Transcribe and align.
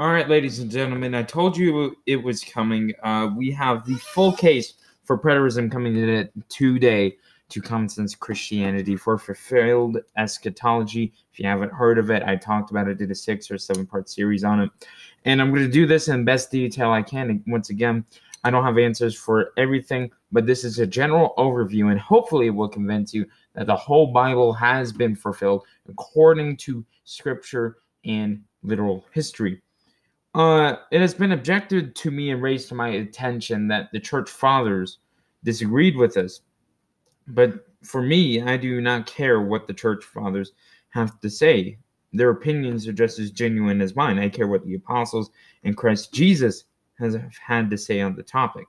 All 0.00 0.12
right, 0.12 0.28
ladies 0.28 0.60
and 0.60 0.70
gentlemen, 0.70 1.12
I 1.16 1.24
told 1.24 1.56
you 1.56 1.96
it 2.06 2.22
was 2.22 2.44
coming. 2.44 2.94
Uh, 3.02 3.30
we 3.36 3.50
have 3.50 3.84
the 3.84 3.96
full 3.96 4.32
case 4.32 4.74
for 5.02 5.18
preterism 5.18 5.72
coming 5.72 5.92
today 6.48 7.16
to 7.48 7.60
Common 7.60 7.88
Sense 7.88 8.14
Christianity 8.14 8.94
for 8.94 9.18
Fulfilled 9.18 9.98
Eschatology. 10.16 11.12
If 11.32 11.40
you 11.40 11.46
haven't 11.46 11.72
heard 11.72 11.98
of 11.98 12.12
it, 12.12 12.22
I 12.22 12.36
talked 12.36 12.70
about 12.70 12.86
it, 12.86 12.98
did 12.98 13.10
a 13.10 13.14
six 13.16 13.50
or 13.50 13.58
seven 13.58 13.86
part 13.86 14.08
series 14.08 14.44
on 14.44 14.60
it. 14.60 14.70
And 15.24 15.42
I'm 15.42 15.50
going 15.50 15.66
to 15.66 15.68
do 15.68 15.84
this 15.84 16.06
in 16.06 16.24
best 16.24 16.52
detail 16.52 16.92
I 16.92 17.02
can. 17.02 17.42
Once 17.48 17.70
again, 17.70 18.04
I 18.44 18.50
don't 18.52 18.62
have 18.62 18.78
answers 18.78 19.16
for 19.16 19.50
everything, 19.56 20.12
but 20.30 20.46
this 20.46 20.62
is 20.62 20.78
a 20.78 20.86
general 20.86 21.34
overview, 21.38 21.90
and 21.90 21.98
hopefully 21.98 22.46
it 22.46 22.54
will 22.54 22.68
convince 22.68 23.12
you 23.12 23.26
that 23.54 23.66
the 23.66 23.74
whole 23.74 24.12
Bible 24.12 24.52
has 24.52 24.92
been 24.92 25.16
fulfilled 25.16 25.64
according 25.88 26.56
to 26.58 26.86
scripture 27.02 27.78
and 28.04 28.44
literal 28.62 29.04
history. 29.10 29.60
Uh, 30.34 30.76
it 30.90 31.00
has 31.00 31.14
been 31.14 31.32
objected 31.32 31.94
to 31.96 32.10
me 32.10 32.30
and 32.30 32.42
raised 32.42 32.68
to 32.68 32.74
my 32.74 32.88
attention 32.88 33.68
that 33.68 33.90
the 33.92 34.00
church 34.00 34.28
fathers 34.30 34.98
disagreed 35.44 35.96
with 35.96 36.16
us. 36.16 36.40
But 37.26 37.66
for 37.82 38.02
me, 38.02 38.42
I 38.42 38.56
do 38.56 38.80
not 38.80 39.06
care 39.06 39.40
what 39.40 39.66
the 39.66 39.74
church 39.74 40.04
fathers 40.04 40.52
have 40.90 41.20
to 41.20 41.30
say. 41.30 41.78
Their 42.12 42.30
opinions 42.30 42.88
are 42.88 42.92
just 42.92 43.18
as 43.18 43.30
genuine 43.30 43.80
as 43.80 43.96
mine. 43.96 44.18
I 44.18 44.28
care 44.28 44.46
what 44.46 44.64
the 44.64 44.74
apostles 44.74 45.30
and 45.64 45.76
Christ 45.76 46.12
Jesus 46.12 46.64
has 46.98 47.16
had 47.44 47.70
to 47.70 47.78
say 47.78 48.00
on 48.00 48.16
the 48.16 48.22
topic. 48.22 48.66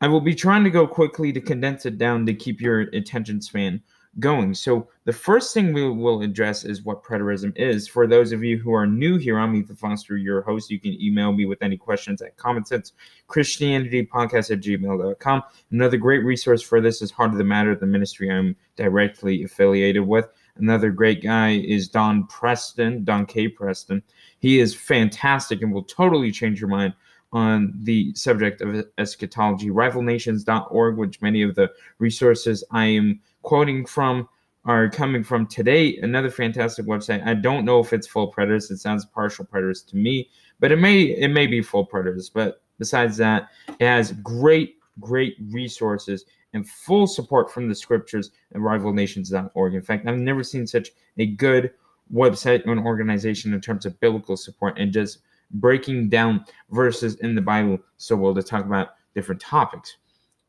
I 0.00 0.08
will 0.08 0.20
be 0.20 0.34
trying 0.34 0.64
to 0.64 0.70
go 0.70 0.86
quickly 0.86 1.32
to 1.32 1.40
condense 1.40 1.86
it 1.86 1.98
down 1.98 2.26
to 2.26 2.34
keep 2.34 2.60
your 2.60 2.80
attention 2.80 3.40
span 3.40 3.82
going. 4.20 4.54
So 4.54 4.88
the 5.04 5.12
first 5.12 5.54
thing 5.54 5.72
we 5.72 5.88
will 5.88 6.22
address 6.22 6.64
is 6.64 6.82
what 6.82 7.02
preterism 7.02 7.52
is. 7.56 7.86
For 7.86 8.06
those 8.06 8.32
of 8.32 8.42
you 8.42 8.58
who 8.58 8.72
are 8.72 8.86
new 8.86 9.16
here, 9.16 9.38
I'm 9.38 9.54
Ethan 9.54 9.76
Foster, 9.76 10.16
your 10.16 10.42
host. 10.42 10.70
You 10.70 10.80
can 10.80 11.00
email 11.00 11.32
me 11.32 11.46
with 11.46 11.62
any 11.62 11.76
questions 11.76 12.20
at 12.20 12.36
Common 12.36 12.64
Sense 12.64 12.92
Christianity 13.26 14.06
Podcast 14.06 14.50
at 14.50 14.60
gmail.com. 14.60 15.42
Another 15.70 15.96
great 15.96 16.24
resource 16.24 16.62
for 16.62 16.80
this 16.80 17.00
is 17.00 17.10
Heart 17.10 17.32
of 17.32 17.38
the 17.38 17.44
Matter, 17.44 17.74
the 17.74 17.86
ministry 17.86 18.30
I'm 18.30 18.56
directly 18.76 19.44
affiliated 19.44 20.06
with. 20.06 20.26
Another 20.56 20.90
great 20.90 21.22
guy 21.22 21.52
is 21.64 21.88
Don 21.88 22.26
Preston, 22.26 23.04
Don 23.04 23.26
K. 23.26 23.46
Preston. 23.46 24.02
He 24.40 24.58
is 24.58 24.74
fantastic 24.74 25.62
and 25.62 25.72
will 25.72 25.84
totally 25.84 26.32
change 26.32 26.60
your 26.60 26.68
mind 26.68 26.94
on 27.32 27.72
the 27.82 28.12
subject 28.14 28.60
of 28.60 28.84
eschatology. 28.96 29.68
RivalNations.org, 29.68 30.96
which 30.96 31.22
many 31.22 31.42
of 31.42 31.54
the 31.54 31.70
resources 31.98 32.64
I 32.70 32.86
am 32.86 33.20
quoting 33.48 33.86
from 33.86 34.28
are 34.66 34.90
coming 34.90 35.24
from 35.24 35.46
today. 35.46 35.96
Another 36.02 36.30
fantastic 36.30 36.84
website. 36.84 37.26
I 37.26 37.32
don't 37.32 37.64
know 37.64 37.80
if 37.80 37.94
it's 37.94 38.06
full 38.06 38.30
preterists. 38.30 38.70
It 38.70 38.76
sounds 38.76 39.06
partial 39.06 39.46
preterists 39.46 39.86
to 39.86 39.96
me, 39.96 40.28
but 40.60 40.70
it 40.70 40.76
may 40.76 41.04
it 41.04 41.28
may 41.28 41.46
be 41.46 41.62
full 41.62 41.86
preterists. 41.86 42.30
But 42.30 42.60
besides 42.78 43.16
that, 43.16 43.48
it 43.80 43.86
has 43.86 44.12
great 44.22 44.74
great 45.00 45.36
resources 45.50 46.26
and 46.52 46.68
full 46.68 47.06
support 47.06 47.50
from 47.50 47.70
the 47.70 47.74
scriptures 47.74 48.32
and 48.52 48.62
rivalnations.org. 48.62 49.74
In 49.74 49.80
fact, 49.80 50.06
I've 50.06 50.18
never 50.18 50.44
seen 50.44 50.66
such 50.66 50.90
a 51.16 51.24
good 51.24 51.70
website 52.12 52.66
or 52.66 52.72
an 52.72 52.84
organization 52.84 53.54
in 53.54 53.62
terms 53.62 53.86
of 53.86 53.98
biblical 54.00 54.36
support 54.36 54.78
and 54.78 54.92
just 54.92 55.20
breaking 55.52 56.10
down 56.10 56.44
verses 56.70 57.14
in 57.16 57.34
the 57.34 57.40
Bible 57.40 57.78
so 57.96 58.14
well 58.14 58.34
to 58.34 58.42
talk 58.42 58.66
about 58.66 58.88
different 59.14 59.40
topics. 59.40 59.96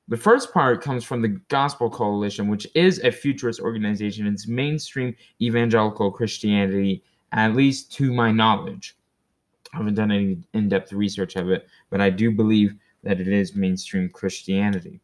The 0.10 0.18
first 0.18 0.52
part 0.52 0.82
comes 0.82 1.04
from 1.04 1.22
the 1.22 1.40
Gospel 1.50 1.88
Coalition, 1.88 2.48
which 2.48 2.66
is 2.74 3.00
a 3.04 3.12
futurist 3.12 3.60
organization. 3.60 4.26
It's 4.26 4.48
mainstream 4.48 5.16
evangelical 5.40 6.10
Christianity, 6.10 7.04
at 7.32 7.56
least 7.56 7.92
to 7.94 8.12
my 8.12 8.32
knowledge. 8.32 8.98
I 9.72 9.78
haven't 9.78 9.94
done 9.94 10.12
any 10.12 10.40
in 10.54 10.68
depth 10.68 10.94
research 10.94 11.36
of 11.36 11.52
it, 11.52 11.68
but 11.92 12.02
I 12.02 12.10
do 12.10 12.32
believe 12.32 12.74
that 13.04 13.22
it 13.22 13.28
is 13.28 13.56
mainstream 13.56 14.10
Christianity. 14.10 15.00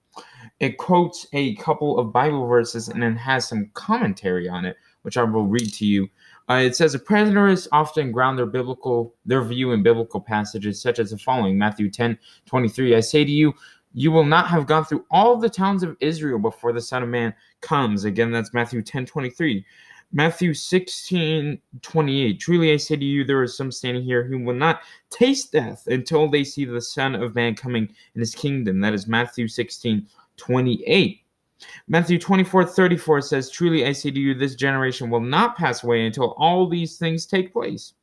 It 0.59 0.80
quotes 0.80 1.28
a 1.34 1.53
couple 1.58 2.00
of 2.00 2.12
Bible 2.12 2.47
verses 2.47 2.88
and 2.88 3.03
then 3.03 3.16
has 3.16 3.47
some 3.47 3.69
commentary 3.75 4.50
on 4.50 4.66
it, 4.66 4.75
which 5.03 5.18
I 5.18 5.24
will 5.24 5.46
read 5.46 5.72
to 5.74 5.85
you 5.85 6.09
uh, 6.50 6.56
it 6.56 6.75
says 6.75 6.96
preterists 6.96 7.68
often 7.72 8.12
ground 8.12 8.38
their 8.38 8.46
biblical 8.46 9.16
their 9.25 9.41
view 9.41 9.72
in 9.72 9.81
biblical 9.81 10.22
passages 10.22 10.81
such 10.81 11.00
as 11.00 11.09
the 11.12 11.18
following 11.18 11.57
Matthew 11.57 11.90
10 11.90 12.18
23. 12.46 12.96
I 12.96 13.00
say 13.00 13.25
to 13.25 13.31
you, 13.31 13.53
you 13.95 14.11
will 14.11 14.25
not 14.25 14.47
have 14.50 14.67
gone 14.67 14.83
through 14.83 15.06
all 15.09 15.38
the 15.38 15.50
towns 15.50 15.81
of 15.81 15.95
Israel 16.01 16.38
before 16.38 16.73
the 16.73 16.81
Son 16.81 17.01
of 17.01 17.07
Man 17.07 17.33
comes. 17.61 18.03
Again, 18.03 18.29
that's 18.29 18.53
Matthew 18.53 18.81
10 18.81 19.06
23. 19.06 19.66
Matthew 20.11 20.53
16 20.53 21.59
28. 21.81 22.39
Truly 22.39 22.73
I 22.73 22.78
say 22.78 22.97
to 22.97 23.06
you, 23.06 23.23
there 23.23 23.41
are 23.41 23.47
some 23.47 23.72
standing 23.72 24.03
here 24.03 24.23
who 24.23 24.39
will 24.39 24.53
not 24.53 24.81
taste 25.09 25.53
death 25.53 25.88
until 25.88 26.29
they 26.29 26.44
see 26.44 26.66
the 26.66 26.81
Son 26.81 27.16
of 27.16 27.35
Man 27.35 27.56
coming 27.56 27.89
in 28.13 28.19
his 28.19 28.35
kingdom. 28.35 28.81
That 28.81 28.94
is 28.94 29.07
Matthew 29.07 29.47
16 29.47 30.06
28. 30.35 31.22
Matthew 31.88 32.19
24 32.19 32.66
34 32.66 33.22
says, 33.22 33.50
Truly 33.50 33.85
I 33.85 33.94
say 33.94 34.12
to 34.12 34.19
you, 34.19 34.33
this 34.33 34.56
generation 34.56 35.09
will 35.09 35.22
not 35.22 35.56
pass 35.56 35.85
away 35.85 36.06
until 36.06 36.35
all 36.38 36.67
these 36.67 36.97
things 36.97 37.25
take 37.25 37.53
place. 37.53 37.94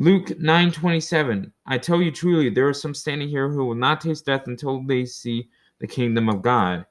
Luke 0.00 0.32
9 0.40 0.72
27, 0.72 1.52
I 1.66 1.76
tell 1.76 2.00
you 2.00 2.10
truly, 2.10 2.48
there 2.48 2.66
are 2.66 2.72
some 2.72 2.94
standing 2.94 3.28
here 3.28 3.50
who 3.50 3.66
will 3.66 3.74
not 3.74 4.00
taste 4.00 4.24
death 4.24 4.46
until 4.46 4.82
they 4.82 5.04
see 5.04 5.50
the 5.78 5.86
kingdom 5.86 6.30
of 6.30 6.40
God. 6.40 6.86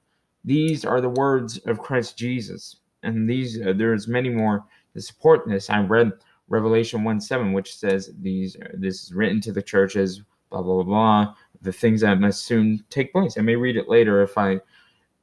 These 0.46 0.86
are 0.86 1.02
the 1.02 1.10
words 1.10 1.58
of 1.66 1.80
Christ 1.80 2.20
Jesus. 2.20 2.76
And 3.02 3.28
these 3.28 3.60
uh, 3.60 3.74
there's 3.76 4.08
many 4.08 4.30
more 4.30 4.64
to 4.94 5.02
support 5.02 5.48
this. 5.48 5.72
I 5.72 5.82
read 5.82 6.12
Revelation 6.50 7.04
1 7.04 7.20
7, 7.20 7.52
which 7.52 7.76
says 7.76 8.12
these 8.22 8.56
this 8.76 9.06
is 9.06 9.12
written 9.12 9.42
to 9.42 9.52
the 9.52 9.64
churches, 9.64 10.22
blah 10.52 10.62
blah 10.62 10.84
blah 10.84 10.84
blah, 10.84 11.34
the 11.64 11.74
things 11.74 12.02
that 12.02 12.20
must 12.20 12.46
soon 12.46 12.86
take 12.92 13.12
place. 13.12 13.40
I 13.40 13.42
may 13.42 13.56
read 13.56 13.76
it 13.76 13.90
later 13.90 14.22
if 14.22 14.38
I 14.38 14.60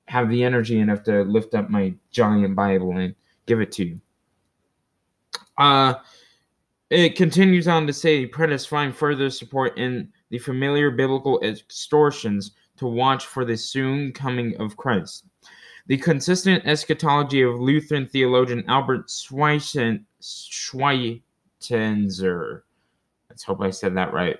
have 0.06 0.28
the 0.28 0.42
energy 0.42 0.80
enough 0.80 1.04
to 1.04 1.22
lift 1.22 1.54
up 1.54 1.70
my 1.70 1.94
giant 2.10 2.56
Bible 2.56 2.96
and 2.96 3.14
give 3.46 3.60
it 3.60 3.70
to 3.72 3.84
you. 3.84 4.00
Uh, 5.56 5.94
it 6.90 7.16
continues 7.16 7.66
on 7.66 7.86
to 7.86 7.92
say, 7.92 8.28
Preterists 8.28 8.68
find 8.68 8.94
further 8.94 9.30
support 9.30 9.76
in 9.76 10.08
the 10.30 10.38
familiar 10.38 10.90
biblical 10.90 11.40
extortions 11.42 12.52
to 12.76 12.86
watch 12.86 13.26
for 13.26 13.44
the 13.44 13.56
soon 13.56 14.12
coming 14.12 14.56
of 14.60 14.76
Christ. 14.76 15.24
The 15.88 15.96
consistent 15.96 16.66
eschatology 16.66 17.42
of 17.42 17.60
Lutheran 17.60 18.06
theologian 18.06 18.64
Albert 18.68 19.10
Schweitzer, 19.10 20.00
let's 23.30 23.44
hope 23.44 23.60
I 23.60 23.70
said 23.70 23.96
that 23.96 24.12
right, 24.12 24.36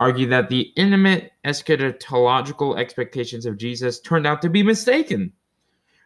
argued 0.00 0.30
that 0.30 0.48
the 0.48 0.72
intimate 0.76 1.32
eschatological 1.44 2.78
expectations 2.78 3.46
of 3.46 3.58
Jesus 3.58 4.00
turned 4.00 4.26
out 4.26 4.42
to 4.42 4.50
be 4.50 4.62
mistaken. 4.62 5.32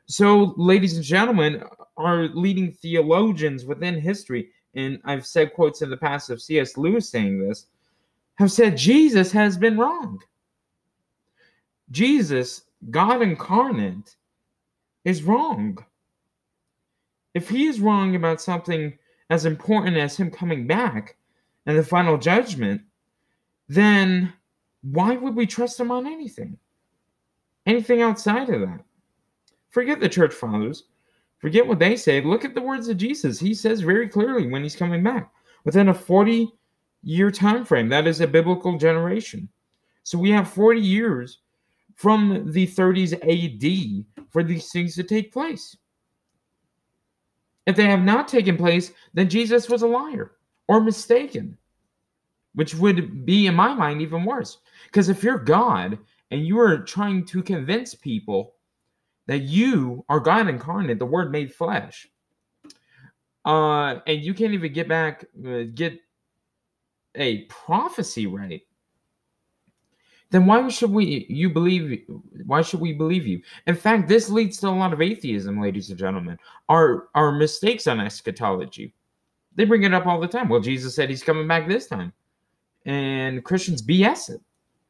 So, 0.07 0.55
ladies 0.57 0.97
and 0.97 1.05
gentlemen, 1.05 1.65
our 1.97 2.29
leading 2.29 2.71
theologians 2.71 3.65
within 3.65 3.99
history, 3.99 4.51
and 4.77 5.01
I've 5.05 5.27
said 5.27 5.55
quotes 5.55 5.83
in 5.83 5.91
the 5.91 5.97
past 5.97 6.31
of 6.31 6.41
C.S. 6.41 6.77
Lewis 6.77 7.09
saying 7.09 7.41
this, 7.41 7.67
have 8.37 8.53
said 8.53 8.77
Jesus 8.77 9.33
has 9.33 9.57
been 9.57 9.79
wrong. 9.79 10.21
Jesus, 11.91 12.63
God 12.91 13.23
incarnate, 13.23 14.17
is 15.05 15.23
wrong. 15.23 15.79
If 17.35 17.49
he 17.49 17.67
is 17.67 17.81
wrong 17.81 18.15
about 18.15 18.41
something 18.41 18.97
as 19.31 19.47
important 19.47 19.97
as 19.97 20.17
him 20.17 20.31
coming 20.31 20.67
back 20.67 21.17
and 21.65 21.79
the 21.79 21.83
final 21.83 22.19
judgment, 22.19 22.83
then 23.69 24.33
why 24.83 25.17
would 25.17 25.35
we 25.35 25.47
trust 25.47 25.81
him 25.81 25.91
on 25.91 26.07
anything? 26.07 26.59
Anything 27.65 28.03
outside 28.03 28.51
of 28.51 28.61
that? 28.61 28.85
Forget 29.71 30.01
the 30.01 30.09
church 30.09 30.35
fathers. 30.35 30.85
Forget 31.39 31.67
what 31.67 31.79
they 31.79 31.97
say. 31.97 32.21
Look 32.21 32.45
at 32.45 32.55
the 32.55 32.63
words 32.63 32.89
of 32.89 32.97
Jesus. 32.97 33.39
He 33.39 33.55
says 33.55 33.81
very 33.81 34.09
clearly 34.09 34.47
when 34.47 34.63
he's 34.63 34.77
coming 34.77 35.03
back. 35.03 35.31
Within 35.65 35.89
a 35.89 35.95
40 35.95 36.53
year 37.03 37.31
time 37.31 37.65
frame, 37.65 37.89
that 37.89 38.07
is 38.07 38.21
a 38.21 38.27
biblical 38.27 38.79
generation. 38.79 39.49
So 40.03 40.19
we 40.19 40.31
have 40.31 40.49
40 40.49 40.81
years 40.81 41.41
from 41.97 42.53
the 42.53 42.67
30s 42.67 43.13
AD 43.15 44.27
for 44.31 44.43
these 44.43 44.71
things 44.71 44.95
to 44.95 45.03
take 45.03 45.33
place. 45.33 45.77
If 47.67 47.77
they 47.77 47.87
have 47.87 48.03
not 48.03 48.29
taken 48.29 48.57
place, 48.57 48.93
then 49.13 49.29
Jesus 49.29 49.69
was 49.69 49.83
a 49.83 49.89
liar 49.89 50.33
or 50.69 50.81
mistaken 50.81 51.59
which 52.57 52.75
would 52.75 53.25
be, 53.27 53.47
in 53.47 53.55
my 53.55 53.75
mind, 53.75 54.01
even 54.01 54.25
worse. 54.25 54.59
Because 54.87 55.11
if 55.11 55.23
you're 55.23 55.39
God 55.39 55.99
and 56.31 56.47
you 56.47 56.59
are 56.59 56.79
trying 56.79 57.25
to 57.27 57.43
convince 57.43 57.95
people 57.95 58.55
that 59.27 59.43
you 59.43 60.05
are 60.09 60.21
God 60.21 60.49
incarnate, 60.49 60.99
the 60.99 61.07
Word 61.07 61.33
made 61.33 61.53
flesh, 61.53 62.09
uh, 63.45 64.01
and 64.07 64.23
you 64.23 64.35
can't 64.35 64.55
even 64.55 64.73
get 64.73 64.89
back, 64.89 65.25
uh, 65.47 65.65
get 65.75 66.01
a 67.15 67.45
prophecy 67.45 68.27
right, 68.27 68.63
then 70.31 70.47
why 70.47 70.69
should 70.69 70.91
we 70.91 71.27
you 71.29 71.51
believe 71.51 72.03
why 72.47 72.63
should 72.63 72.81
we 72.81 72.93
believe 72.93 73.27
you? 73.27 73.41
In 73.67 73.77
fact 73.77 74.09
this 74.09 74.29
leads 74.29 74.59
to 74.59 74.69
a 74.69 74.71
lot 74.71 74.93
of 74.93 75.01
atheism 75.01 75.61
ladies 75.61 75.91
and 75.91 75.99
gentlemen. 75.99 76.39
Our 76.69 77.09
our 77.15 77.33
mistakes 77.33 77.87
on 77.87 78.01
eschatology. 78.01 78.93
They 79.55 79.65
bring 79.65 79.85
it 79.85 79.95
up 79.95 80.07
all 80.07 80.21
the 80.21 80.27
time. 80.27 80.49
Well 80.49 80.61
jesus 80.61 80.95
said 80.95 81.11
he's 81.11 81.23
coming 81.23 81.47
back 81.47 81.69
this 81.69 81.87
time. 81.87 82.13
And 82.87 83.45
Christians 83.45 83.83
BS 83.83 84.31
it. 84.31 84.41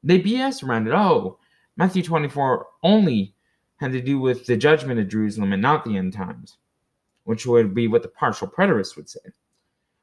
They 0.03 0.21
BS 0.21 0.62
around 0.62 0.88
it. 0.88 0.94
Oh, 0.94 1.38
Matthew 1.77 2.03
24 2.03 2.67
only 2.83 3.35
had 3.76 3.93
to 3.93 4.00
do 4.00 4.19
with 4.19 4.46
the 4.46 4.56
judgment 4.56 5.00
of 5.00 5.08
Jerusalem 5.08 5.52
and 5.52 5.62
not 5.62 5.84
the 5.84 5.96
end 5.96 6.12
times, 6.12 6.56
which 7.25 7.46
would 7.46 7.75
be 7.75 7.88
what 7.88 8.02
the 8.02 8.08
partial 8.08 8.49
preterists 8.49 8.96
would 8.96 9.08
say. 9.08 9.20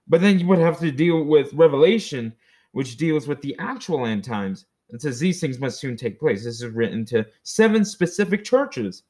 But 0.08 0.22
then 0.22 0.40
you 0.40 0.48
would 0.48 0.60
have 0.60 0.80
to 0.80 0.92
deal 0.92 1.24
with 1.24 1.54
Revelation, 1.54 2.34
which 2.72 2.98
deals 2.98 3.28
with 3.28 3.42
the 3.42 3.56
actual 3.60 4.06
end 4.06 4.24
times. 4.24 4.66
It 4.90 5.02
says 5.02 5.20
these 5.20 5.40
things 5.40 5.60
must 5.60 5.80
soon 5.80 5.98
take 5.98 6.20
place. 6.20 6.44
This 6.44 6.62
is 6.62 6.68
written 6.68 7.06
to 7.06 7.25
seven 7.44 7.84
specific 7.84 8.44
churches 8.44 9.04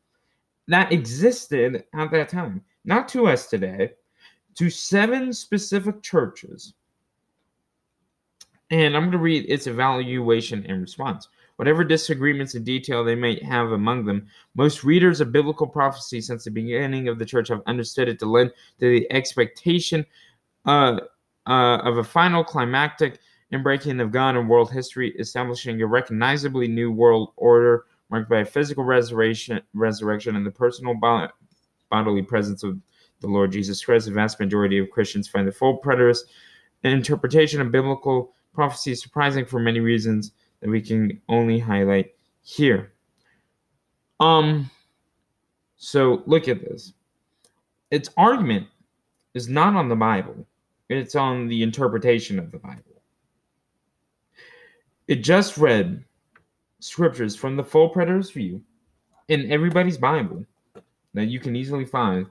that 0.68 0.92
existed 0.92 1.84
at 1.94 2.12
that 2.12 2.30
time, 2.30 2.64
not 2.86 3.10
to 3.10 3.28
us 3.28 3.48
today, 3.48 3.92
to 4.56 4.70
seven 4.70 5.34
specific 5.34 6.02
churches. 6.02 6.74
And 8.70 8.96
I'm 8.96 9.04
going 9.04 9.12
to 9.12 9.18
read 9.18 9.46
its 9.50 9.68
evaluation 9.68 10.66
and 10.68 10.82
response. 10.82 11.28
Whatever 11.64 11.86
disagreements 11.86 12.56
in 12.56 12.66
detail 12.66 13.06
they 13.06 13.16
may 13.16 13.42
have 13.42 13.72
among 13.72 14.04
them, 14.04 14.28
most 14.54 14.84
readers 14.84 15.22
of 15.22 15.32
biblical 15.32 15.66
prophecy 15.66 16.20
since 16.20 16.44
the 16.44 16.52
beginning 16.52 17.08
of 17.08 17.18
the 17.18 17.26
church 17.26 17.48
have 17.48 17.62
understood 17.68 18.10
it 18.10 18.20
to 18.20 18.26
lend 18.26 18.52
to 18.82 18.90
the 18.90 19.10
expectation 19.14 20.06
uh, 20.66 21.00
uh, 21.48 21.78
of 21.78 22.00
a 22.00 22.04
final 22.04 22.44
climactic 22.44 23.20
and 23.54 23.64
breaking 23.64 24.02
of 24.02 24.12
God 24.12 24.36
in 24.36 24.50
world 24.50 24.74
history, 24.74 25.16
establishing 25.18 25.82
a 25.82 25.88
recognizably 25.88 26.68
new 26.68 26.92
world 26.92 27.32
order 27.38 27.86
marked 28.10 28.30
by 28.30 28.40
a 28.40 28.46
physical 28.46 28.84
resurrection, 28.84 29.62
resurrection 29.74 30.36
and 30.36 30.46
the 30.46 30.52
personal 30.52 30.96
bodily 31.90 32.24
presence 32.24 32.64
of 32.64 32.78
the 33.22 33.28
Lord 33.28 33.54
Jesus 33.54 33.86
Christ. 33.86 34.08
The 34.08 34.12
vast 34.12 34.38
majority 34.38 34.80
of 34.80 34.90
Christians 34.90 35.30
find 35.30 35.48
the 35.48 35.54
full 35.54 35.80
preterist 35.80 36.24
interpretation 36.84 37.62
of 37.62 37.72
biblical 37.72 38.34
prophecy 38.54 38.96
surprising 38.96 39.46
for 39.46 39.62
many 39.62 39.80
reasons 39.80 40.34
that 40.64 40.70
we 40.70 40.82
can 40.82 41.22
only 41.28 41.60
highlight 41.60 42.16
here. 42.42 42.94
Um, 44.22 44.72
so 45.76 46.24
look 46.26 46.48
at 46.48 46.62
this. 46.62 46.94
Its 47.92 48.10
argument 48.16 48.68
is 49.34 49.50
not 49.50 49.76
on 49.76 49.90
the 49.90 49.96
Bible, 49.96 50.48
it's 50.90 51.16
on 51.16 51.50
the 51.50 51.62
interpretation 51.62 52.40
of 52.40 52.50
the 52.50 52.60
Bible. 52.60 52.82
It 55.10 55.18
just 55.18 55.58
read 55.58 56.02
scriptures 56.80 57.36
from 57.36 57.58
the 57.58 57.64
full 57.64 57.94
preterist 57.94 58.32
view 58.32 58.62
in 59.28 59.52
everybody's 59.52 59.98
Bible 59.98 60.46
that 61.14 61.26
you 61.26 61.42
can 61.42 61.58
easily 61.58 61.84
find. 61.84 62.26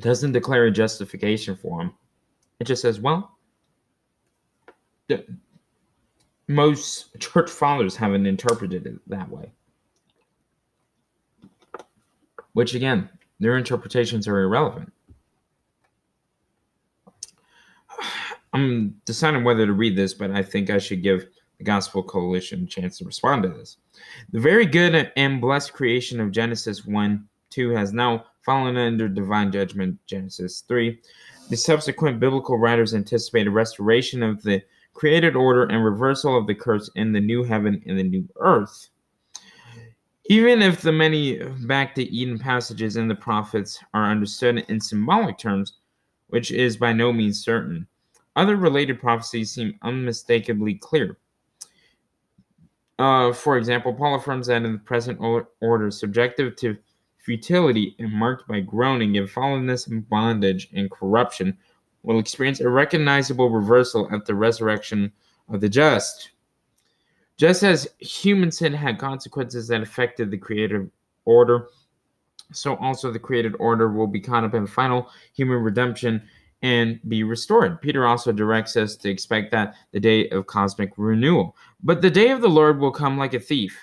Doesn't 0.00 0.32
declare 0.32 0.66
a 0.66 0.70
justification 0.70 1.56
for 1.56 1.80
him. 1.80 1.94
It 2.60 2.64
just 2.64 2.82
says, 2.82 3.00
well, 3.00 3.38
most 6.48 7.18
church 7.18 7.50
fathers 7.50 7.96
haven't 7.96 8.26
interpreted 8.26 8.86
it 8.86 9.08
that 9.08 9.28
way. 9.28 9.50
Which, 12.52 12.74
again, 12.74 13.08
their 13.40 13.56
interpretations 13.56 14.28
are 14.28 14.42
irrelevant. 14.42 14.92
I'm 18.52 19.00
deciding 19.04 19.42
whether 19.42 19.66
to 19.66 19.72
read 19.72 19.96
this, 19.96 20.14
but 20.14 20.30
I 20.30 20.42
think 20.42 20.70
I 20.70 20.78
should 20.78 21.02
give 21.02 21.26
the 21.58 21.64
Gospel 21.64 22.02
Coalition 22.02 22.62
a 22.62 22.66
chance 22.66 22.98
to 22.98 23.04
respond 23.04 23.42
to 23.42 23.48
this. 23.48 23.78
The 24.32 24.40
very 24.40 24.66
good 24.66 25.12
and 25.16 25.40
blessed 25.40 25.72
creation 25.72 26.20
of 26.20 26.30
Genesis 26.30 26.84
1 26.84 27.28
2 27.50 27.70
has 27.70 27.92
now 27.92 28.24
fallen 28.44 28.76
under 28.76 29.08
divine 29.08 29.50
judgment, 29.50 29.98
Genesis 30.06 30.62
3. 30.66 31.00
The 31.50 31.56
subsequent 31.56 32.20
biblical 32.20 32.58
writers 32.58 32.94
anticipate 32.94 33.46
a 33.46 33.50
restoration 33.50 34.22
of 34.22 34.42
the 34.42 34.62
created 34.94 35.36
order 35.36 35.64
and 35.64 35.84
reversal 35.84 36.38
of 36.38 36.46
the 36.46 36.54
curse 36.54 36.88
in 36.94 37.12
the 37.12 37.20
new 37.20 37.42
heaven 37.42 37.82
and 37.86 37.98
the 37.98 38.02
new 38.02 38.26
earth. 38.36 38.88
Even 40.26 40.62
if 40.62 40.80
the 40.80 40.92
many 40.92 41.38
back 41.66 41.94
to 41.94 42.02
Eden 42.02 42.38
passages 42.38 42.96
in 42.96 43.08
the 43.08 43.14
prophets 43.14 43.78
are 43.92 44.10
understood 44.10 44.64
in 44.68 44.80
symbolic 44.80 45.36
terms, 45.36 45.74
which 46.28 46.50
is 46.50 46.78
by 46.78 46.92
no 46.92 47.12
means 47.12 47.44
certain, 47.44 47.86
other 48.36 48.56
related 48.56 48.98
prophecies 48.98 49.50
seem 49.50 49.78
unmistakably 49.82 50.74
clear. 50.74 51.18
Uh, 52.98 53.32
for 53.32 53.58
example, 53.58 53.92
Paul 53.92 54.14
affirms 54.14 54.46
that 54.46 54.62
in 54.62 54.72
the 54.72 54.78
present 54.78 55.20
order, 55.60 55.90
subjective 55.90 56.56
to 56.56 56.76
futility 57.18 57.96
and 57.98 58.12
marked 58.12 58.46
by 58.46 58.60
groaning 58.60 59.16
and 59.16 59.28
fallenness 59.28 59.88
and 59.88 60.08
bondage 60.08 60.68
and 60.72 60.90
corruption, 60.90 61.58
will 62.04 62.20
experience 62.20 62.60
a 62.60 62.68
recognizable 62.68 63.50
reversal 63.50 64.08
at 64.12 64.24
the 64.26 64.34
resurrection 64.34 65.10
of 65.48 65.60
the 65.60 65.68
just. 65.68 66.30
Just 67.36 67.64
as 67.64 67.88
human 67.98 68.52
sin 68.52 68.72
had 68.72 68.98
consequences 68.98 69.66
that 69.68 69.82
affected 69.82 70.30
the 70.30 70.38
creative 70.38 70.88
order, 71.24 71.68
so 72.52 72.76
also 72.76 73.10
the 73.10 73.18
created 73.18 73.56
order 73.58 73.88
will 73.90 74.06
be 74.06 74.20
caught 74.20 74.44
up 74.44 74.54
in 74.54 74.66
final 74.66 75.10
human 75.32 75.58
redemption 75.58 76.22
and 76.62 77.00
be 77.08 77.24
restored. 77.24 77.80
Peter 77.80 78.06
also 78.06 78.32
directs 78.32 78.76
us 78.76 78.96
to 78.96 79.10
expect 79.10 79.50
that 79.50 79.74
the 79.92 80.00
day 80.00 80.28
of 80.28 80.46
cosmic 80.46 80.92
renewal. 80.96 81.56
But 81.82 82.00
the 82.00 82.10
day 82.10 82.30
of 82.30 82.40
the 82.40 82.48
Lord 82.48 82.78
will 82.78 82.92
come 82.92 83.18
like 83.18 83.34
a 83.34 83.40
thief. 83.40 83.76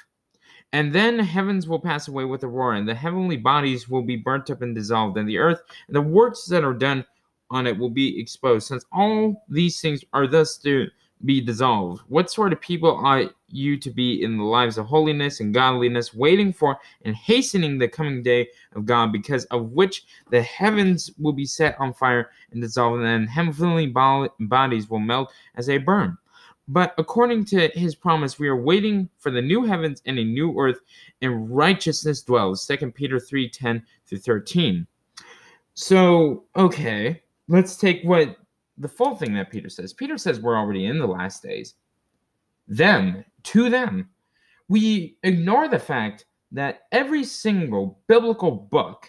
And 0.73 0.93
then 0.93 1.19
heavens 1.19 1.67
will 1.67 1.79
pass 1.79 2.07
away 2.07 2.23
with 2.23 2.43
a 2.43 2.47
roar, 2.47 2.75
and 2.75 2.87
the 2.87 2.95
heavenly 2.95 3.35
bodies 3.35 3.89
will 3.89 4.03
be 4.03 4.15
burnt 4.15 4.49
up 4.49 4.61
and 4.61 4.73
dissolved, 4.73 5.17
and 5.17 5.27
the 5.27 5.37
earth 5.37 5.61
and 5.87 5.95
the 5.95 6.01
works 6.01 6.45
that 6.45 6.63
are 6.63 6.73
done 6.73 7.05
on 7.51 7.67
it 7.67 7.77
will 7.77 7.89
be 7.89 8.19
exposed. 8.19 8.67
Since 8.67 8.85
all 8.91 9.45
these 9.47 9.79
things 9.79 10.03
are 10.13 10.25
thus 10.25 10.57
to 10.59 10.87
be 11.23 11.39
dissolved, 11.39 12.01
what 12.07 12.31
sort 12.31 12.51
of 12.51 12.59
people 12.59 12.97
are 12.97 13.25
you 13.49 13.77
to 13.77 13.91
be 13.91 14.23
in 14.23 14.37
the 14.37 14.43
lives 14.43 14.79
of 14.79 14.87
holiness 14.87 15.39
and 15.39 15.53
godliness, 15.53 16.15
waiting 16.15 16.51
for 16.51 16.79
and 17.05 17.15
hastening 17.15 17.77
the 17.77 17.87
coming 17.87 18.23
day 18.23 18.47
of 18.75 18.85
God, 18.87 19.11
because 19.11 19.45
of 19.45 19.71
which 19.73 20.05
the 20.31 20.41
heavens 20.41 21.11
will 21.19 21.33
be 21.33 21.45
set 21.45 21.79
on 21.79 21.93
fire 21.93 22.31
and 22.51 22.61
dissolved, 22.61 23.03
and 23.03 23.29
heavenly 23.29 23.87
bodies 24.39 24.89
will 24.89 24.99
melt 24.99 25.31
as 25.55 25.67
they 25.67 25.77
burn? 25.77 26.17
But 26.67 26.93
according 26.97 27.45
to 27.45 27.67
his 27.73 27.95
promise, 27.95 28.39
we 28.39 28.47
are 28.47 28.55
waiting 28.55 29.09
for 29.17 29.29
the 29.29 29.41
new 29.41 29.63
heavens 29.65 30.01
and 30.05 30.17
a 30.17 30.23
new 30.23 30.57
earth, 30.57 30.79
and 31.21 31.53
righteousness 31.53 32.21
dwells. 32.21 32.65
2 32.65 32.91
Peter 32.91 33.19
3 33.19 33.49
10 33.49 33.83
through 34.07 34.19
13. 34.19 34.87
So, 35.73 36.45
okay, 36.55 37.21
let's 37.51 37.75
take 37.75 38.01
what 38.03 38.37
the 38.77 38.87
full 38.87 39.15
thing 39.15 39.33
that 39.33 39.51
Peter 39.51 39.69
says. 39.69 39.93
Peter 39.93 40.17
says 40.17 40.39
we're 40.39 40.57
already 40.57 40.85
in 40.85 40.97
the 40.97 41.05
last 41.05 41.43
days. 41.43 41.75
Them, 42.67 43.25
to 43.43 43.69
them, 43.69 44.09
we 44.69 45.17
ignore 45.23 45.67
the 45.67 45.77
fact 45.77 46.25
that 46.53 46.83
every 46.93 47.25
single 47.25 47.99
biblical 48.07 48.51
book 48.51 49.05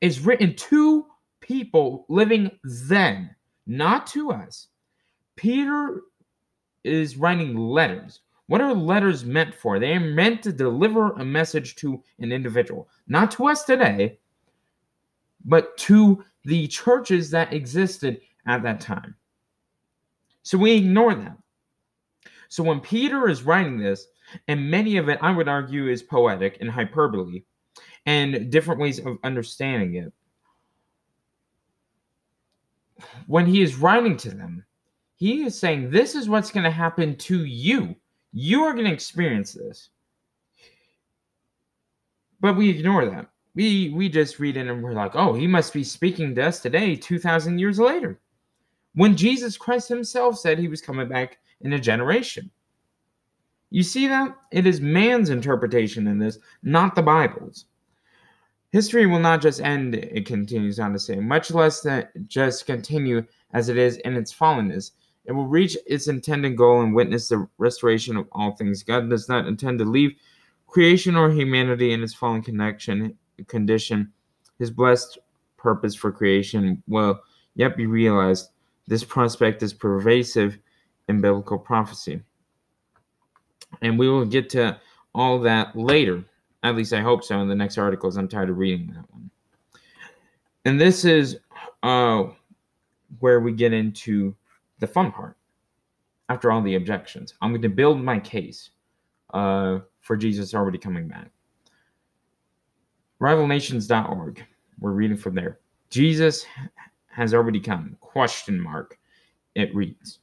is 0.00 0.20
written 0.20 0.54
to 0.54 1.06
people 1.40 2.06
living 2.08 2.50
then, 2.62 3.34
not 3.66 4.06
to 4.08 4.30
us. 4.30 4.68
Peter 5.34 6.02
is 6.84 7.16
writing 7.16 7.56
letters. 7.56 8.20
What 8.46 8.60
are 8.60 8.74
letters 8.74 9.24
meant 9.24 9.54
for? 9.54 9.80
They 9.80 9.92
are 9.94 10.00
meant 10.00 10.42
to 10.42 10.52
deliver 10.52 11.12
a 11.12 11.24
message 11.24 11.74
to 11.76 12.02
an 12.20 12.30
individual, 12.30 12.88
not 13.08 13.32
to 13.32 13.48
us 13.48 13.64
today, 13.64 14.18
but 15.44 15.76
to 15.76 16.24
the 16.44 16.66
churches 16.68 17.30
that 17.30 17.52
existed 17.52 18.20
at 18.46 18.62
that 18.62 18.80
time. 18.80 19.14
So 20.42 20.58
we 20.58 20.72
ignore 20.72 21.14
them. 21.14 21.38
So 22.48 22.62
when 22.62 22.80
Peter 22.80 23.28
is 23.28 23.44
writing 23.44 23.78
this, 23.78 24.06
and 24.48 24.70
many 24.70 24.96
of 24.96 25.08
it 25.08 25.18
I 25.22 25.30
would 25.30 25.48
argue 25.48 25.88
is 25.88 26.02
poetic 26.02 26.58
and 26.60 26.70
hyperbole 26.70 27.42
and 28.06 28.50
different 28.50 28.80
ways 28.80 28.98
of 28.98 29.18
understanding 29.22 29.94
it. 29.96 30.12
When 33.26 33.46
he 33.46 33.62
is 33.62 33.76
writing 33.76 34.16
to 34.18 34.30
them, 34.30 34.64
he 35.16 35.44
is 35.44 35.58
saying, 35.58 35.90
This 35.90 36.14
is 36.14 36.28
what's 36.28 36.50
going 36.50 36.64
to 36.64 36.70
happen 36.70 37.16
to 37.16 37.44
you. 37.44 37.94
You 38.32 38.62
are 38.64 38.74
going 38.74 38.86
to 38.86 38.92
experience 38.92 39.52
this. 39.52 39.90
But 42.40 42.56
we 42.56 42.70
ignore 42.70 43.06
that 43.06 43.31
we 43.54 43.90
we 43.90 44.08
just 44.08 44.38
read 44.38 44.56
it 44.56 44.66
and 44.66 44.82
we're 44.82 44.92
like, 44.92 45.14
oh, 45.14 45.34
he 45.34 45.46
must 45.46 45.72
be 45.72 45.84
speaking 45.84 46.34
to 46.34 46.46
us 46.46 46.60
today, 46.60 46.96
two 46.96 47.18
thousand 47.18 47.58
years 47.58 47.78
later, 47.78 48.18
when 48.94 49.16
Jesus 49.16 49.56
Christ 49.56 49.88
Himself 49.88 50.38
said 50.38 50.58
He 50.58 50.68
was 50.68 50.80
coming 50.80 51.08
back 51.08 51.38
in 51.60 51.72
a 51.72 51.78
generation. 51.78 52.50
You 53.70 53.82
see 53.82 54.06
that 54.08 54.36
it 54.50 54.66
is 54.66 54.82
man's 54.82 55.30
interpretation 55.30 56.06
in 56.06 56.18
this, 56.18 56.38
not 56.62 56.94
the 56.94 57.02
Bible's. 57.02 57.64
History 58.70 59.06
will 59.06 59.18
not 59.18 59.40
just 59.40 59.60
end, 59.60 59.94
it 59.94 60.26
continues 60.26 60.78
on 60.78 60.92
to 60.92 60.98
say, 60.98 61.16
much 61.16 61.50
less 61.50 61.80
that 61.82 62.10
just 62.26 62.66
continue 62.66 63.24
as 63.52 63.68
it 63.68 63.78
is 63.78 63.96
in 63.98 64.14
its 64.14 64.32
fallenness. 64.32 64.92
It 65.24 65.32
will 65.32 65.46
reach 65.46 65.76
its 65.86 66.08
intended 66.08 66.56
goal 66.56 66.82
and 66.82 66.94
witness 66.94 67.28
the 67.28 67.46
restoration 67.58 68.16
of 68.16 68.28
all 68.32 68.52
things. 68.52 68.82
God 68.82 69.08
does 69.08 69.28
not 69.28 69.46
intend 69.46 69.78
to 69.78 69.84
leave 69.84 70.16
creation 70.66 71.16
or 71.16 71.30
humanity 71.30 71.92
in 71.92 72.02
its 72.02 72.14
fallen 72.14 72.42
connection 72.42 73.16
condition, 73.48 74.12
his 74.58 74.70
blessed 74.70 75.18
purpose 75.56 75.94
for 75.94 76.12
creation 76.12 76.82
will 76.86 77.20
yet 77.54 77.76
be 77.76 77.86
realized. 77.86 78.50
This 78.86 79.04
prospect 79.04 79.62
is 79.62 79.72
pervasive 79.72 80.58
in 81.08 81.20
biblical 81.20 81.58
prophecy. 81.58 82.20
And 83.80 83.98
we 83.98 84.08
will 84.08 84.24
get 84.24 84.50
to 84.50 84.78
all 85.14 85.38
that 85.40 85.74
later. 85.76 86.24
At 86.62 86.76
least 86.76 86.92
I 86.92 87.00
hope 87.00 87.24
so 87.24 87.40
in 87.40 87.48
the 87.48 87.54
next 87.54 87.78
articles. 87.78 88.16
I'm 88.16 88.28
tired 88.28 88.50
of 88.50 88.58
reading 88.58 88.88
that 88.94 89.10
one. 89.10 89.30
And 90.64 90.80
this 90.80 91.04
is 91.04 91.38
uh, 91.82 92.24
where 93.18 93.40
we 93.40 93.52
get 93.52 93.72
into 93.72 94.34
the 94.78 94.86
fun 94.86 95.10
part. 95.10 95.36
After 96.28 96.50
all 96.50 96.62
the 96.62 96.76
objections, 96.76 97.34
I'm 97.42 97.50
going 97.50 97.62
to 97.62 97.68
build 97.68 98.00
my 98.00 98.18
case 98.18 98.70
uh, 99.34 99.80
for 100.00 100.16
Jesus 100.16 100.54
already 100.54 100.78
coming 100.78 101.08
back. 101.08 101.30
Rivalnations.org. 103.22 104.44
We're 104.80 104.90
reading 104.90 105.16
from 105.16 105.36
there. 105.36 105.60
Jesus 105.90 106.44
has 107.12 107.32
already 107.32 107.60
come? 107.60 107.96
Question 108.00 108.60
mark. 108.60 108.98
It 109.54 109.72
reads. 109.72 110.18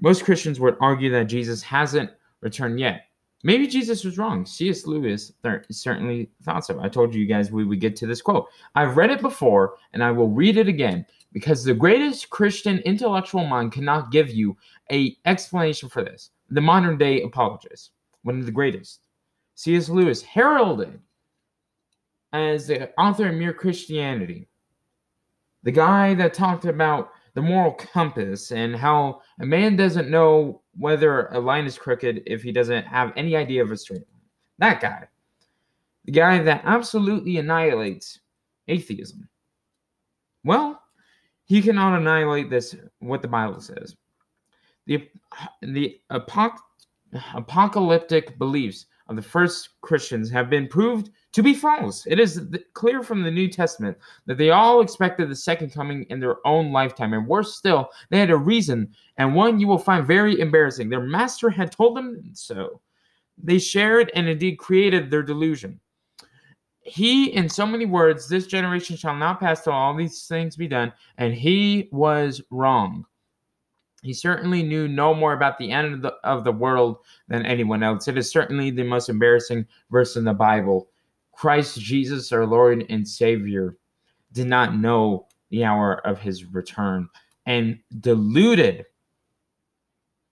Most 0.00 0.24
Christians 0.24 0.58
would 0.58 0.78
argue 0.80 1.10
that 1.10 1.24
Jesus 1.24 1.62
hasn't 1.62 2.10
returned 2.40 2.80
yet. 2.80 3.02
Maybe 3.42 3.66
Jesus 3.66 4.02
was 4.02 4.16
wrong. 4.16 4.46
C.S. 4.46 4.86
Lewis 4.86 5.30
th- 5.42 5.64
certainly 5.70 6.30
thought 6.42 6.64
so. 6.64 6.80
I 6.80 6.88
told 6.88 7.14
you 7.14 7.26
guys 7.26 7.52
we 7.52 7.66
would 7.66 7.80
get 7.80 7.96
to 7.96 8.06
this 8.06 8.22
quote. 8.22 8.46
I've 8.74 8.96
read 8.96 9.10
it 9.10 9.20
before 9.20 9.74
and 9.92 10.02
I 10.02 10.10
will 10.10 10.30
read 10.30 10.56
it 10.56 10.68
again 10.68 11.04
because 11.34 11.62
the 11.62 11.74
greatest 11.74 12.30
Christian 12.30 12.78
intellectual 12.78 13.44
mind 13.44 13.72
cannot 13.72 14.10
give 14.10 14.30
you 14.30 14.56
a 14.90 15.14
explanation 15.26 15.90
for 15.90 16.02
this. 16.02 16.30
The 16.48 16.62
modern 16.62 16.96
day 16.96 17.20
apologist, 17.20 17.90
one 18.22 18.40
of 18.40 18.46
the 18.46 18.52
greatest, 18.52 19.00
C.S. 19.54 19.90
Lewis, 19.90 20.22
heralded 20.22 20.98
as 22.32 22.66
the 22.66 22.90
author 22.98 23.28
of 23.28 23.34
Mere 23.34 23.52
Christianity, 23.52 24.48
the 25.62 25.72
guy 25.72 26.14
that 26.14 26.34
talked 26.34 26.64
about 26.64 27.10
the 27.34 27.42
moral 27.42 27.72
compass 27.72 28.52
and 28.52 28.74
how 28.74 29.20
a 29.40 29.46
man 29.46 29.76
doesn't 29.76 30.10
know 30.10 30.62
whether 30.76 31.26
a 31.28 31.38
line 31.38 31.66
is 31.66 31.78
crooked 31.78 32.22
if 32.26 32.42
he 32.42 32.52
doesn't 32.52 32.86
have 32.86 33.12
any 33.16 33.36
idea 33.36 33.62
of 33.62 33.70
a 33.70 33.76
straight 33.76 33.98
line. 33.98 34.22
That 34.58 34.80
guy. 34.80 35.08
The 36.04 36.12
guy 36.12 36.42
that 36.42 36.62
absolutely 36.64 37.36
annihilates 37.36 38.20
atheism. 38.66 39.28
Well, 40.44 40.82
he 41.44 41.62
cannot 41.62 41.98
annihilate 41.98 42.50
this, 42.50 42.74
what 42.98 43.22
the 43.22 43.28
Bible 43.28 43.60
says. 43.60 43.96
The, 44.86 45.08
the 45.62 46.00
apoc- 46.10 46.58
apocalyptic 47.34 48.38
beliefs 48.38 48.86
of 49.08 49.16
the 49.16 49.22
first 49.22 49.80
Christians 49.80 50.30
have 50.30 50.50
been 50.50 50.68
proved 50.68 51.10
to 51.32 51.42
be 51.42 51.54
false. 51.54 52.06
It 52.06 52.20
is 52.20 52.48
clear 52.74 53.02
from 53.02 53.22
the 53.22 53.30
New 53.30 53.48
Testament 53.48 53.96
that 54.26 54.38
they 54.38 54.50
all 54.50 54.80
expected 54.80 55.28
the 55.28 55.36
second 55.36 55.72
coming 55.72 56.04
in 56.10 56.20
their 56.20 56.36
own 56.46 56.72
lifetime. 56.72 57.14
And 57.14 57.26
worse 57.26 57.56
still, 57.56 57.88
they 58.10 58.18
had 58.18 58.30
a 58.30 58.36
reason, 58.36 58.94
and 59.16 59.34
one 59.34 59.58
you 59.58 59.66
will 59.66 59.78
find 59.78 60.06
very 60.06 60.40
embarrassing. 60.40 60.88
Their 60.88 61.00
master 61.00 61.50
had 61.50 61.72
told 61.72 61.96
them 61.96 62.22
so. 62.32 62.80
They 63.42 63.58
shared 63.58 64.10
and 64.14 64.28
indeed 64.28 64.56
created 64.56 65.10
their 65.10 65.22
delusion. 65.22 65.80
He, 66.80 67.26
in 67.26 67.48
so 67.48 67.66
many 67.66 67.84
words, 67.84 68.28
this 68.28 68.46
generation 68.46 68.96
shall 68.96 69.14
not 69.14 69.40
pass 69.40 69.62
till 69.62 69.74
all 69.74 69.94
these 69.94 70.26
things 70.26 70.56
be 70.56 70.68
done, 70.68 70.92
and 71.18 71.34
he 71.34 71.88
was 71.92 72.40
wrong. 72.50 73.04
He 74.02 74.14
certainly 74.14 74.62
knew 74.62 74.86
no 74.86 75.12
more 75.12 75.32
about 75.32 75.58
the 75.58 75.72
end 75.72 75.94
of 75.94 76.02
the, 76.02 76.14
of 76.22 76.44
the 76.44 76.52
world 76.52 76.98
than 77.26 77.44
anyone 77.44 77.82
else. 77.82 78.06
It 78.06 78.16
is 78.16 78.30
certainly 78.30 78.70
the 78.70 78.84
most 78.84 79.08
embarrassing 79.08 79.66
verse 79.90 80.16
in 80.16 80.24
the 80.24 80.34
Bible. 80.34 80.88
Christ 81.32 81.80
Jesus, 81.80 82.32
our 82.32 82.46
Lord 82.46 82.84
and 82.88 83.06
Savior, 83.06 83.76
did 84.32 84.46
not 84.46 84.76
know 84.76 85.26
the 85.50 85.64
hour 85.64 86.06
of 86.06 86.20
his 86.20 86.44
return 86.44 87.08
and 87.46 87.78
deluded 88.00 88.84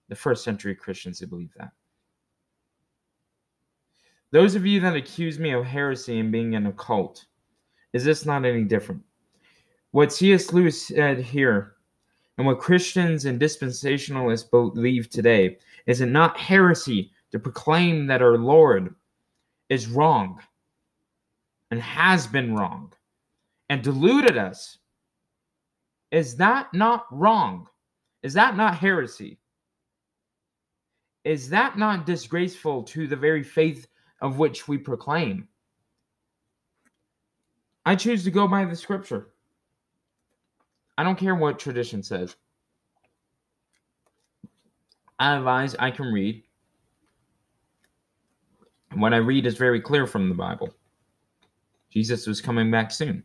the 0.09 0.15
first 0.15 0.45
century 0.45 0.75
Christians 0.75 1.19
to 1.19 1.27
believe 1.27 1.53
that. 1.57 1.71
Those 4.31 4.55
of 4.55 4.67
you 4.67 4.81
that 4.81 4.95
accuse 4.95 5.39
me 5.39 5.53
of 5.53 5.65
heresy 5.65 6.19
and 6.19 6.31
being 6.31 6.55
an 6.55 6.67
occult, 6.67 7.25
is 7.93 8.05
this 8.05 8.27
not 8.27 8.45
any 8.45 8.65
different? 8.65 9.03
What 9.93 10.13
C.S. 10.13 10.53
Lewis 10.53 10.89
said 10.89 11.21
here 11.21 11.75
and 12.38 12.47
what 12.47 12.59
Christians 12.59 13.25
and 13.25 13.40
dispensationalists 13.40 14.50
believe 14.50 15.09
today 15.09 15.59
is 15.87 16.00
it 16.00 16.07
not 16.07 16.38
heresy 16.38 17.12
to 17.33 17.38
proclaim 17.38 18.07
that 18.07 18.23
our 18.23 18.37
Lord 18.37 18.95
is 19.69 19.87
wrong 19.87 20.40
and 21.71 21.81
has 21.81 22.26
been 22.26 22.55
wrong 22.55 22.93
and 23.69 23.83
deluded 23.83 24.37
us? 24.37 24.78
Is 26.11 26.37
that 26.37 26.73
not 26.73 27.07
wrong? 27.11 27.69
Is 28.23 28.35
that 28.35 28.57
not 28.57 28.76
heresy? 28.76 29.38
Is 31.25 31.49
that 31.50 31.76
not 31.76 32.07
disgraceful 32.07 32.85
to 32.85 33.07
the 33.07 33.16
very 33.16 33.43
faith 33.43 33.88
of 34.21 34.38
which 34.38 34.69
we 34.69 34.78
proclaim? 34.78 35.49
I 37.85 37.97
choose 37.97 38.25
to 38.25 38.31
go 38.31 38.47
by 38.47 38.64
the 38.64 38.76
scripture. 38.76 39.28
I 40.99 41.05
don't 41.05 41.19
care 41.19 41.35
what 41.35 41.59
tradition 41.59 42.03
says. 42.03 42.37
I 45.19 45.37
advise 45.37 45.75
I 45.79 45.91
can 45.91 46.07
read. 46.07 46.43
And 48.91 49.00
what 49.00 49.15
I 49.15 49.19
read 49.19 49.47
is 49.47 49.57
very 49.57 49.81
clear 49.81 50.07
from 50.07 50.29
the 50.29 50.35
Bible. 50.35 50.75
Jesus 51.91 52.26
was 52.26 52.41
coming 52.41 52.71
back 52.71 52.91
soon. 52.91 53.23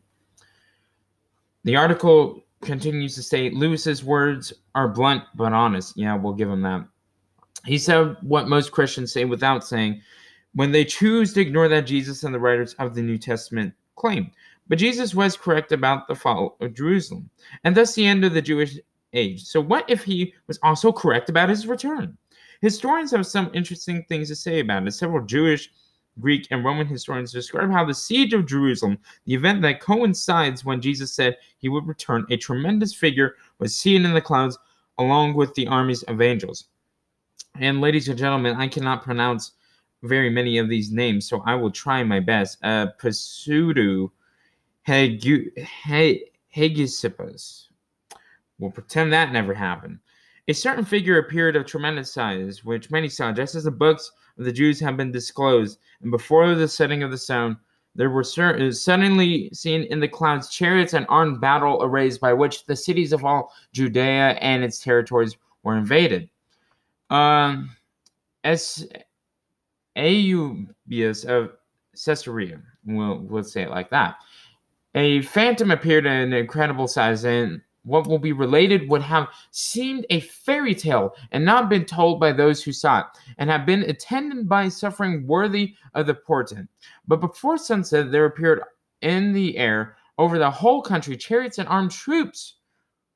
The 1.63 1.75
article 1.75 2.43
continues 2.61 3.15
to 3.15 3.23
say 3.23 3.49
Lewis's 3.49 4.03
words 4.03 4.53
are 4.75 4.87
blunt 4.87 5.23
but 5.35 5.53
honest. 5.53 5.97
Yeah, 5.97 6.15
we'll 6.15 6.33
give 6.33 6.49
him 6.49 6.61
that. 6.61 6.85
He 7.65 7.77
said 7.77 8.17
what 8.21 8.47
most 8.47 8.71
Christians 8.71 9.11
say 9.11 9.25
without 9.25 9.65
saying 9.65 10.01
when 10.53 10.71
they 10.71 10.85
choose 10.85 11.33
to 11.33 11.41
ignore 11.41 11.67
that 11.67 11.85
Jesus 11.85 12.23
and 12.23 12.33
the 12.33 12.39
writers 12.39 12.73
of 12.75 12.95
the 12.95 13.01
New 13.01 13.17
Testament 13.17 13.73
claim. 13.95 14.31
But 14.67 14.77
Jesus 14.77 15.13
was 15.13 15.35
correct 15.35 15.71
about 15.71 16.07
the 16.07 16.15
fall 16.15 16.57
of 16.61 16.73
Jerusalem, 16.73 17.29
and 17.63 17.75
thus 17.75 17.93
the 17.93 18.05
end 18.05 18.23
of 18.23 18.33
the 18.33 18.41
Jewish 18.41 18.79
age. 19.13 19.43
So, 19.43 19.59
what 19.59 19.89
if 19.89 20.03
he 20.03 20.33
was 20.47 20.59
also 20.63 20.91
correct 20.91 21.29
about 21.29 21.49
his 21.49 21.67
return? 21.67 22.17
Historians 22.61 23.11
have 23.11 23.25
some 23.25 23.51
interesting 23.53 24.05
things 24.07 24.27
to 24.29 24.35
say 24.35 24.59
about 24.59 24.87
it. 24.87 24.91
Several 24.91 25.25
Jewish, 25.25 25.69
Greek, 26.19 26.47
and 26.51 26.63
Roman 26.63 26.87
historians 26.87 27.31
describe 27.31 27.71
how 27.71 27.83
the 27.83 27.93
siege 27.93 28.33
of 28.33 28.45
Jerusalem, 28.45 28.97
the 29.25 29.33
event 29.33 29.61
that 29.63 29.81
coincides 29.81 30.63
when 30.63 30.81
Jesus 30.81 31.13
said 31.13 31.37
he 31.57 31.69
would 31.69 31.87
return, 31.87 32.25
a 32.29 32.37
tremendous 32.37 32.93
figure 32.93 33.35
was 33.59 33.75
seen 33.75 34.05
in 34.05 34.13
the 34.13 34.21
clouds 34.21 34.57
along 34.97 35.33
with 35.33 35.53
the 35.55 35.67
armies 35.67 36.03
of 36.03 36.21
angels. 36.21 36.65
And, 37.59 37.81
ladies 37.81 38.07
and 38.07 38.17
gentlemen, 38.17 38.55
I 38.55 38.67
cannot 38.67 39.03
pronounce 39.03 39.53
very 40.03 40.29
many 40.29 40.57
of 40.57 40.69
these 40.69 40.91
names, 40.91 41.27
so 41.27 41.41
I 41.45 41.55
will 41.55 41.71
try 41.71 42.03
my 42.03 42.19
best. 42.19 42.57
Uh, 42.63 42.87
Pseudo 43.09 44.11
Hegesippus. 44.87 46.27
We'll 48.59 48.71
pretend 48.71 49.11
that 49.11 49.31
never 49.31 49.53
happened. 49.53 49.99
A 50.47 50.53
certain 50.53 50.85
figure 50.85 51.19
appeared 51.19 51.55
of 51.55 51.65
tremendous 51.65 52.11
size, 52.11 52.65
which 52.65 52.91
many 52.91 53.07
saw, 53.09 53.31
just 53.31 53.55
as 53.55 53.63
the 53.63 53.71
books 53.71 54.11
of 54.37 54.45
the 54.45 54.51
Jews 54.51 54.79
have 54.79 54.97
been 54.97 55.11
disclosed, 55.11 55.79
and 56.01 56.11
before 56.11 56.55
the 56.55 56.67
setting 56.67 57.03
of 57.03 57.11
the 57.11 57.17
sun, 57.17 57.57
there 57.95 58.09
were 58.09 58.23
cer- 58.23 58.71
suddenly 58.71 59.49
seen 59.53 59.83
in 59.83 59.99
the 59.99 60.07
clouds 60.07 60.49
chariots 60.49 60.93
and 60.93 61.05
armed 61.09 61.41
battle 61.41 61.83
arrays 61.83 62.17
by 62.17 62.33
which 62.33 62.65
the 62.65 62.75
cities 62.75 63.13
of 63.13 63.25
all 63.25 63.53
Judea 63.73 64.37
and 64.41 64.63
its 64.63 64.81
territories 64.81 65.37
were 65.63 65.77
invaded. 65.77 66.29
Um, 67.09 67.75
as 68.43 68.87
Eusebius 69.95 71.25
of 71.25 71.51
Caesarea, 71.93 72.61
we'll, 72.85 73.19
we'll 73.19 73.43
say 73.43 73.63
it 73.63 73.69
like 73.69 73.89
that, 73.89 74.15
a 74.95 75.21
phantom 75.21 75.71
appeared 75.71 76.05
in 76.05 76.11
an 76.11 76.33
incredible 76.33 76.87
size, 76.87 77.23
and 77.23 77.61
what 77.83 78.07
will 78.07 78.19
be 78.19 78.33
related 78.33 78.89
would 78.89 79.01
have 79.01 79.27
seemed 79.51 80.05
a 80.09 80.19
fairy 80.19 80.75
tale 80.75 81.15
and 81.31 81.43
not 81.43 81.69
been 81.69 81.85
told 81.85 82.19
by 82.19 82.31
those 82.31 82.63
who 82.63 82.71
saw 82.71 82.99
it, 82.99 83.05
and 83.37 83.49
have 83.49 83.65
been 83.65 83.83
attended 83.83 84.47
by 84.47 84.67
suffering 84.69 85.25
worthy 85.25 85.73
of 85.93 86.07
the 86.07 86.13
portent. 86.13 86.69
But 87.07 87.21
before 87.21 87.57
sunset, 87.57 88.11
there 88.11 88.25
appeared 88.25 88.61
in 89.01 89.33
the 89.33 89.57
air 89.57 89.95
over 90.17 90.37
the 90.37 90.51
whole 90.51 90.81
country 90.81 91.17
chariots 91.17 91.57
and 91.57 91.67
armed 91.67 91.91
troops 91.91 92.55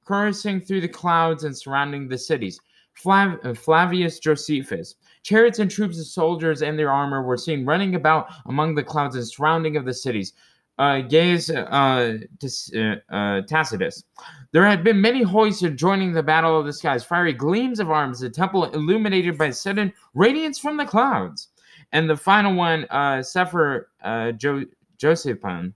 coursing 0.05 0.61
through 0.61 0.81
the 0.81 0.87
clouds 0.87 1.43
and 1.43 1.55
surrounding 1.55 2.07
the 2.07 2.17
cities. 2.17 2.59
Flav- 2.95 3.43
uh, 3.45 3.53
Flavius 3.53 4.19
Josephus. 4.19 4.95
Chariots 5.23 5.59
and 5.59 5.69
troops 5.69 5.99
of 5.99 6.05
soldiers 6.05 6.61
and 6.61 6.79
their 6.79 6.91
armor 6.91 7.21
were 7.21 7.37
seen 7.37 7.65
running 7.65 7.95
about 7.95 8.27
among 8.45 8.75
the 8.75 8.83
clouds 8.83 9.15
and 9.15 9.27
surrounding 9.27 9.75
of 9.75 9.85
the 9.85 9.93
cities 9.93 10.33
uh, 10.77 11.01
Gaius 11.01 11.49
uh, 11.49 11.53
uh, 11.71 12.79
uh, 13.09 13.41
Tacitus. 13.41 14.03
There 14.51 14.65
had 14.65 14.83
been 14.83 14.99
many 14.99 15.21
hoists 15.21 15.63
joining 15.75 16.13
the 16.13 16.23
battle 16.23 16.59
of 16.59 16.65
the 16.65 16.73
skies, 16.73 17.03
fiery 17.03 17.33
gleams 17.33 17.79
of 17.79 17.91
arms, 17.91 18.19
the 18.19 18.29
temple 18.29 18.65
illuminated 18.65 19.37
by 19.37 19.51
sudden 19.51 19.93
radiance 20.13 20.59
from 20.59 20.77
the 20.77 20.85
clouds. 20.85 21.49
And 21.91 22.09
the 22.09 22.17
final 22.17 22.55
one, 22.55 22.85
uh, 22.89 23.21
Sefer 23.21 23.89
uh, 24.03 24.31
jo- 24.33 24.65
Josephine. 24.97 25.73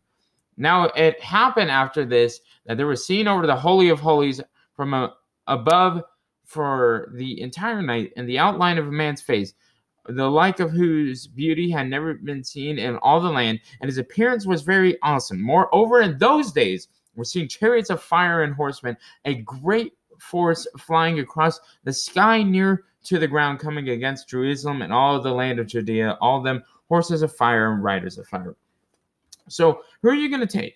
Now 0.58 0.86
it 0.96 1.22
happened 1.22 1.72
after 1.72 2.03
this 2.03 2.41
that 2.65 2.75
there 2.77 2.88
was 2.88 3.06
seen 3.06 3.27
over 3.27 3.48
the 3.48 3.56
Holy 3.56 3.89
of 3.89 4.00
Holies 4.00 4.41
from 4.74 4.94
a, 4.94 5.15
above 5.48 6.03
for 6.46 7.12
the 7.15 7.39
entire 7.41 7.82
night, 7.82 8.12
and 8.18 8.27
the 8.27 8.39
outline 8.39 8.77
of 8.77 8.88
a 8.88 8.91
man's 8.91 9.22
face, 9.22 9.53
the 10.08 10.29
like 10.29 10.60
of 10.60 10.72
whose 10.72 11.27
beauty 11.27 11.70
had 11.70 11.88
never 11.88 12.15
been 12.15 12.44
seen 12.44 12.79
in 12.79 12.98
all 12.98 13.20
the 13.20 13.29
land, 13.29 13.60
and 13.82 13.89
his 13.89 13.98
appearance 13.98 14.46
was 14.46 14.62
very 14.62 14.98
awesome. 15.01 15.41
Moreover, 15.41 16.01
in 16.01 16.18
those 16.18 16.51
days, 16.51 16.88
we're 17.15 17.24
seeing 17.24 17.48
chariots 17.48 17.89
of 17.89 18.01
fire 18.01 18.44
and 18.44 18.53
horsemen, 18.53 18.98
a 19.25 19.36
great 19.36 19.94
force 20.20 20.68
flying 20.77 21.20
across 21.20 21.60
the 21.84 21.94
sky 21.94 22.44
near 22.44 22.86
to 23.03 23.20
the 23.20 23.27
ground, 23.27 23.60
coming 23.60 23.89
against 23.89 24.29
Jerusalem 24.29 24.82
and 24.82 24.91
all 24.91 25.22
the 25.22 25.32
land 25.32 25.60
of 25.60 25.68
Judea, 25.68 26.18
all 26.22 26.38
of 26.38 26.44
them 26.44 26.63
horses 26.89 27.22
of 27.22 27.36
fire 27.36 27.72
and 27.72 27.84
riders 27.84 28.18
of 28.18 28.27
fire. 28.27 28.56
So, 29.48 29.82
who 30.01 30.10
are 30.10 30.15
you 30.15 30.29
going 30.29 30.46
to 30.46 30.48
take? 30.48 30.75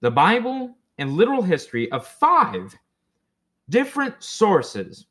The 0.00 0.10
Bible 0.10 0.74
and 0.98 1.12
literal 1.12 1.42
history 1.42 1.90
of 1.92 2.06
five 2.06 2.74
different 3.68 4.22
sources, 4.22 5.06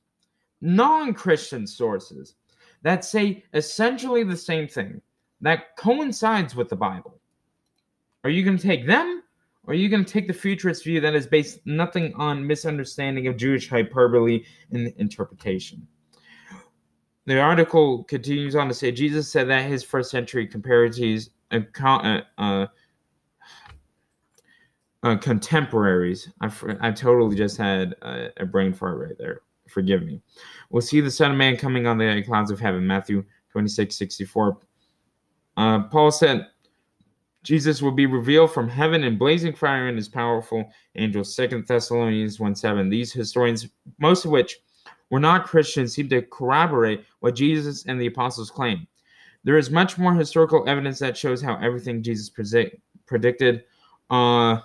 non 0.62 1.14
Christian 1.14 1.66
sources, 1.66 2.36
that 2.84 3.06
say 3.06 3.44
essentially 3.54 4.24
the 4.24 4.38
same 4.38 4.68
thing, 4.68 5.02
that 5.42 5.76
coincides 5.78 6.56
with 6.56 6.70
the 6.70 6.76
Bible. 6.76 7.20
Are 8.24 8.30
you 8.30 8.44
going 8.44 8.58
to 8.58 8.68
take 8.68 8.86
them? 8.86 9.24
Or 9.66 9.74
are 9.74 9.78
you 9.78 9.90
going 9.90 10.04
to 10.04 10.12
take 10.12 10.28
the 10.28 10.34
futurist 10.34 10.84
view 10.84 11.00
that 11.02 11.14
is 11.14 11.28
based 11.28 11.60
nothing 11.66 12.14
on 12.16 12.46
misunderstanding 12.46 13.28
of 13.28 13.38
Jewish 13.38 13.70
hyperbole 13.70 14.44
and 14.72 14.88
interpretation? 14.98 15.88
The 17.26 17.40
article 17.40 18.04
continues 18.06 18.56
on 18.56 18.68
to 18.68 18.74
say 18.74 18.92
Jesus 18.92 19.32
said 19.32 19.48
that 19.50 19.70
his 19.70 19.84
first 19.84 20.10
century 20.10 20.48
comparisons, 20.48 21.30
uh, 21.52 21.60
uh, 21.80 22.22
uh, 22.40 22.68
uh, 25.04 25.16
contemporaries. 25.18 26.30
I, 26.42 26.52
I 26.80 26.92
totally 26.92 27.36
just 27.36 27.58
had 27.58 27.96
a, 28.02 28.30
a, 28.38 28.46
brain 28.46 28.74
fart 28.74 29.00
right 29.00 29.18
there. 29.18 29.42
Forgive 29.72 30.04
me. 30.04 30.22
We'll 30.70 30.82
see 30.82 31.02
the 31.02 31.12
Son 31.12 31.32
of 31.32 31.38
Man 31.38 31.58
coming 31.58 31.88
on 31.88 31.98
the 31.98 32.24
clouds 32.26 32.52
of 32.52 32.60
heaven. 32.60 32.86
Matthew 32.86 33.24
26, 33.52 33.96
64. 33.96 34.58
Uh, 35.58 35.84
Paul 35.84 36.12
said, 36.12 36.48
Jesus 37.44 37.82
will 37.82 37.92
be 37.92 38.06
revealed 38.06 38.54
from 38.54 38.70
heaven 38.70 39.04
in 39.04 39.18
blazing 39.18 39.54
fire 39.54 39.88
and 39.88 39.98
his 39.98 40.08
powerful 40.08 40.70
angels. 40.96 41.36
Second 41.36 41.68
Thessalonians 41.68 42.40
1 42.40 42.56
7. 42.56 42.90
These 42.90 43.12
historians, 43.12 43.68
most 44.00 44.26
of 44.26 44.32
which 44.32 44.60
were 45.10 45.20
not 45.20 45.48
Christians, 45.48 45.94
seem 45.94 46.08
to 46.10 46.22
corroborate 46.22 47.04
what 47.20 47.36
Jesus 47.36 47.86
and 47.86 48.00
the 48.00 48.08
apostles 48.08 48.52
claim. 48.52 48.88
There 49.44 49.58
is 49.58 49.72
much 49.72 49.98
more 49.98 50.14
historical 50.14 50.70
evidence 50.70 51.00
that 51.00 51.18
shows 51.18 51.42
how 51.42 51.58
everything 51.58 52.04
Jesus 52.04 52.30
predicted 53.08 53.64
uh, 54.12 54.60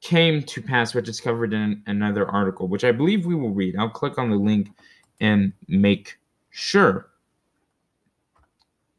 came 0.00 0.42
to 0.42 0.62
pass, 0.62 0.94
which 0.94 1.08
is 1.08 1.20
covered 1.20 1.52
in 1.52 1.82
another 1.86 2.26
article, 2.28 2.68
which 2.68 2.84
I 2.84 2.92
believe 2.92 3.26
we 3.26 3.34
will 3.34 3.50
read. 3.50 3.76
I'll 3.76 3.90
click 3.90 4.18
on 4.18 4.30
the 4.30 4.36
link 4.36 4.70
and 5.20 5.52
make 5.68 6.18
sure. 6.50 7.10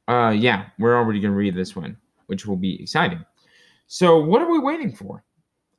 Uh, 0.08 0.30
yeah, 0.30 0.66
we're 0.78 0.96
already 0.96 1.20
going 1.20 1.32
to 1.32 1.38
read 1.38 1.56
this 1.56 1.76
one, 1.76 1.98
which 2.28 2.46
will 2.46 2.58
be 2.58 2.82
exciting. 2.82 3.24
So, 3.88 4.20
what 4.20 4.42
are 4.42 4.52
we 4.52 4.60
waiting 4.60 4.94
for? 4.94 5.24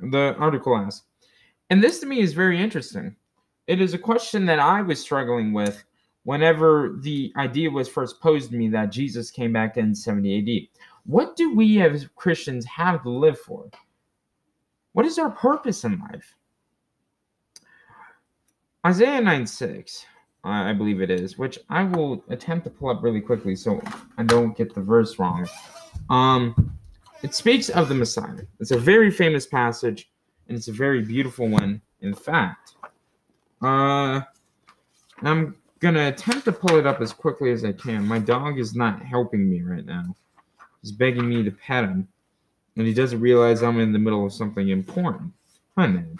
The 0.00 0.34
article 0.38 0.76
asks. 0.76 1.06
And 1.70 1.82
this 1.82 2.00
to 2.00 2.06
me 2.06 2.20
is 2.20 2.32
very 2.32 2.60
interesting. 2.60 3.16
It 3.66 3.80
is 3.80 3.94
a 3.94 3.98
question 3.98 4.44
that 4.46 4.58
I 4.58 4.82
was 4.82 5.00
struggling 5.00 5.52
with 5.52 5.84
whenever 6.24 6.98
the 7.00 7.32
idea 7.36 7.70
was 7.70 7.88
first 7.88 8.20
posed 8.20 8.50
to 8.50 8.56
me 8.56 8.68
that 8.68 8.92
Jesus 8.92 9.30
came 9.30 9.52
back 9.52 9.76
in 9.76 9.94
70 9.94 10.38
AD. 10.38 10.80
What 11.04 11.36
do 11.36 11.54
we 11.54 11.80
as 11.80 12.08
Christians 12.16 12.64
have 12.66 13.02
to 13.04 13.10
live 13.10 13.38
for? 13.38 13.70
What 14.92 15.06
is 15.06 15.18
our 15.18 15.30
purpose 15.30 15.84
in 15.84 15.98
life? 15.98 16.34
Isaiah 18.86 19.20
9 19.20 19.46
6, 19.46 20.06
I 20.44 20.72
believe 20.72 21.00
it 21.00 21.10
is, 21.10 21.38
which 21.38 21.58
I 21.70 21.84
will 21.84 22.24
attempt 22.28 22.64
to 22.64 22.70
pull 22.70 22.90
up 22.90 23.02
really 23.02 23.20
quickly 23.20 23.54
so 23.54 23.80
I 24.18 24.24
don't 24.24 24.56
get 24.56 24.74
the 24.74 24.80
verse 24.80 25.18
wrong. 25.18 25.48
Um, 26.10 26.76
it 27.22 27.34
speaks 27.34 27.68
of 27.68 27.88
the 27.88 27.94
Messiah. 27.94 28.42
It's 28.58 28.72
a 28.72 28.78
very 28.78 29.10
famous 29.10 29.46
passage, 29.46 30.10
and 30.48 30.56
it's 30.56 30.68
a 30.68 30.72
very 30.72 31.02
beautiful 31.02 31.48
one, 31.48 31.80
in 32.00 32.12
fact. 32.12 32.74
Uh, 33.62 34.22
I'm 35.22 35.54
gonna 35.78 36.08
attempt 36.08 36.44
to 36.46 36.52
pull 36.52 36.76
it 36.76 36.86
up 36.86 37.00
as 37.00 37.12
quickly 37.12 37.52
as 37.52 37.64
I 37.64 37.72
can. 37.72 38.04
My 38.04 38.18
dog 38.18 38.58
is 38.58 38.74
not 38.74 39.00
helping 39.00 39.48
me 39.48 39.62
right 39.62 39.86
now. 39.86 40.16
He's 40.80 40.90
begging 40.90 41.28
me 41.28 41.44
to 41.44 41.52
pet 41.52 41.84
him 41.84 42.08
and 42.76 42.86
he 42.86 42.94
doesn't 42.94 43.20
realize 43.20 43.62
I'm 43.62 43.80
in 43.80 43.92
the 43.92 43.98
middle 43.98 44.24
of 44.24 44.32
something 44.32 44.68
important. 44.68 45.32
Hi, 45.76 45.86
man. 45.86 46.18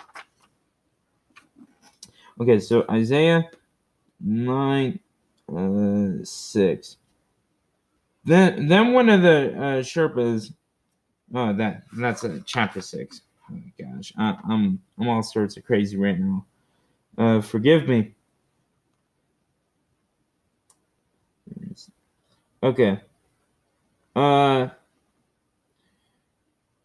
Okay, 2.41 2.59
so 2.59 2.85
Isaiah 2.91 3.51
9 4.21 4.99
uh, 5.55 6.25
6. 6.25 6.97
Then, 8.25 8.69
then 8.69 8.93
one 8.93 9.09
of 9.09 9.23
the 9.23 9.53
uh, 9.55 9.83
seraphs, 9.83 10.53
oh, 11.35 11.53
that 11.55 11.83
that's 11.97 12.25
a 12.25 12.41
chapter 12.41 12.81
6. 12.81 13.23
Oh 13.51 13.55
my 13.55 13.73
gosh, 13.85 14.13
I, 14.17 14.37
I'm 14.49 14.81
I'm 14.99 15.09
all 15.09 15.23
sorts 15.23 15.57
of 15.57 15.65
crazy 15.65 15.97
right 15.97 16.19
now. 16.19 16.47
Uh, 17.19 17.41
forgive 17.41 17.89
me. 17.89 18.15
Okay. 22.63 23.01
Uh, 24.15 24.69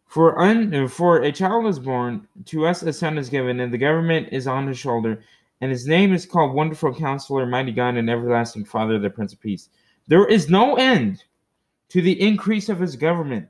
for, 0.08 0.38
un, 0.40 0.88
for 0.88 1.22
a 1.22 1.30
child 1.30 1.66
is 1.66 1.78
born, 1.78 2.26
to 2.46 2.66
us 2.66 2.82
a 2.82 2.92
son 2.92 3.18
is 3.18 3.28
given, 3.28 3.60
and 3.60 3.72
the 3.72 3.78
government 3.78 4.28
is 4.32 4.46
on 4.46 4.66
his 4.66 4.78
shoulder, 4.78 5.22
and 5.60 5.70
his 5.70 5.86
name 5.86 6.12
is 6.12 6.26
called 6.26 6.54
Wonderful 6.54 6.94
Counselor, 6.94 7.46
Mighty 7.46 7.72
God, 7.72 7.96
and 7.96 8.08
Everlasting 8.08 8.64
Father, 8.64 8.98
the 8.98 9.10
Prince 9.10 9.34
of 9.34 9.40
Peace. 9.40 9.68
There 10.06 10.26
is 10.26 10.48
no 10.48 10.76
end 10.76 11.24
to 11.90 12.00
the 12.00 12.20
increase 12.20 12.68
of 12.68 12.80
his 12.80 12.96
government 12.96 13.48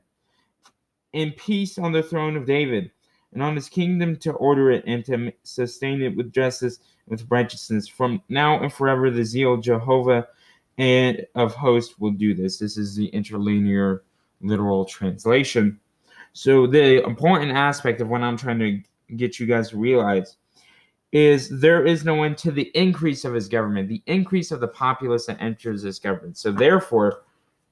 and 1.15 1.37
peace 1.37 1.79
on 1.79 1.93
the 1.93 2.03
throne 2.03 2.37
of 2.37 2.45
David, 2.45 2.91
and 3.33 3.43
on 3.43 3.55
his 3.55 3.69
kingdom 3.69 4.17
to 4.17 4.33
order 4.33 4.71
it 4.71 4.85
and 4.87 5.05
to 5.05 5.33
sustain 5.43 6.03
it 6.03 6.17
with 6.17 6.33
justice 6.33 6.79
and 7.07 7.13
with 7.13 7.31
righteousness. 7.31 7.87
From 7.87 8.23
now 8.29 8.61
and 8.61 8.73
forever, 8.73 9.11
the 9.11 9.25
zeal 9.25 9.55
of 9.55 9.63
Jehovah 9.63 10.27
and 10.79 11.27
of 11.35 11.55
hosts 11.55 11.99
will 11.99 12.13
do 12.13 12.35
this. 12.35 12.59
This 12.59 12.77
is 12.77 12.97
the 12.97 13.07
interlinear 13.09 14.03
literal 14.41 14.85
translation. 14.85 15.79
So 16.33 16.67
the 16.67 17.05
important 17.05 17.53
aspect 17.53 18.01
of 18.01 18.09
what 18.09 18.23
I'm 18.23 18.37
trying 18.37 18.59
to 18.59 18.81
get 19.17 19.41
you 19.41 19.47
guys 19.47 19.71
to 19.71 19.77
realize 19.77 20.37
is 21.13 21.49
there 21.61 21.87
is 21.87 22.05
no 22.05 22.23
end 22.23 22.37
to 22.39 22.51
the 22.51 22.71
increase 22.75 23.25
of 23.25 23.33
his 23.33 23.49
government, 23.49 23.89
the 23.89 24.03
increase 24.07 24.51
of 24.51 24.61
the 24.61 24.69
populace 24.69 25.27
that 25.27 25.41
enters 25.41 25.83
his 25.83 25.99
government. 25.99 26.37
So 26.37 26.53
therefore, 26.53 27.23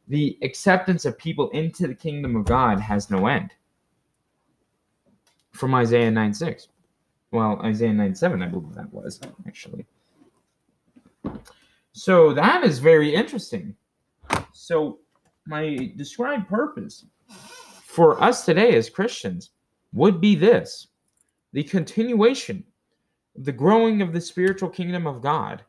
the 0.08 0.38
acceptance 0.42 1.04
of 1.04 1.18
people 1.18 1.50
into 1.50 1.86
the 1.86 1.94
kingdom 1.94 2.36
of 2.36 2.44
God 2.44 2.80
has 2.80 3.10
no 3.10 3.26
end. 3.26 3.50
From 5.52 5.74
Isaiah 5.74 6.10
9 6.10 6.34
6. 6.34 6.68
Well, 7.30 7.60
Isaiah 7.62 7.92
9 7.92 8.14
7, 8.14 8.42
I 8.42 8.46
believe 8.46 8.74
that 8.74 8.92
was 8.92 9.20
actually. 9.46 9.84
So 11.92 12.32
that 12.34 12.62
is 12.62 12.78
very 12.78 13.14
interesting. 13.14 13.74
So, 14.52 14.98
my 15.46 15.92
described 15.96 16.48
purpose 16.48 17.06
for 17.96 18.22
us 18.22 18.44
today 18.44 18.74
as 18.74 18.90
Christians 18.90 19.52
would 19.94 20.20
be 20.20 20.34
this 20.34 20.88
the 21.54 21.62
continuation, 21.62 22.62
the 23.36 23.52
growing 23.52 24.02
of 24.02 24.12
the 24.12 24.20
spiritual 24.20 24.68
kingdom 24.68 25.06
of 25.06 25.22
God. 25.22 25.64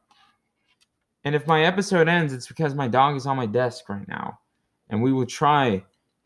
And 1.23 1.33
if 1.33 1.47
my 1.47 1.63
episode 1.63 2.09
ends, 2.09 2.33
it's 2.33 2.47
because 2.47 2.75
my 2.75 2.89
dog 2.89 3.15
is 3.15 3.25
on 3.25 3.37
my 3.37 3.45
desk 3.45 3.87
right 3.87 4.05
now, 4.09 4.39
and 4.89 5.01
we 5.01 5.13
will 5.13 5.25
try 5.25 5.81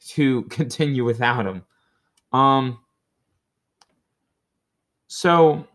to 0.07 0.41
continue 0.49 1.05
without 1.05 1.45
him. 1.45 1.61
Um, 2.33 2.79
so 5.07 5.67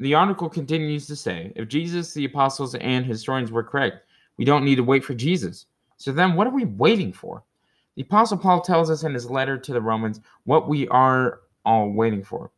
the 0.00 0.14
article 0.14 0.48
continues 0.48 1.06
to 1.08 1.16
say 1.16 1.52
if 1.54 1.68
Jesus, 1.68 2.14
the 2.14 2.24
apostles, 2.24 2.74
and 2.76 3.04
historians 3.04 3.52
were 3.52 3.62
correct, 3.62 4.06
we 4.38 4.46
don't 4.46 4.64
need 4.64 4.76
to 4.76 4.84
wait 4.84 5.04
for 5.04 5.12
Jesus. 5.12 5.66
So 5.98 6.12
then, 6.12 6.34
what 6.34 6.46
are 6.46 6.54
we 6.54 6.64
waiting 6.64 7.12
for? 7.12 7.42
The 7.96 8.02
Apostle 8.02 8.38
Paul 8.38 8.60
tells 8.60 8.90
us 8.90 9.04
in 9.04 9.14
his 9.14 9.30
letter 9.30 9.58
to 9.58 9.72
the 9.72 9.80
Romans 9.80 10.20
what 10.44 10.68
we 10.68 10.86
are 10.88 11.40
all 11.64 11.90
waiting 11.90 12.22
for. 12.22 12.50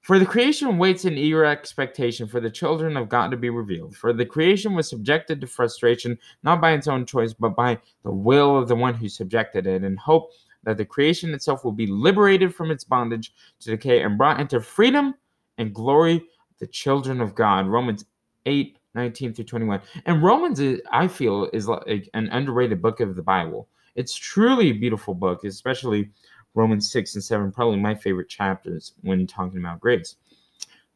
For 0.00 0.18
the 0.18 0.26
creation 0.26 0.76
waits 0.76 1.06
in 1.06 1.16
eager 1.16 1.44
expectation 1.44 2.28
for 2.28 2.38
the 2.38 2.50
children 2.50 2.96
of 2.96 3.08
God 3.08 3.30
to 3.30 3.36
be 3.36 3.48
revealed. 3.50 3.96
For 3.96 4.12
the 4.12 4.26
creation 4.26 4.74
was 4.74 4.88
subjected 4.88 5.40
to 5.40 5.46
frustration, 5.46 6.18
not 6.42 6.60
by 6.60 6.72
its 6.72 6.86
own 6.86 7.06
choice, 7.06 7.32
but 7.32 7.56
by 7.56 7.78
the 8.04 8.12
will 8.12 8.56
of 8.56 8.68
the 8.68 8.76
one 8.76 8.94
who 8.94 9.08
subjected 9.08 9.66
it, 9.66 9.82
in 9.82 9.96
hope 9.96 10.30
that 10.64 10.76
the 10.76 10.84
creation 10.84 11.32
itself 11.32 11.64
will 11.64 11.72
be 11.72 11.86
liberated 11.86 12.54
from 12.54 12.70
its 12.70 12.84
bondage 12.84 13.32
to 13.60 13.70
decay 13.70 14.02
and 14.02 14.18
brought 14.18 14.40
into 14.40 14.60
freedom 14.60 15.14
and 15.58 15.74
glory 15.74 16.22
the 16.58 16.66
children 16.66 17.20
of 17.20 17.34
God. 17.34 17.66
Romans 17.66 18.04
8, 18.46 18.78
19 18.94 19.32
through 19.34 19.44
21. 19.46 19.80
And 20.04 20.22
Romans, 20.22 20.60
is, 20.60 20.80
I 20.92 21.08
feel, 21.08 21.48
is 21.52 21.66
like 21.66 22.10
an 22.12 22.28
underrated 22.28 22.82
book 22.82 23.00
of 23.00 23.16
the 23.16 23.22
Bible. 23.22 23.68
It's 23.94 24.14
truly 24.14 24.70
a 24.70 24.72
beautiful 24.72 25.14
book, 25.14 25.44
especially 25.44 26.10
Romans 26.54 26.90
6 26.90 27.14
and 27.14 27.24
7, 27.24 27.52
probably 27.52 27.78
my 27.78 27.94
favorite 27.94 28.28
chapters 28.28 28.94
when 29.02 29.26
talking 29.26 29.58
about 29.58 29.80
grace. 29.80 30.16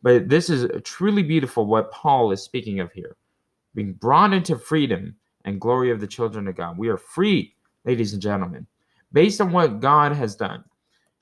But 0.02 0.28
this 0.28 0.48
is 0.48 0.70
truly 0.84 1.22
beautiful 1.22 1.66
what 1.66 1.90
Paul 1.90 2.30
is 2.30 2.42
speaking 2.42 2.80
of 2.80 2.92
here. 2.92 3.16
Being 3.74 3.94
brought 3.94 4.32
into 4.32 4.56
freedom 4.56 5.16
and 5.44 5.60
glory 5.60 5.90
of 5.90 6.00
the 6.00 6.06
children 6.06 6.46
of 6.48 6.56
God. 6.56 6.78
We 6.78 6.88
are 6.88 6.96
free, 6.96 7.54
ladies 7.84 8.12
and 8.12 8.22
gentlemen, 8.22 8.66
based 9.12 9.40
on 9.40 9.52
what 9.52 9.80
God 9.80 10.12
has 10.12 10.36
done. 10.36 10.64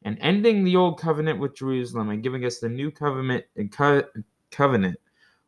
And 0.05 0.19
ending 0.21 0.63
the 0.63 0.77
old 0.77 1.01
covenant 1.01 1.41
with 1.41 1.57
Jerusalem 1.57 2.11
and 2.11 2.23
giving 2.23 2.45
us 2.45 2.59
the 2.59 2.69
new 2.69 2.91
covenant 2.91 3.45
co- 3.71 4.05
covenant 4.51 4.99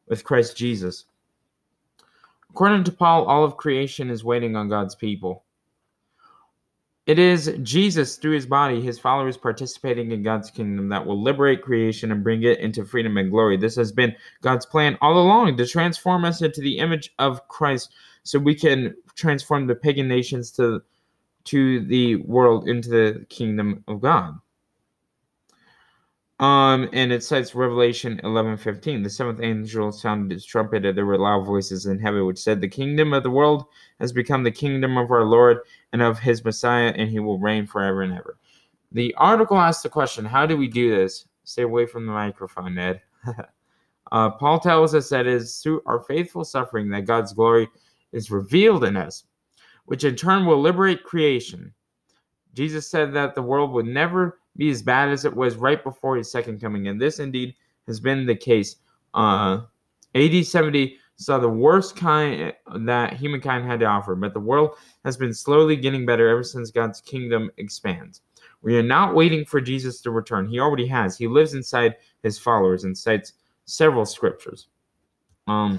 with 0.09 0.25
Christ 0.25 0.57
Jesus. 0.57 1.05
According 2.51 2.85
to 2.85 2.93
Paul, 2.93 3.27
all 3.27 3.45
of 3.45 3.57
creation 3.57 4.11
is 4.11 4.25
waiting 4.25 4.57
on 4.57 4.69
God's 4.69 4.95
people. 4.95 5.45
It 7.09 7.19
is 7.19 7.57
Jesus, 7.63 8.17
through 8.17 8.35
his 8.35 8.45
body, 8.45 8.83
his 8.83 8.99
followers 8.99 9.39
participating 9.39 10.13
in 10.13 10.23
God's 10.23 10.51
kingdom, 10.51 10.91
that 10.91 11.07
will 11.07 11.21
liberate 11.21 11.63
creation 11.63 12.13
and 12.13 12.23
bring 12.23 12.43
it 12.43 12.61
into 12.61 12.85
freedom 12.85 13.17
and 13.17 13.31
glory. 13.31 13.57
This 13.57 13.77
has 13.77 13.91
been 13.91 14.15
God's 14.43 14.67
plan 14.67 14.99
all 15.01 15.17
along 15.17 15.57
to 15.57 15.67
transform 15.67 16.27
us 16.27 16.43
into 16.43 16.61
the 16.61 16.77
image 16.77 17.15
of 17.19 17.49
Christ 17.49 17.95
so 18.25 18.39
we 18.39 18.55
can 18.55 18.95
transform 19.15 19.67
the 19.67 19.75
pagan 19.75 20.07
nations 20.07 20.51
to, 20.53 20.83
to 21.45 21.81
the 21.87 22.17
world 22.17 22.69
into 22.69 22.91
the 22.91 23.25
kingdom 23.31 23.83
of 23.89 24.03
God. 24.03 24.35
Um, 26.41 26.89
and 26.93 27.13
it 27.13 27.25
cites 27.25 27.57
Revelation 27.57 28.21
eleven 28.23 28.57
fifteen. 28.57 29.03
The 29.03 29.11
seventh 29.11 29.41
angel 29.43 29.91
sounded 29.91 30.33
his 30.33 30.45
trumpet, 30.45 30.87
and 30.87 30.97
there 30.97 31.05
were 31.05 31.19
loud 31.19 31.45
voices 31.45 31.87
in 31.87 31.99
heaven 31.99 32.25
which 32.27 32.39
said, 32.39 32.61
The 32.61 32.69
kingdom 32.69 33.13
of 33.13 33.25
the 33.25 33.31
world 33.31 33.65
has 33.99 34.13
become 34.13 34.45
the 34.45 34.51
kingdom 34.53 34.97
of 34.97 35.11
our 35.11 35.25
Lord 35.25 35.59
and 35.93 36.01
of 36.01 36.21
his 36.21 36.45
Messiah, 36.45 36.93
and 36.97 37.11
he 37.11 37.19
will 37.19 37.41
reign 37.41 37.67
forever 37.67 38.03
and 38.03 38.13
ever. 38.13 38.39
The 38.93 39.13
article 39.17 39.59
asks 39.59 39.83
the 39.83 39.89
question, 39.89 40.25
How 40.25 40.47
do 40.47 40.57
we 40.57 40.69
do 40.69 40.95
this? 40.95 41.27
Stay 41.43 41.63
away 41.63 41.87
from 41.87 42.07
the 42.07 42.13
microphone, 42.13 42.75
Ned. 42.77 43.01
uh, 44.13 44.31
Paul 44.31 44.61
tells 44.61 44.95
us 44.95 45.09
that 45.09 45.27
it 45.27 45.35
is 45.35 45.59
through 45.59 45.83
our 45.87 46.01
faithful 46.01 46.45
suffering 46.45 46.89
that 46.91 47.05
God's 47.05 47.33
glory 47.33 47.69
is 48.13 48.31
revealed 48.31 48.85
in 48.85 48.97
us, 48.97 49.25
which 49.87 50.05
in 50.05 50.15
turn 50.15 50.47
will 50.47 50.61
liberate 50.61 51.03
creation. 51.03 51.75
Jesus 52.55 52.89
said 52.89 53.13
that 53.15 53.35
the 53.35 53.43
world 53.43 53.73
would 53.73 53.87
never 53.87 54.39
be 54.59 54.69
as 54.69 54.83
bad 54.83 55.09
as 55.09 55.25
it 55.25 55.35
was 55.35 55.57
right 55.57 55.83
before 55.83 56.17
his 56.17 56.31
second 56.31 56.61
coming. 56.61 56.89
And 56.89 57.01
this 57.01 57.21
indeed 57.21 57.55
has 57.87 58.01
been 58.01 58.27
the 58.27 58.35
case. 58.35 58.77
Uh, 59.15 59.61
AD 60.15 60.45
70 60.45 60.99
saw 61.17 61.39
the 61.39 61.49
worst 61.49 61.97
kind 61.97 62.53
that 62.77 63.15
humankind 63.15 63.65
had 63.65 63.81
to 63.81 63.87
offer, 63.87 64.15
but 64.15 64.35
the 64.35 64.41
world 64.41 64.75
has 65.05 65.17
been 65.17 65.33
slowly 65.33 65.77
getting 65.77 66.05
better 66.05 66.29
ever 66.29 66.43
since 66.43 66.71
God's 66.71 67.01
kingdom 67.01 67.51
expands. 67.57 68.21
We 68.63 68.77
are 68.77 68.83
not 68.83 69.15
waiting 69.15 69.45
for 69.45 69.61
Jesus 69.61 70.01
to 70.03 70.11
return. 70.11 70.49
He 70.49 70.59
already 70.59 70.87
has. 70.89 71.17
He 71.17 71.29
lives 71.29 71.55
inside 71.55 71.97
his 72.23 72.39
followers 72.39 72.85
and 72.85 72.97
cites 72.97 73.35
several 73.65 74.05
scriptures. 74.05 74.69
Um, 75.47 75.79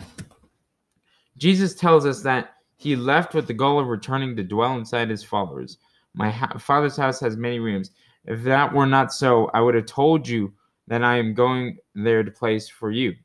Jesus 1.37 1.75
tells 1.75 2.05
us 2.05 2.21
that 2.21 2.55
he 2.77 2.95
left 2.95 3.33
with 3.33 3.47
the 3.47 3.53
goal 3.53 3.79
of 3.79 3.87
returning 3.87 4.35
to 4.37 4.43
dwell 4.43 4.75
inside 4.75 5.09
his 5.09 5.23
followers. 5.23 5.77
My 6.13 6.29
ha- 6.29 6.57
father's 6.57 6.95
house 6.95 7.19
has 7.19 7.37
many 7.37 7.59
rooms. 7.59 7.91
If 8.25 8.43
that 8.43 8.73
were 8.73 8.85
not 8.85 9.13
so, 9.13 9.49
I 9.53 9.61
would 9.61 9.75
have 9.75 9.85
told 9.85 10.27
you 10.27 10.53
that 10.87 11.03
I 11.03 11.17
am 11.17 11.33
going 11.33 11.77
there 11.95 12.23
to 12.23 12.31
place 12.31 12.67
for 12.67 12.91
you. 12.91 13.15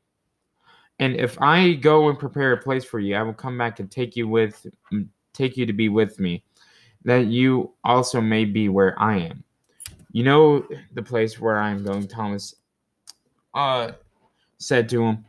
And 0.99 1.17
if 1.17 1.41
I 1.41 1.75
go 1.75 2.09
and 2.09 2.19
prepare 2.19 2.53
a 2.53 2.63
place 2.63 2.85
for 2.85 3.01
you, 3.01 3.17
I 3.17 3.23
will 3.23 3.35
come 3.35 3.59
back 3.59 3.81
and 3.81 3.91
take 3.91 4.17
you 4.17 4.29
with 4.29 4.67
take 5.33 5.57
you 5.57 5.67
to 5.67 5.73
be 5.73 5.89
with 5.89 6.21
me, 6.21 6.45
that 7.05 7.27
you 7.27 7.73
also 7.83 8.21
may 8.21 8.45
be 8.45 8.69
where 8.69 8.99
I 9.01 9.19
am. 9.19 9.43
You 10.13 10.23
know 10.23 10.65
the 10.93 11.03
place 11.03 11.41
where 11.41 11.59
I 11.59 11.71
am 11.71 11.83
going, 11.85 12.07
Thomas 12.07 12.55
uh 13.55 13.93
said 14.59 14.89
to 14.91 15.03
him, 15.05 15.25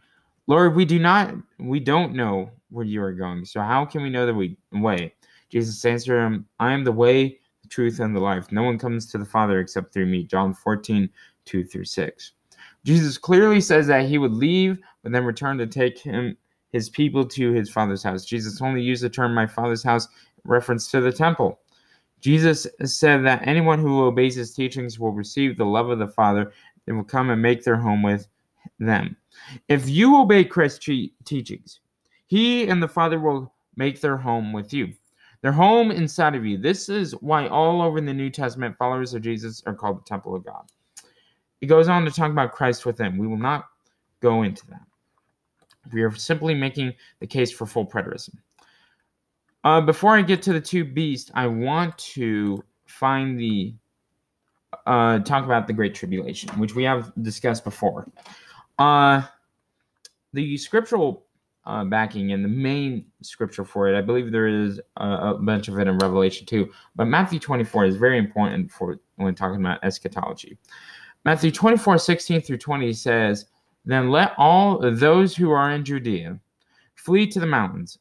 Lord, 0.47 0.75
we 0.75 0.85
do 0.85 0.99
not 0.99 1.33
we 1.59 1.79
don't 1.79 2.13
know 2.13 2.51
where 2.69 2.85
you 2.85 3.01
are 3.01 3.13
going. 3.13 3.45
So 3.45 3.61
how 3.61 3.85
can 3.85 4.03
we 4.03 4.09
know 4.09 4.25
the 4.25 4.55
way? 4.71 5.13
Jesus 5.49 5.83
answered 5.85 6.25
him, 6.25 6.45
I 6.59 6.73
am 6.73 6.83
the 6.83 6.91
way, 6.91 7.39
truth, 7.69 7.99
and 7.99 8.15
the 8.15 8.19
life. 8.19 8.51
No 8.51 8.63
one 8.63 8.77
comes 8.77 9.05
to 9.07 9.17
the 9.17 9.25
Father 9.25 9.59
except 9.59 9.93
through 9.93 10.07
me. 10.07 10.23
John 10.23 10.53
14, 10.53 11.09
2 11.45 11.63
through 11.63 11.85
6. 11.85 12.31
Jesus 12.83 13.17
clearly 13.17 13.61
says 13.61 13.87
that 13.87 14.07
he 14.07 14.17
would 14.17 14.33
leave, 14.33 14.79
but 15.03 15.11
then 15.11 15.25
return 15.25 15.57
to 15.57 15.67
take 15.67 15.97
him 15.97 16.37
his 16.71 16.89
people 16.89 17.25
to 17.25 17.51
his 17.51 17.69
father's 17.69 18.03
house. 18.03 18.25
Jesus 18.25 18.61
only 18.61 18.81
used 18.81 19.01
the 19.03 19.09
term 19.09 19.33
my 19.33 19.47
father's 19.47 19.83
house 19.83 20.07
reference 20.43 20.91
to 20.91 21.01
the 21.01 21.11
temple. 21.11 21.59
Jesus 22.21 22.67
said 22.83 23.25
that 23.25 23.47
anyone 23.47 23.79
who 23.79 24.03
obeys 24.03 24.35
his 24.35 24.53
teachings 24.53 24.99
will 24.99 25.11
receive 25.11 25.57
the 25.57 25.65
love 25.65 25.89
of 25.89 25.99
the 25.99 26.07
Father 26.07 26.51
and 26.87 26.97
will 26.97 27.03
come 27.03 27.29
and 27.29 27.41
make 27.41 27.63
their 27.63 27.75
home 27.75 28.03
with 28.03 28.27
them. 28.79 29.15
If 29.67 29.89
you 29.89 30.19
obey 30.19 30.43
Christ's 30.43 30.89
teachings, 31.23 31.79
he 32.27 32.67
and 32.67 32.81
the 32.81 32.87
Father 32.87 33.19
will 33.19 33.53
make 33.75 34.01
their 34.01 34.17
home 34.17 34.53
with 34.53 34.73
you. 34.73 34.93
Their 35.45 35.51
home 35.51 35.91
inside 35.91 36.33
of 36.33 36.43
you. 36.43 36.57
This 36.57 36.89
is 36.89 37.11
why 37.21 37.47
all 37.47 37.79
over 37.79 38.01
the 38.01 38.11
New 38.11 38.31
Testament, 38.31 38.75
followers 38.79 39.13
of 39.13 39.21
Jesus 39.21 39.61
are 39.67 39.75
called 39.75 39.99
the 39.99 40.03
temple 40.03 40.33
of 40.33 40.43
God. 40.43 40.63
It 41.61 41.67
goes 41.67 41.87
on 41.87 42.03
to 42.03 42.09
talk 42.09 42.31
about 42.31 42.51
Christ 42.51 42.83
within. 42.83 43.15
We 43.15 43.27
will 43.27 43.37
not 43.37 43.65
go 44.21 44.41
into 44.41 44.65
that. 44.71 44.81
We 45.93 46.01
are 46.01 46.11
simply 46.15 46.55
making 46.55 46.95
the 47.19 47.27
case 47.27 47.51
for 47.51 47.67
full 47.67 47.85
preterism. 47.85 48.37
Uh, 49.63 49.81
before 49.81 50.17
I 50.17 50.23
get 50.23 50.41
to 50.41 50.53
the 50.53 50.59
two 50.59 50.83
beasts, 50.83 51.29
I 51.35 51.45
want 51.45 51.95
to 51.99 52.63
find 52.87 53.39
the 53.39 53.75
uh, 54.87 55.19
talk 55.19 55.45
about 55.45 55.67
the 55.67 55.73
Great 55.73 55.93
Tribulation, 55.93 56.49
which 56.59 56.73
we 56.73 56.85
have 56.85 57.13
discussed 57.21 57.63
before. 57.63 58.09
Uh, 58.79 59.21
the 60.33 60.57
scriptural 60.57 61.24
uh, 61.65 61.83
backing 61.83 62.31
and 62.31 62.43
the 62.43 62.49
main 62.49 63.05
scripture 63.21 63.65
for 63.65 63.87
it. 63.87 63.97
I 63.97 64.01
believe 64.01 64.31
there 64.31 64.47
is 64.47 64.79
a, 64.97 65.07
a, 65.07 65.33
bunch 65.39 65.67
of 65.67 65.79
it 65.79 65.87
in 65.87 65.97
Revelation 65.97 66.45
too, 66.45 66.71
but 66.95 67.05
Matthew 67.05 67.39
24 67.39 67.85
is 67.85 67.95
very 67.95 68.17
important 68.17 68.71
for 68.71 68.99
when 69.15 69.33
talking 69.33 69.59
about 69.59 69.83
eschatology. 69.83 70.57
Matthew 71.23 71.51
24, 71.51 71.97
16 71.97 72.41
through 72.41 72.57
20 72.57 72.93
says, 72.93 73.45
Then 73.83 74.11
let 74.11 74.33
all 74.37 74.79
those 74.91 75.35
who 75.35 75.49
are 75.51 75.71
in 75.71 75.83
Judea 75.83 76.39
flee 76.93 77.25
to 77.27 77.39
the 77.39 77.47
mountains. 77.47 77.97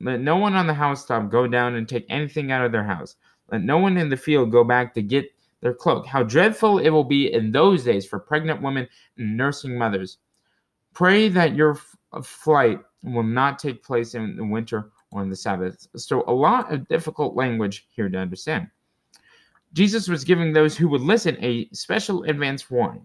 Let 0.00 0.20
no 0.20 0.36
one 0.36 0.54
on 0.54 0.68
the 0.68 0.74
housetop 0.74 1.28
go 1.28 1.48
down 1.48 1.74
and 1.74 1.88
take 1.88 2.06
anything 2.08 2.52
out 2.52 2.64
of 2.64 2.70
their 2.70 2.84
house. 2.84 3.16
Let 3.50 3.62
no 3.62 3.78
one 3.78 3.96
in 3.96 4.08
the 4.08 4.16
field 4.16 4.52
go 4.52 4.62
back 4.62 4.94
to 4.94 5.02
get 5.02 5.28
their 5.60 5.74
cloak. 5.74 6.06
How 6.06 6.22
dreadful 6.22 6.78
it 6.78 6.90
will 6.90 7.04
be 7.04 7.32
in 7.32 7.50
those 7.50 7.82
days 7.82 8.06
for 8.06 8.20
pregnant 8.20 8.62
women 8.62 8.86
and 9.16 9.36
nursing 9.36 9.76
mothers. 9.76 10.18
Pray 10.94 11.28
that 11.28 11.56
your 11.56 11.72
f- 11.72 12.24
flight 12.24 12.80
will 13.02 13.22
not 13.22 13.58
take 13.58 13.82
place 13.82 14.14
in 14.14 14.36
the 14.36 14.44
winter 14.44 14.90
or 15.10 15.22
in 15.22 15.30
the 15.30 15.36
Sabbath. 15.36 15.86
So, 15.96 16.24
a 16.26 16.32
lot 16.32 16.72
of 16.72 16.88
difficult 16.88 17.34
language 17.34 17.86
here 17.90 18.08
to 18.08 18.18
understand. 18.18 18.68
Jesus 19.72 20.08
was 20.08 20.24
giving 20.24 20.52
those 20.52 20.76
who 20.76 20.88
would 20.88 21.02
listen 21.02 21.36
a 21.40 21.68
special 21.72 22.24
advance 22.24 22.70
warning. 22.70 23.04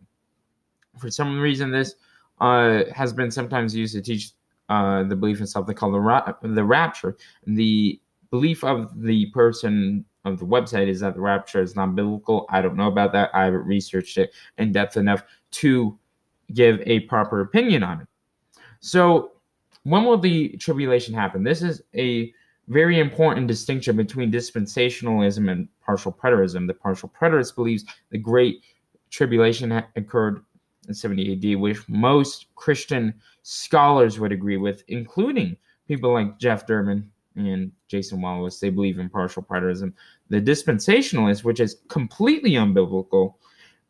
For 0.97 1.11
some 1.11 1.39
reason, 1.39 1.71
this 1.71 1.95
uh, 2.39 2.83
has 2.93 3.13
been 3.13 3.31
sometimes 3.31 3.75
used 3.75 3.95
to 3.95 4.01
teach 4.01 4.31
uh, 4.69 5.03
the 5.03 5.15
belief 5.15 5.39
in 5.39 5.47
something 5.47 5.75
called 5.75 5.93
the, 5.93 5.99
ra- 5.99 6.33
the 6.41 6.63
rapture. 6.63 7.17
The 7.45 7.99
belief 8.31 8.63
of 8.63 9.01
the 9.01 9.27
person 9.27 10.05
of 10.25 10.39
the 10.39 10.45
website 10.45 10.87
is 10.87 11.01
that 11.01 11.15
the 11.15 11.21
rapture 11.21 11.61
is 11.61 11.75
not 11.75 11.95
biblical. 11.95 12.45
I 12.49 12.61
don't 12.61 12.77
know 12.77 12.87
about 12.87 13.11
that. 13.11 13.29
I 13.33 13.45
haven't 13.45 13.65
researched 13.65 14.17
it 14.17 14.33
in 14.57 14.71
depth 14.71 14.97
enough 14.97 15.23
to 15.51 15.97
give 16.53 16.81
a 16.85 17.01
proper 17.01 17.41
opinion 17.41 17.83
on 17.83 18.01
it. 18.01 18.07
So, 18.79 19.32
when 19.83 20.05
will 20.05 20.17
the 20.17 20.49
tribulation 20.57 21.13
happen? 21.13 21.43
This 21.43 21.61
is 21.61 21.81
a 21.95 22.33
very 22.67 22.99
important 22.99 23.47
distinction 23.47 23.97
between 23.97 24.31
dispensationalism 24.31 25.51
and 25.51 25.67
partial 25.81 26.11
preterism. 26.11 26.67
The 26.67 26.73
partial 26.73 27.09
preterist 27.09 27.55
believes 27.55 27.83
the 28.09 28.17
Great 28.17 28.63
Tribulation 29.09 29.83
occurred 29.95 30.43
in 30.87 30.93
70 30.93 31.53
AD, 31.53 31.59
which 31.59 31.87
most 31.87 32.47
Christian 32.55 33.13
scholars 33.43 34.19
would 34.19 34.31
agree 34.31 34.57
with, 34.57 34.83
including 34.87 35.57
people 35.87 36.13
like 36.13 36.39
Jeff 36.39 36.65
Durbin 36.65 37.09
and 37.35 37.71
Jason 37.87 38.21
Wallace. 38.21 38.59
They 38.59 38.69
believe 38.69 38.99
in 38.99 39.09
partial 39.09 39.43
preterism. 39.43 39.93
The 40.29 40.41
dispensationalist, 40.41 41.43
which 41.43 41.59
is 41.59 41.77
completely 41.89 42.51
unbiblical 42.51 43.35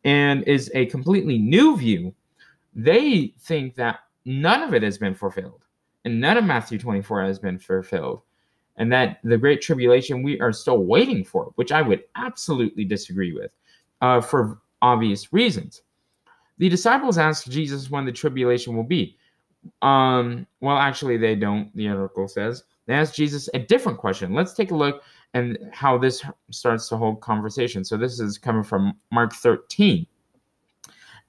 and 0.04 0.42
is 0.44 0.70
a 0.74 0.86
completely 0.86 1.38
new 1.38 1.76
view, 1.76 2.14
they 2.74 3.34
think 3.38 3.76
that 3.76 4.00
none 4.24 4.62
of 4.62 4.74
it 4.74 4.82
has 4.82 4.98
been 4.98 5.14
fulfilled 5.14 5.63
and 6.04 6.20
none 6.20 6.36
of 6.36 6.44
Matthew 6.44 6.78
24 6.78 7.24
has 7.24 7.38
been 7.38 7.58
fulfilled. 7.58 8.22
And 8.76 8.92
that 8.92 9.18
the 9.22 9.38
Great 9.38 9.62
Tribulation 9.62 10.22
we 10.22 10.40
are 10.40 10.52
still 10.52 10.78
waiting 10.78 11.24
for, 11.24 11.52
which 11.54 11.70
I 11.70 11.80
would 11.80 12.04
absolutely 12.16 12.84
disagree 12.84 13.32
with 13.32 13.52
uh, 14.00 14.20
for 14.20 14.58
obvious 14.82 15.32
reasons. 15.32 15.82
The 16.58 16.68
disciples 16.68 17.18
asked 17.18 17.50
Jesus 17.50 17.90
when 17.90 18.04
the 18.04 18.12
tribulation 18.12 18.76
will 18.76 18.84
be. 18.84 19.16
Um, 19.82 20.46
well, 20.60 20.76
actually, 20.76 21.16
they 21.16 21.34
don't, 21.34 21.74
the 21.76 21.88
article 21.88 22.28
says. 22.28 22.64
They 22.86 22.94
asked 22.94 23.16
Jesus 23.16 23.48
a 23.54 23.58
different 23.58 23.98
question. 23.98 24.34
Let's 24.34 24.54
take 24.54 24.70
a 24.70 24.76
look 24.76 25.02
and 25.32 25.58
how 25.72 25.98
this 25.98 26.24
starts 26.50 26.88
the 26.88 26.96
whole 26.96 27.16
conversation. 27.16 27.84
So 27.84 27.96
this 27.96 28.20
is 28.20 28.38
coming 28.38 28.62
from 28.62 28.94
Mark 29.10 29.32
13. 29.32 30.06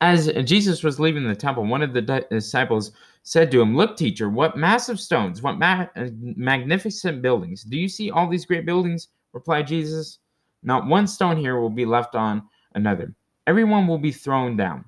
As 0.02 0.32
Jesus 0.44 0.84
was 0.84 1.00
leaving 1.00 1.28
the 1.28 1.36
temple, 1.36 1.66
one 1.66 1.82
of 1.82 1.94
the 1.94 2.26
disciples 2.30 2.92
said 3.26 3.50
to 3.52 3.60
him, 3.60 3.76
Look, 3.76 3.98
teacher, 3.98 4.30
what 4.30 4.56
massive 4.56 5.00
stones, 5.00 5.42
what 5.42 5.58
ma- 5.58 5.88
magnificent 5.96 7.22
buildings. 7.24 7.64
Do 7.64 7.78
you 7.78 7.90
see 7.90 8.12
all 8.12 8.30
these 8.30 8.46
great 8.46 8.66
buildings? 8.66 9.10
replied 9.34 9.68
Jesus. 9.68 10.20
Not 10.64 10.88
one 10.88 11.08
stone 11.08 11.36
here 11.36 11.60
will 11.60 11.70
be 11.70 11.86
left 11.86 12.16
on 12.16 12.44
another. 12.76 13.14
Everyone 13.48 13.88
will 13.88 13.98
be 13.98 14.12
thrown 14.12 14.56
down. 14.56 14.86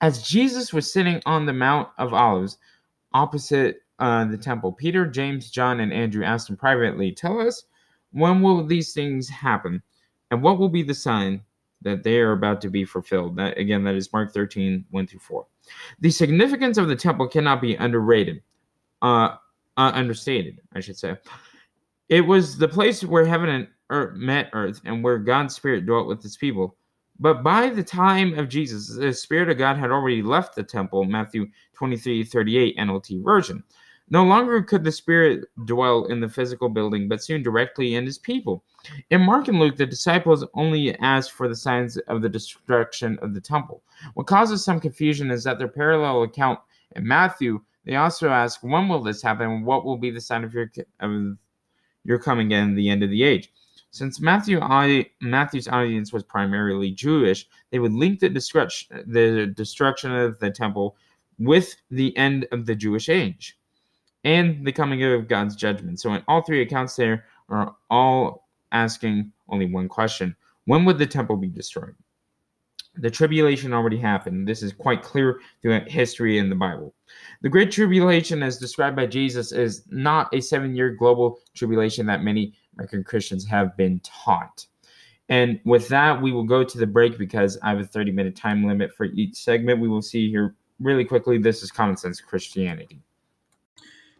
As 0.00 0.26
Jesus 0.26 0.72
was 0.72 0.92
sitting 0.92 1.22
on 1.26 1.46
the 1.46 1.52
Mount 1.52 1.88
of 1.98 2.12
Olives 2.12 2.58
opposite 3.12 3.82
uh, 3.98 4.24
the 4.24 4.38
temple, 4.38 4.72
Peter, 4.72 5.06
James, 5.06 5.50
John, 5.50 5.80
and 5.80 5.92
Andrew 5.92 6.24
asked 6.24 6.50
him 6.50 6.56
privately, 6.56 7.12
Tell 7.12 7.38
us, 7.38 7.64
when 8.12 8.40
will 8.40 8.64
these 8.66 8.92
things 8.94 9.28
happen? 9.28 9.82
And 10.30 10.42
what 10.42 10.58
will 10.58 10.70
be 10.70 10.82
the 10.82 10.94
sign 10.94 11.42
that 11.84 12.02
they 12.02 12.18
are 12.18 12.32
about 12.32 12.60
to 12.62 12.70
be 12.70 12.84
fulfilled? 12.84 13.36
That 13.36 13.56
again, 13.56 13.84
that 13.84 13.94
is 13.94 14.12
Mark 14.12 14.32
13, 14.32 14.84
1 14.90 15.06
through 15.06 15.20
4. 15.20 15.46
The 16.00 16.10
significance 16.10 16.76
of 16.78 16.88
the 16.88 16.96
temple 16.96 17.28
cannot 17.28 17.60
be 17.60 17.76
underrated, 17.76 18.42
uh, 19.02 19.36
uh, 19.76 19.92
understated, 19.94 20.60
I 20.74 20.80
should 20.80 20.98
say. 20.98 21.16
It 22.08 22.20
was 22.20 22.58
the 22.58 22.68
place 22.68 23.02
where 23.02 23.24
heaven 23.24 23.48
and 23.48 23.68
earth 23.90 24.16
met 24.16 24.50
earth 24.52 24.80
and 24.84 25.02
where 25.02 25.18
God's 25.18 25.54
Spirit 25.54 25.86
dwelt 25.86 26.06
with 26.06 26.22
his 26.22 26.36
people. 26.36 26.76
But 27.20 27.42
by 27.42 27.70
the 27.70 27.82
time 27.82 28.38
of 28.38 28.48
Jesus, 28.48 28.94
the 28.96 29.12
Spirit 29.12 29.48
of 29.48 29.58
God 29.58 29.76
had 29.76 29.90
already 29.90 30.22
left 30.22 30.56
the 30.56 30.64
temple, 30.64 31.04
Matthew 31.04 31.46
23 31.74 32.24
38 32.24 32.76
NLT 32.76 33.22
version. 33.22 33.62
No 34.10 34.22
longer 34.22 34.62
could 34.62 34.84
the 34.84 34.92
Spirit 34.92 35.48
dwell 35.64 36.04
in 36.06 36.20
the 36.20 36.28
physical 36.28 36.68
building, 36.68 37.08
but 37.08 37.22
soon 37.22 37.42
directly 37.42 37.94
in 37.94 38.04
his 38.04 38.18
people. 38.18 38.62
In 39.08 39.22
Mark 39.22 39.48
and 39.48 39.58
Luke, 39.58 39.76
the 39.76 39.86
disciples 39.86 40.44
only 40.52 40.94
asked 40.98 41.32
for 41.32 41.48
the 41.48 41.56
signs 41.56 41.96
of 41.96 42.20
the 42.20 42.28
destruction 42.28 43.18
of 43.22 43.32
the 43.32 43.40
temple. 43.40 43.82
What 44.12 44.26
causes 44.26 44.62
some 44.62 44.78
confusion 44.78 45.30
is 45.30 45.42
that 45.44 45.58
their 45.58 45.68
parallel 45.68 46.22
account 46.22 46.60
in 46.96 47.06
Matthew, 47.06 47.62
they 47.84 47.96
also 47.96 48.28
ask, 48.28 48.62
When 48.62 48.88
will 48.88 49.02
this 49.02 49.22
happen? 49.22 49.64
What 49.64 49.86
will 49.86 49.96
be 49.96 50.10
the 50.10 50.20
sign 50.20 50.44
of 50.44 50.52
your, 50.52 50.70
of 51.00 51.38
your 52.04 52.18
coming 52.18 52.52
and 52.52 52.76
the 52.76 52.90
end 52.90 53.02
of 53.02 53.10
the 53.10 53.22
age? 53.22 53.50
Since 53.90 54.20
Matthew, 54.20 54.60
Matthew's 55.22 55.68
audience 55.68 56.12
was 56.12 56.24
primarily 56.24 56.90
Jewish, 56.90 57.48
they 57.70 57.78
would 57.78 57.92
link 57.92 58.20
the 58.20 58.28
the 58.28 59.52
destruction 59.56 60.12
of 60.12 60.38
the 60.40 60.50
temple 60.50 60.96
with 61.38 61.76
the 61.90 62.14
end 62.18 62.46
of 62.52 62.66
the 62.66 62.74
Jewish 62.74 63.08
age 63.08 63.56
and 64.24 64.66
the 64.66 64.72
coming 64.72 65.02
of 65.02 65.28
God's 65.28 65.54
judgment. 65.54 66.00
So, 66.00 66.12
in 66.14 66.22
all 66.28 66.42
three 66.42 66.62
accounts, 66.62 66.96
there 66.96 67.24
are 67.48 67.74
all 67.90 68.48
asking 68.72 69.32
only 69.48 69.66
one 69.66 69.88
question 69.88 70.34
When 70.64 70.84
would 70.84 70.98
the 70.98 71.06
temple 71.06 71.36
be 71.36 71.48
destroyed? 71.48 71.94
The 72.96 73.10
tribulation 73.10 73.72
already 73.72 73.98
happened. 73.98 74.46
This 74.46 74.62
is 74.62 74.72
quite 74.72 75.02
clear 75.02 75.40
throughout 75.60 75.88
history 75.88 76.38
in 76.38 76.48
the 76.48 76.54
Bible. 76.54 76.94
The 77.42 77.48
Great 77.48 77.72
Tribulation, 77.72 78.40
as 78.40 78.56
described 78.56 78.94
by 78.94 79.06
Jesus, 79.06 79.50
is 79.50 79.82
not 79.90 80.32
a 80.32 80.40
seven 80.40 80.76
year 80.76 80.90
global 80.90 81.40
tribulation 81.54 82.06
that 82.06 82.22
many 82.22 82.54
American 82.74 83.02
Christians 83.02 83.44
have 83.46 83.76
been 83.76 84.00
taught. 84.04 84.66
And 85.28 85.58
with 85.64 85.88
that, 85.88 86.20
we 86.20 86.32
will 86.32 86.44
go 86.44 86.62
to 86.62 86.78
the 86.78 86.86
break 86.86 87.18
because 87.18 87.58
I 87.62 87.70
have 87.70 87.80
a 87.80 87.84
30 87.84 88.12
minute 88.12 88.36
time 88.36 88.64
limit 88.64 88.94
for 88.94 89.06
each 89.06 89.36
segment. 89.36 89.80
We 89.80 89.88
will 89.88 90.02
see 90.02 90.30
here 90.30 90.54
really 90.80 91.04
quickly. 91.04 91.38
This 91.38 91.62
is 91.62 91.72
Common 91.72 91.96
Sense 91.96 92.20
Christianity. 92.20 93.00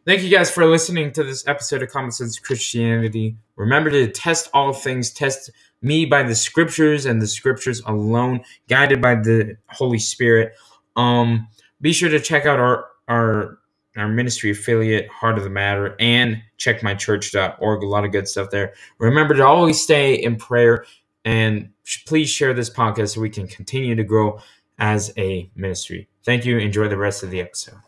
Thank 0.07 0.23
you 0.23 0.29
guys 0.29 0.51
for 0.51 0.67
listening 0.67 1.13
to 1.13 1.25
this 1.25 1.49
episode 1.49 1.83
of 1.83 1.89
Common 1.89 2.11
Sense 2.11 2.39
Christianity. 2.39 3.39
Remember 3.57 3.89
to 3.89 4.07
test 4.09 4.51
all 4.53 4.75
things, 4.75 5.11
test 5.11 5.51
me 5.81 6.05
by 6.05 6.23
the 6.23 6.35
scriptures 6.35 7.07
and 7.07 7.23
the 7.23 7.27
scriptures 7.27 7.81
alone, 7.87 8.43
guided 8.69 9.01
by 9.01 9.15
the 9.15 9.57
Holy 9.69 9.99
Spirit. 9.99 10.53
Um, 10.95 11.49
be 11.81 11.95
sure 11.95 12.11
to 12.11 12.21
check 12.21 12.45
out 12.45 12.61
our 12.61 12.89
our 13.09 13.59
our 13.97 14.09
ministry 14.09 14.51
affiliate, 14.51 15.09
Heart 15.09 15.39
of 15.39 15.45
the 15.45 15.51
Matter, 15.51 15.97
and 15.99 16.43
checkmychurch.org. 16.59 17.83
A 17.83 17.87
lot 17.87 18.05
of 18.05 18.13
good 18.13 18.29
stuff 18.29 18.51
there. 18.51 18.75
Remember 18.99 19.33
to 19.35 19.47
always 19.47 19.81
stay 19.81 20.17
in 20.17 20.37
prayer 20.37 20.85
and 21.25 21.71
please 22.05 22.29
share 22.29 22.53
this 22.53 22.69
podcast 22.69 23.15
so 23.15 23.23
we 23.23 23.31
can 23.31 23.47
continue 23.47 23.95
to 23.95 24.05
grow 24.05 24.39
as 24.79 25.15
a 25.17 25.51
ministry. 25.57 26.09
Thank 26.25 26.45
you. 26.45 26.59
Enjoy 26.59 26.89
the 26.89 26.99
rest 26.99 27.23
of 27.23 27.31
the 27.31 27.41
episode. 27.41 27.79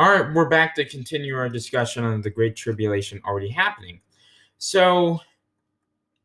All 0.00 0.08
right, 0.08 0.32
we're 0.32 0.48
back 0.48 0.74
to 0.76 0.86
continue 0.86 1.36
our 1.36 1.50
discussion 1.50 2.04
on 2.04 2.22
the 2.22 2.30
Great 2.30 2.56
Tribulation 2.56 3.20
already 3.26 3.50
happening. 3.50 4.00
So, 4.56 5.20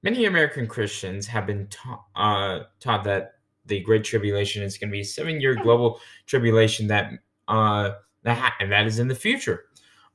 many 0.01 0.27
American 0.27 0.65
Christians 0.65 1.27
have 1.27 1.45
been 1.45 1.67
ta- 1.67 2.05
uh, 2.15 2.59
taught 2.79 3.03
that 3.03 3.33
the 3.65 3.81
Great 3.81 4.05
Tribulation 4.05 4.63
is 4.63 4.77
going 4.77 4.91
to 4.91 4.93
be 4.93 5.01
a 5.01 5.03
seven 5.03 5.41
year 5.41 5.55
global 5.55 5.99
tribulation 6.25 6.87
that 6.87 7.11
uh, 7.49 7.95
that 8.23 8.53
and 8.61 8.71
that 8.71 8.87
is 8.87 8.99
in 8.99 9.09
the 9.09 9.13
future. 9.13 9.65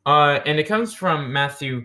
Uh, 0.06 0.40
and 0.46 0.58
it 0.58 0.64
comes 0.64 0.94
from 0.94 1.30
Matthew, 1.30 1.84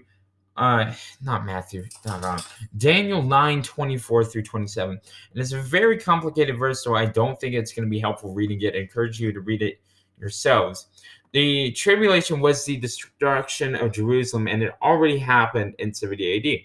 uh, 0.55 0.93
not 1.21 1.45
Matthew, 1.45 1.83
not 2.05 2.23
wrong. 2.23 2.39
Daniel 2.77 3.21
9, 3.21 3.61
24 3.61 4.23
through 4.23 4.43
27. 4.43 4.91
And 4.91 5.01
it's 5.33 5.51
a 5.51 5.59
very 5.59 5.97
complicated 5.97 6.57
verse, 6.57 6.81
so 6.81 6.95
I 6.95 7.05
don't 7.05 7.37
think 7.37 7.53
it's 7.53 7.73
going 7.73 7.85
to 7.85 7.89
be 7.89 7.99
helpful 7.99 8.33
reading 8.33 8.61
it. 8.61 8.75
I 8.75 8.77
encourage 8.77 9.19
you 9.19 9.33
to 9.33 9.41
read 9.41 9.61
it 9.61 9.81
yourselves. 10.17 10.87
The 11.35 11.71
tribulation 11.71 12.39
was 12.39 12.63
the 12.63 12.77
destruction 12.77 13.75
of 13.75 13.91
Jerusalem, 13.91 14.47
and 14.47 14.63
it 14.63 14.71
already 14.81 15.17
happened 15.17 15.75
in 15.79 15.93
70 15.93 16.37
AD. 16.37 16.59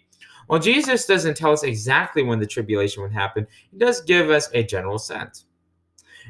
While 0.47 0.61
Jesus 0.61 1.07
doesn't 1.07 1.37
tell 1.37 1.51
us 1.51 1.65
exactly 1.65 2.23
when 2.23 2.39
the 2.39 2.47
tribulation 2.47 3.03
would 3.03 3.11
happen, 3.11 3.49
he 3.73 3.79
does 3.79 4.01
give 4.03 4.31
us 4.31 4.49
a 4.55 4.63
general 4.63 5.01
sense. 5.01 5.47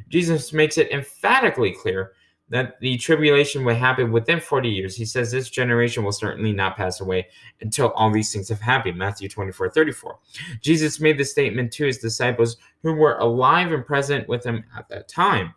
Jesus 0.09 0.55
makes 0.55 0.79
it 0.79 0.91
emphatically 0.91 1.73
clear 1.73 2.13
that 2.49 2.81
the 2.81 2.97
tribulation 2.97 3.63
would 3.67 3.77
happen 3.77 4.11
within 4.11 4.41
40 4.41 4.71
years. 4.71 4.97
He 4.97 5.05
says 5.05 5.31
this 5.31 5.51
generation 5.51 6.03
will 6.03 6.11
certainly 6.11 6.55
not 6.55 6.79
pass 6.79 7.03
away 7.03 7.27
until 7.61 7.91
all 7.91 8.11
these 8.11 8.33
things 8.33 8.49
have 8.49 8.63
happened. 8.63 8.97
Matthew 8.97 9.29
24 9.29 9.69
34. 9.69 10.19
Jesus 10.63 10.99
made 10.99 11.19
this 11.19 11.31
statement 11.31 11.73
to 11.73 11.85
his 11.85 11.99
disciples 11.99 12.57
who 12.83 12.95
were 12.95 13.19
alive 13.19 13.71
and 13.73 13.85
present 13.85 14.27
with 14.31 14.43
him 14.45 14.65
at 14.75 14.89
that 14.89 15.09
time. 15.09 15.55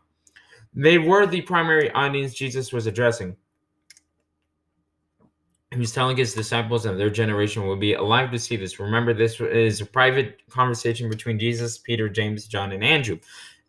They 0.76 0.98
were 0.98 1.26
the 1.26 1.42
primary 1.42 1.92
audience 1.92 2.34
Jesus 2.34 2.74
was 2.74 2.88
addressing. 2.88 3.36
He 5.72 5.80
was 5.80 5.92
telling 5.92 6.18
his 6.18 6.34
disciples 6.34 6.86
and 6.86 7.00
their 7.00 7.10
generation 7.10 7.66
will 7.66 7.76
be 7.76 7.94
alive 7.94 8.32
to 8.32 8.40
see 8.40 8.56
this. 8.56 8.80
Remember, 8.80 9.14
this 9.14 9.40
is 9.40 9.82
a 9.82 9.86
private 9.86 10.42
conversation 10.50 11.10
between 11.10 11.40
Jesus, 11.40 11.80
Peter, 11.80 12.08
James, 12.08 12.48
John, 12.48 12.72
and 12.72 12.84
Andrew. 12.84 13.18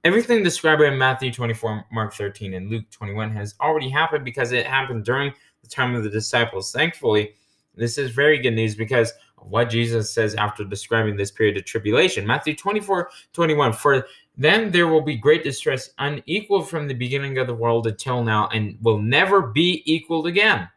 Everything 0.05 0.43
described 0.43 0.83
in 0.83 0.99
Matthew 0.99 1.33
24, 1.33 1.87
Mark 1.91 2.13
13, 2.13 2.53
and 2.53 2.69
Luke 2.69 2.85
21 2.91 3.31
has 3.31 3.55
already 3.59 3.89
happened 3.89 4.23
because 4.23 4.53
it 4.53 4.67
happened 4.67 5.05
during 5.05 5.33
the 5.63 5.69
time 5.69 5.95
of 5.95 6.05
the 6.05 6.11
disciples. 6.11 6.73
Thankfully, 6.73 7.35
this 7.75 7.97
is 7.97 8.11
very 8.11 8.39
good 8.39 8.53
news 8.53 8.75
because 8.75 9.13
of 9.39 9.49
what 9.49 9.71
Jesus 9.71 10.11
says 10.11 10.35
after 10.35 10.63
describing 10.63 11.17
this 11.17 11.31
period 11.31 11.57
of 11.57 11.65
tribulation. 11.65 12.27
Matthew 12.27 12.55
24, 12.55 13.09
21. 13.33 13.73
For 13.73 14.07
then 14.37 14.71
there 14.71 14.89
will 14.89 15.01
be 15.01 15.17
great 15.17 15.45
distress, 15.45 15.91
unequal 15.99 16.63
from 16.63 16.89
the 16.89 16.95
beginning 16.95 17.39
of 17.39 17.47
the 17.47 17.55
world 17.55 17.87
until 17.87 18.23
now, 18.25 18.49
and 18.49 18.77
will 18.83 18.99
never 18.99 19.43
be 19.43 19.83
equaled 19.85 20.27
again. 20.27 20.69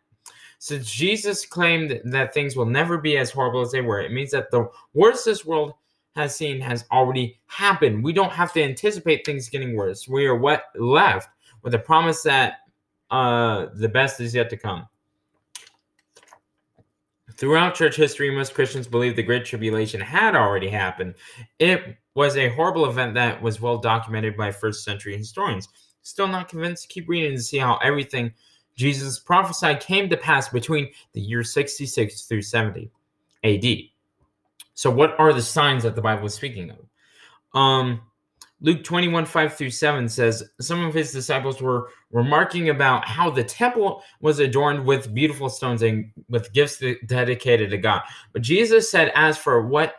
Since 0.59 0.91
Jesus 0.91 1.45
claimed 1.45 2.01
that 2.05 2.33
things 2.33 2.55
will 2.55 2.65
never 2.65 2.97
be 2.97 3.17
as 3.17 3.31
horrible 3.31 3.61
as 3.61 3.71
they 3.71 3.81
were, 3.81 4.01
it 4.01 4.11
means 4.11 4.31
that 4.31 4.51
the 4.51 4.69
worst 4.93 5.25
this 5.25 5.45
world 5.45 5.73
has 6.15 6.35
seen 6.35 6.59
has 6.59 6.85
already 6.91 7.39
happened. 7.45 8.03
We 8.03 8.13
don't 8.13 8.31
have 8.31 8.53
to 8.53 8.63
anticipate 8.63 9.25
things 9.25 9.49
getting 9.49 9.75
worse. 9.75 10.07
We 10.07 10.25
are 10.25 10.35
what 10.35 10.65
left 10.75 11.29
with 11.61 11.73
the 11.73 11.79
promise 11.79 12.23
that 12.23 12.55
uh, 13.11 13.67
the 13.75 13.89
best 13.89 14.19
is 14.19 14.33
yet 14.33 14.49
to 14.49 14.57
come. 14.57 14.87
Throughout 17.35 17.75
church 17.75 17.95
history, 17.95 18.31
most 18.31 18.55
Christians 18.55 18.87
believe 18.87 19.15
the 19.15 19.21
Great 19.21 19.45
Tribulation 19.45 20.01
had 20.01 20.35
already 20.35 20.69
happened. 20.69 21.13
It 21.59 21.97
was 22.17 22.35
a 22.35 22.49
horrible 22.49 22.89
event 22.89 23.13
that 23.13 23.39
was 23.39 23.61
well 23.61 23.77
documented 23.77 24.35
by 24.35 24.51
first 24.51 24.83
century 24.83 25.15
historians. 25.15 25.69
Still 26.01 26.27
not 26.27 26.49
convinced? 26.49 26.89
Keep 26.89 27.07
reading 27.07 27.37
to 27.37 27.43
see 27.43 27.59
how 27.59 27.77
everything 27.77 28.33
Jesus 28.75 29.19
prophesied 29.19 29.81
came 29.81 30.09
to 30.09 30.17
pass 30.17 30.49
between 30.49 30.89
the 31.13 31.21
year 31.21 31.43
66 31.43 32.23
through 32.23 32.41
70 32.41 32.89
AD. 33.43 33.65
So, 34.73 34.89
what 34.89 35.15
are 35.19 35.31
the 35.31 35.43
signs 35.43 35.83
that 35.83 35.95
the 35.95 36.01
Bible 36.01 36.25
is 36.25 36.33
speaking 36.33 36.71
of? 36.71 37.59
Um, 37.59 38.01
Luke 38.61 38.83
21, 38.83 39.27
5 39.27 39.53
through 39.53 39.69
7 39.69 40.09
says, 40.09 40.49
Some 40.59 40.83
of 40.83 40.95
his 40.95 41.11
disciples 41.11 41.61
were 41.61 41.89
remarking 42.11 42.69
about 42.69 43.05
how 43.07 43.29
the 43.29 43.43
temple 43.43 44.01
was 44.21 44.39
adorned 44.39 44.83
with 44.83 45.13
beautiful 45.13 45.49
stones 45.49 45.83
and 45.83 46.11
with 46.29 46.51
gifts 46.51 46.81
dedicated 47.05 47.69
to 47.69 47.77
God. 47.77 48.01
But 48.33 48.41
Jesus 48.41 48.89
said, 48.89 49.11
As 49.13 49.37
for 49.37 49.67
what 49.67 49.97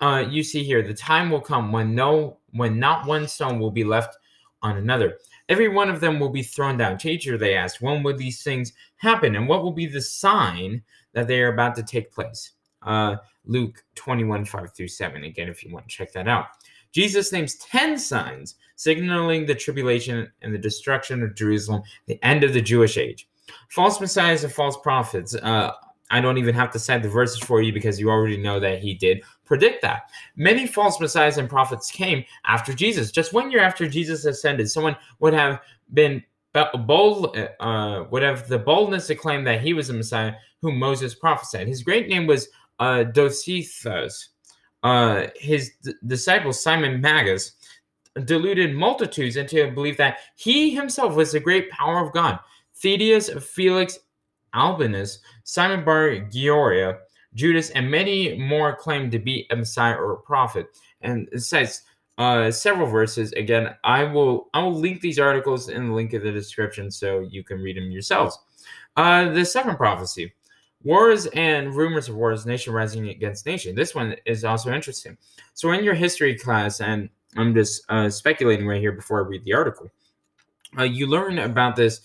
uh, 0.00 0.24
you 0.28 0.42
see 0.42 0.62
here, 0.62 0.82
the 0.82 0.94
time 0.94 1.30
will 1.30 1.40
come 1.40 1.72
when 1.72 1.94
no 1.94 2.38
when 2.52 2.78
not 2.78 3.06
one 3.06 3.26
stone 3.28 3.58
will 3.58 3.70
be 3.70 3.84
left 3.84 4.16
on 4.62 4.76
another. 4.76 5.18
Every 5.48 5.68
one 5.68 5.88
of 5.88 6.00
them 6.00 6.18
will 6.18 6.30
be 6.30 6.42
thrown 6.42 6.76
down. 6.76 6.98
Teacher, 6.98 7.38
they 7.38 7.54
asked, 7.54 7.80
when 7.80 8.02
will 8.02 8.16
these 8.16 8.42
things 8.42 8.72
happen? 8.96 9.36
And 9.36 9.46
what 9.46 9.62
will 9.62 9.72
be 9.72 9.86
the 9.86 10.00
sign 10.00 10.82
that 11.12 11.28
they 11.28 11.40
are 11.40 11.52
about 11.52 11.76
to 11.76 11.82
take 11.82 12.12
place? 12.12 12.52
Uh, 12.82 13.16
Luke 13.44 13.84
21, 13.94 14.44
5 14.44 14.74
through 14.74 14.88
7. 14.88 15.24
Again, 15.24 15.48
if 15.48 15.62
you 15.62 15.72
want 15.72 15.88
to 15.88 15.94
check 15.94 16.12
that 16.12 16.28
out. 16.28 16.46
Jesus 16.92 17.30
names 17.30 17.56
10 17.56 17.98
signs 17.98 18.56
signaling 18.76 19.46
the 19.46 19.54
tribulation 19.54 20.30
and 20.42 20.52
the 20.52 20.58
destruction 20.58 21.22
of 21.22 21.34
Jerusalem, 21.34 21.82
the 22.06 22.18
end 22.24 22.42
of 22.42 22.52
the 22.52 22.60
Jewish 22.60 22.96
age. 22.96 23.28
False 23.70 24.00
messiahs 24.00 24.44
and 24.44 24.52
false 24.52 24.76
prophets. 24.78 25.34
Uh, 25.34 25.72
I 26.10 26.20
don't 26.20 26.38
even 26.38 26.54
have 26.54 26.70
to 26.72 26.78
cite 26.78 27.02
the 27.02 27.08
verses 27.08 27.40
for 27.40 27.62
you 27.62 27.72
because 27.72 27.98
you 28.00 28.10
already 28.10 28.36
know 28.36 28.60
that 28.60 28.80
he 28.80 28.94
did 28.94 29.22
predict 29.46 29.80
that. 29.82 30.10
Many 30.36 30.66
false 30.66 31.00
messiahs 31.00 31.38
and 31.38 31.48
prophets 31.48 31.90
came 31.90 32.24
after 32.44 32.74
Jesus. 32.74 33.10
Just 33.10 33.32
one 33.32 33.50
year 33.50 33.60
after 33.62 33.88
Jesus 33.88 34.24
ascended, 34.24 34.70
someone 34.70 34.96
would 35.20 35.32
have 35.32 35.60
been 35.94 36.22
bold, 36.86 37.36
uh, 37.60 38.04
would 38.10 38.22
have 38.22 38.48
the 38.48 38.58
boldness 38.58 39.06
to 39.06 39.14
claim 39.14 39.44
that 39.44 39.60
he 39.60 39.72
was 39.72 39.88
the 39.88 39.94
Messiah 39.94 40.34
whom 40.62 40.78
Moses 40.78 41.14
prophesied. 41.14 41.68
His 41.68 41.82
great 41.82 42.08
name 42.08 42.26
was 42.26 42.48
uh, 42.78 43.04
Josephus. 43.04 44.30
Uh, 44.82 45.26
his 45.36 45.72
d- 45.82 45.94
disciple 46.06 46.52
Simon 46.52 47.00
Magus 47.00 47.52
deluded 48.24 48.74
multitudes 48.74 49.36
into 49.36 49.66
a 49.66 49.70
belief 49.70 49.96
that 49.96 50.18
he 50.36 50.74
himself 50.74 51.14
was 51.14 51.32
the 51.32 51.40
great 51.40 51.70
power 51.70 52.04
of 52.04 52.12
God. 52.12 52.38
Theudas, 52.82 53.42
Felix, 53.42 53.98
Albinus, 54.54 55.18
Simon 55.44 55.84
Bar 55.84 56.10
Giora, 56.30 56.98
Judas, 57.36 57.70
and 57.70 57.88
many 57.88 58.36
more 58.36 58.74
claim 58.74 59.10
to 59.12 59.18
be 59.18 59.46
a 59.50 59.56
Messiah 59.56 59.94
or 59.94 60.14
a 60.14 60.20
prophet. 60.20 60.66
And 61.02 61.28
it 61.30 61.40
says 61.40 61.82
uh, 62.18 62.50
several 62.50 62.88
verses. 62.88 63.32
Again, 63.32 63.76
I 63.84 64.02
will 64.04 64.48
I 64.54 64.62
will 64.62 64.74
link 64.74 65.00
these 65.00 65.18
articles 65.18 65.68
in 65.68 65.86
the 65.86 65.94
link 65.94 66.12
in 66.14 66.24
the 66.24 66.32
description 66.32 66.90
so 66.90 67.20
you 67.20 67.44
can 67.44 67.60
read 67.60 67.76
them 67.76 67.90
yourselves. 67.90 68.38
Uh, 68.96 69.30
the 69.30 69.44
second 69.44 69.76
prophecy. 69.76 70.32
Wars 70.82 71.26
and 71.34 71.74
rumors 71.74 72.08
of 72.08 72.14
wars, 72.14 72.46
nation 72.46 72.72
rising 72.72 73.08
against 73.08 73.44
nation. 73.44 73.74
This 73.74 73.94
one 73.94 74.14
is 74.24 74.44
also 74.44 74.72
interesting. 74.72 75.16
So, 75.54 75.72
in 75.72 75.82
your 75.82 75.94
history 75.94 76.38
class, 76.38 76.80
and 76.80 77.08
I'm 77.36 77.54
just 77.54 77.82
uh, 77.88 78.08
speculating 78.08 78.66
right 78.68 78.80
here 78.80 78.92
before 78.92 79.24
I 79.24 79.26
read 79.26 79.42
the 79.42 79.54
article, 79.54 79.90
uh, 80.78 80.84
you 80.84 81.06
learn 81.06 81.38
about 81.38 81.76
this 81.76 82.00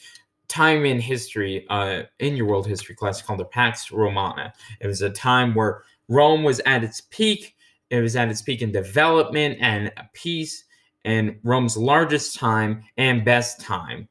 time 0.52 0.86
in 0.86 1.00
history 1.00 1.66
uh, 1.70 2.04
in 2.20 2.36
your 2.36 2.46
world 2.46 2.68
history 2.68 2.94
class 2.94 3.22
called 3.22 3.40
the 3.40 3.46
Pax 3.46 3.92
Romana. 3.92 4.54
It 4.82 4.88
was 4.88 5.02
a 5.02 5.10
time 5.10 5.56
where 5.56 5.84
Rome 6.10 6.44
was 6.44 6.60
at 6.66 6.84
its 6.84 7.02
peak. 7.10 7.56
It 7.90 8.02
was 8.02 8.16
at 8.16 8.30
its 8.30 8.42
peak 8.42 8.62
in 8.62 8.72
development 8.72 9.58
and 9.62 9.92
peace, 10.14 10.66
and 11.06 11.40
Rome's 11.44 11.78
largest 11.78 12.36
time 12.36 12.84
and 12.98 13.24
best 13.24 13.62
time. 13.62 14.08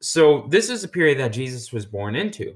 So 0.00 0.46
this 0.48 0.70
is 0.70 0.84
a 0.84 0.88
period 0.88 1.18
that 1.18 1.32
Jesus 1.32 1.72
was 1.72 1.84
born 1.84 2.14
into. 2.16 2.54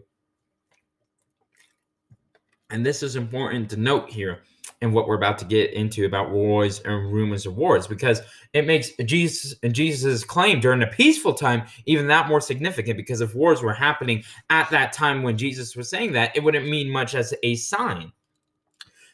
And 2.71 2.85
this 2.85 3.03
is 3.03 3.17
important 3.17 3.71
to 3.71 3.77
note 3.77 4.11
here 4.11 4.41
and 4.81 4.92
what 4.92 5.09
we're 5.09 5.16
about 5.16 5.38
to 5.38 5.44
get 5.44 5.72
into 5.72 6.07
about 6.07 6.31
wars 6.31 6.81
and 6.81 7.12
rumors 7.12 7.46
of 7.46 7.57
wars 7.57 7.87
because 7.87 8.20
it 8.52 8.66
makes 8.66 8.90
Jesus 9.05 9.55
and 9.62 9.74
Jesus's 9.74 10.24
claim 10.24 10.61
during 10.61 10.83
a 10.83 10.87
peaceful 10.87 11.35
time 11.35 11.62
even 11.87 12.07
that 12.09 12.29
more 12.29 12.40
significant 12.40 12.96
because 12.96 13.20
if 13.20 13.35
wars 13.35 13.62
were 13.62 13.72
happening 13.72 14.22
at 14.50 14.70
that 14.70 14.92
time 14.92 15.22
when 15.22 15.38
Jesus 15.38 15.76
was 15.76 15.88
saying 15.88 16.12
that 16.12 16.37
it 16.37 16.42
wouldn't 16.42 16.68
mean 16.68 16.90
much 16.90 17.14
as 17.14 17.33
a 17.42 17.55
sign. 17.57 18.12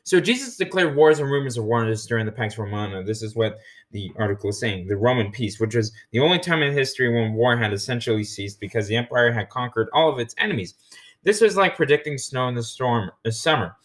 So 0.04 0.20
Jesus 0.20 0.56
declared 0.56 0.96
wars 0.96 1.20
and 1.20 1.30
rumors 1.30 1.56
of 1.56 1.64
wars 1.64 2.06
during 2.06 2.26
the 2.26 2.32
Pax 2.32 2.58
Romana. 2.58 3.04
This 3.04 3.22
is 3.22 3.36
what 3.36 3.58
the 3.92 4.12
article 4.18 4.50
is 4.50 4.58
saying. 4.58 4.88
The 4.88 4.96
Roman 4.96 5.30
peace, 5.30 5.60
which 5.60 5.76
was 5.76 5.92
the 6.10 6.18
only 6.18 6.40
time 6.40 6.60
in 6.62 6.72
history 6.72 7.08
when 7.12 7.34
war 7.34 7.56
had 7.56 7.72
essentially 7.72 8.24
ceased 8.24 8.58
because 8.58 8.88
the 8.88 8.96
empire 8.96 9.30
had 9.30 9.48
conquered 9.48 9.88
all 9.92 10.12
of 10.12 10.18
its 10.18 10.34
enemies. 10.38 10.74
This 11.22 11.40
was 11.40 11.56
like 11.56 11.76
predicting 11.76 12.18
snow 12.18 12.48
in 12.48 12.56
the 12.56 12.64
storm, 12.64 13.12
the 13.22 13.30
summer. 13.30 13.76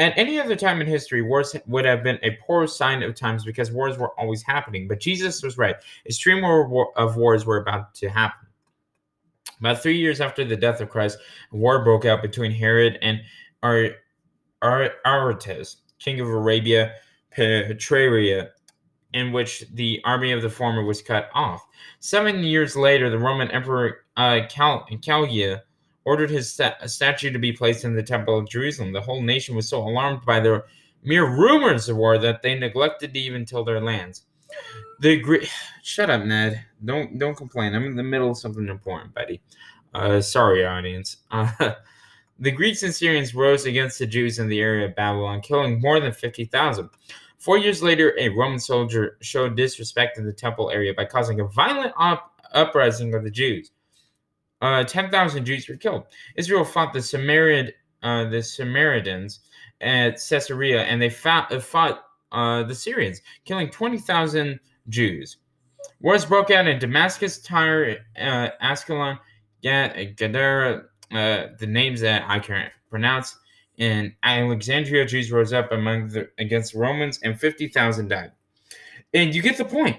At 0.00 0.16
any 0.16 0.40
other 0.40 0.56
time 0.56 0.80
in 0.80 0.86
history, 0.86 1.20
wars 1.20 1.54
would 1.66 1.84
have 1.84 2.02
been 2.02 2.18
a 2.22 2.38
poor 2.46 2.66
sign 2.66 3.02
of 3.02 3.14
times 3.14 3.44
because 3.44 3.70
wars 3.70 3.98
were 3.98 4.18
always 4.18 4.42
happening. 4.42 4.88
But 4.88 4.98
Jesus 4.98 5.42
was 5.42 5.58
right. 5.58 5.76
Extreme 6.06 6.40
war 6.40 6.90
of 6.96 7.16
wars 7.16 7.44
were 7.44 7.58
about 7.58 7.94
to 7.96 8.08
happen. 8.08 8.48
About 9.60 9.82
three 9.82 9.98
years 9.98 10.22
after 10.22 10.42
the 10.42 10.56
death 10.56 10.80
of 10.80 10.88
Christ, 10.88 11.18
war 11.52 11.84
broke 11.84 12.06
out 12.06 12.22
between 12.22 12.50
Herod 12.50 12.98
and 13.02 13.20
Ar- 13.62 13.90
Ar- 14.62 14.94
Aretas, 15.04 15.82
king 15.98 16.18
of 16.18 16.28
Arabia, 16.28 16.94
Petraria, 17.36 18.48
in 19.12 19.32
which 19.32 19.66
the 19.74 20.00
army 20.04 20.32
of 20.32 20.40
the 20.40 20.48
former 20.48 20.82
was 20.82 21.02
cut 21.02 21.28
off. 21.34 21.66
Seven 21.98 22.42
years 22.42 22.74
later, 22.74 23.10
the 23.10 23.18
Roman 23.18 23.50
Emperor 23.50 23.98
uh, 24.16 24.40
Cal- 24.48 24.86
Caligula 25.02 25.60
ordered 26.04 26.30
his 26.30 26.58
statue 26.86 27.30
to 27.30 27.38
be 27.38 27.52
placed 27.52 27.84
in 27.84 27.94
the 27.94 28.02
Temple 28.02 28.38
of 28.38 28.48
Jerusalem. 28.48 28.92
The 28.92 29.00
whole 29.00 29.22
nation 29.22 29.54
was 29.54 29.68
so 29.68 29.82
alarmed 29.82 30.24
by 30.24 30.40
the 30.40 30.64
mere 31.02 31.26
rumors 31.26 31.88
of 31.88 31.96
war 31.96 32.18
that 32.18 32.42
they 32.42 32.58
neglected 32.58 33.14
to 33.14 33.20
even 33.20 33.44
till 33.44 33.64
their 33.64 33.80
lands. 33.80 34.24
The 35.00 35.18
Greek, 35.20 35.48
shut 35.82 36.10
up, 36.10 36.24
Ned. 36.24 36.64
Don't 36.84 37.18
don't 37.18 37.36
complain. 37.36 37.74
I'm 37.74 37.84
in 37.84 37.96
the 37.96 38.02
middle 38.02 38.30
of 38.30 38.38
something 38.38 38.68
important, 38.68 39.14
buddy. 39.14 39.40
Uh, 39.94 40.20
sorry, 40.20 40.64
audience. 40.64 41.18
Uh, 41.30 41.74
the 42.42 42.50
Greeks 42.50 42.82
and 42.82 42.94
Syrians 42.94 43.34
rose 43.34 43.66
against 43.66 43.98
the 43.98 44.06
Jews 44.06 44.38
in 44.38 44.48
the 44.48 44.60
area 44.60 44.86
of 44.86 44.96
Babylon, 44.96 45.42
killing 45.42 45.78
more 45.78 46.00
than 46.00 46.12
fifty 46.12 46.46
thousand. 46.46 46.88
Four 47.38 47.58
years 47.58 47.82
later, 47.82 48.14
a 48.18 48.30
Roman 48.30 48.58
soldier 48.58 49.18
showed 49.20 49.56
disrespect 49.56 50.16
in 50.16 50.24
the 50.24 50.32
temple 50.32 50.70
area 50.70 50.94
by 50.94 51.04
causing 51.04 51.40
a 51.40 51.44
violent 51.44 51.92
up- 51.98 52.40
uprising 52.52 53.14
of 53.14 53.24
the 53.24 53.30
Jews 53.30 53.72
uh, 54.60 54.84
10,000 54.84 55.44
Jews 55.44 55.68
were 55.68 55.76
killed. 55.76 56.04
Israel 56.36 56.64
fought 56.64 56.92
the 56.92 57.72
uh, 58.02 58.24
the 58.28 58.42
Samaritans 58.42 59.40
at 59.80 60.20
Caesarea, 60.28 60.82
and 60.82 61.00
they 61.00 61.10
fought, 61.10 61.52
uh, 61.52 61.60
fought 61.60 62.04
uh, 62.32 62.62
the 62.64 62.74
Syrians, 62.74 63.20
killing 63.44 63.70
20,000 63.70 64.60
Jews. 64.88 65.38
Wars 66.00 66.24
broke 66.24 66.50
out 66.50 66.66
in 66.66 66.78
Damascus, 66.78 67.38
Tyre, 67.38 67.98
uh, 68.18 68.48
Ascalon, 68.60 69.18
Gadara, 69.62 70.84
uh, 71.12 71.46
the 71.58 71.66
names 71.66 72.00
that 72.00 72.24
I 72.28 72.38
can't 72.38 72.72
pronounce. 72.88 73.36
In 73.78 74.14
Alexandria, 74.22 75.06
Jews 75.06 75.32
rose 75.32 75.52
up 75.52 75.72
among 75.72 76.08
the, 76.08 76.28
against 76.38 76.74
the 76.74 76.78
Romans, 76.78 77.18
and 77.22 77.38
50,000 77.38 78.08
died. 78.08 78.32
And 79.14 79.34
you 79.34 79.42
get 79.42 79.56
the 79.56 79.64
point. 79.64 79.96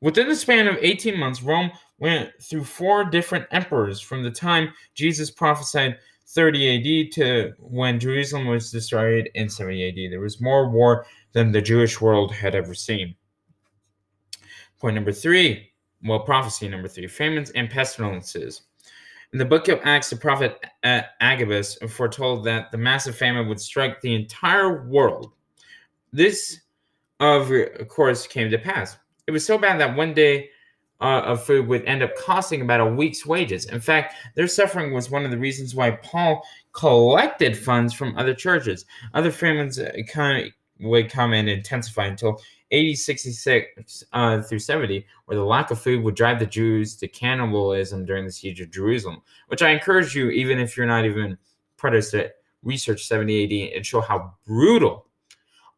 Within 0.00 0.28
the 0.28 0.36
span 0.36 0.68
of 0.68 0.76
18 0.80 1.18
months, 1.18 1.42
Rome 1.42 1.72
went 1.98 2.30
through 2.40 2.64
four 2.64 3.04
different 3.04 3.46
emperors 3.50 4.00
from 4.00 4.22
the 4.22 4.30
time 4.30 4.72
Jesus 4.94 5.30
prophesied 5.30 5.98
30 6.28 7.06
AD 7.06 7.12
to 7.12 7.52
when 7.58 7.98
Jerusalem 7.98 8.46
was 8.46 8.70
destroyed 8.70 9.30
in 9.34 9.48
70 9.48 9.88
AD. 9.88 10.12
There 10.12 10.20
was 10.20 10.40
more 10.40 10.68
war 10.68 11.06
than 11.32 11.52
the 11.52 11.62
Jewish 11.62 12.00
world 12.00 12.32
had 12.32 12.54
ever 12.54 12.74
seen. 12.74 13.14
Point 14.78 14.94
number 14.94 15.12
three, 15.12 15.72
well, 16.04 16.20
prophecy 16.20 16.68
number 16.68 16.86
three 16.86 17.08
famines 17.08 17.50
and 17.50 17.68
pestilences. 17.70 18.62
In 19.32 19.38
the 19.38 19.44
book 19.44 19.68
of 19.68 19.80
Acts, 19.84 20.10
the 20.10 20.16
prophet 20.16 20.64
Agabus 20.84 21.76
foretold 21.88 22.44
that 22.44 22.70
the 22.70 22.78
massive 22.78 23.16
famine 23.16 23.48
would 23.48 23.60
strike 23.60 24.00
the 24.00 24.14
entire 24.14 24.86
world. 24.86 25.32
This, 26.12 26.60
of 27.20 27.50
course, 27.88 28.26
came 28.26 28.50
to 28.50 28.58
pass. 28.58 28.96
It 29.26 29.32
was 29.32 29.44
so 29.44 29.58
bad 29.58 29.80
that 29.80 29.96
one 29.96 30.14
day 30.14 30.50
uh, 31.00 31.22
of 31.24 31.44
food 31.44 31.66
would 31.68 31.84
end 31.84 32.02
up 32.02 32.16
costing 32.16 32.62
about 32.62 32.80
a 32.80 32.86
week's 32.86 33.24
wages. 33.24 33.66
In 33.66 33.80
fact, 33.80 34.14
their 34.34 34.48
suffering 34.48 34.92
was 34.92 35.10
one 35.10 35.24
of 35.24 35.30
the 35.30 35.38
reasons 35.38 35.74
why 35.74 35.92
Paul 35.92 36.42
collected 36.72 37.56
funds 37.56 37.94
from 37.94 38.16
other 38.16 38.34
churches. 38.34 38.84
Other 39.14 39.30
famines 39.30 39.78
uh, 39.78 39.92
would 40.80 41.10
come 41.10 41.32
and 41.32 41.48
intensify 41.48 42.06
until 42.06 42.40
AD 42.72 42.96
66 42.96 44.04
uh, 44.12 44.42
through 44.42 44.58
70, 44.58 45.06
where 45.26 45.36
the 45.36 45.44
lack 45.44 45.70
of 45.70 45.80
food 45.80 46.02
would 46.02 46.14
drive 46.14 46.38
the 46.38 46.46
Jews 46.46 46.96
to 46.96 47.08
cannibalism 47.08 48.04
during 48.04 48.24
the 48.24 48.32
siege 48.32 48.60
of 48.60 48.70
Jerusalem. 48.70 49.22
Which 49.46 49.62
I 49.62 49.70
encourage 49.70 50.14
you, 50.14 50.30
even 50.30 50.58
if 50.58 50.76
you're 50.76 50.86
not 50.86 51.04
even 51.04 51.38
preterists, 51.78 52.10
to 52.12 52.30
research 52.62 53.06
70 53.06 53.44
AD 53.70 53.76
and 53.76 53.86
show 53.86 54.00
how 54.00 54.34
brutal 54.46 55.06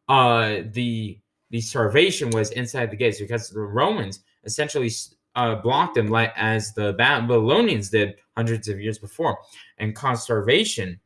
uh, 0.09 0.61
the 0.71 1.19
the 1.51 1.61
starvation 1.61 2.29
was 2.29 2.51
inside 2.51 2.89
the 2.89 2.95
gates 2.95 3.19
because 3.19 3.49
the 3.49 3.59
Romans 3.59 4.21
essentially 4.43 4.91
uh, 5.35 5.55
blocked 5.55 5.95
them 5.95 6.07
like 6.07 6.33
as 6.35 6.73
the 6.73 6.93
Babylonians 6.93 7.89
did 7.89 8.15
hundreds 8.35 8.67
of 8.67 8.79
years 8.79 8.97
before, 8.97 9.37
and 9.77 9.95
caused 9.95 10.23
starvation 10.23 10.99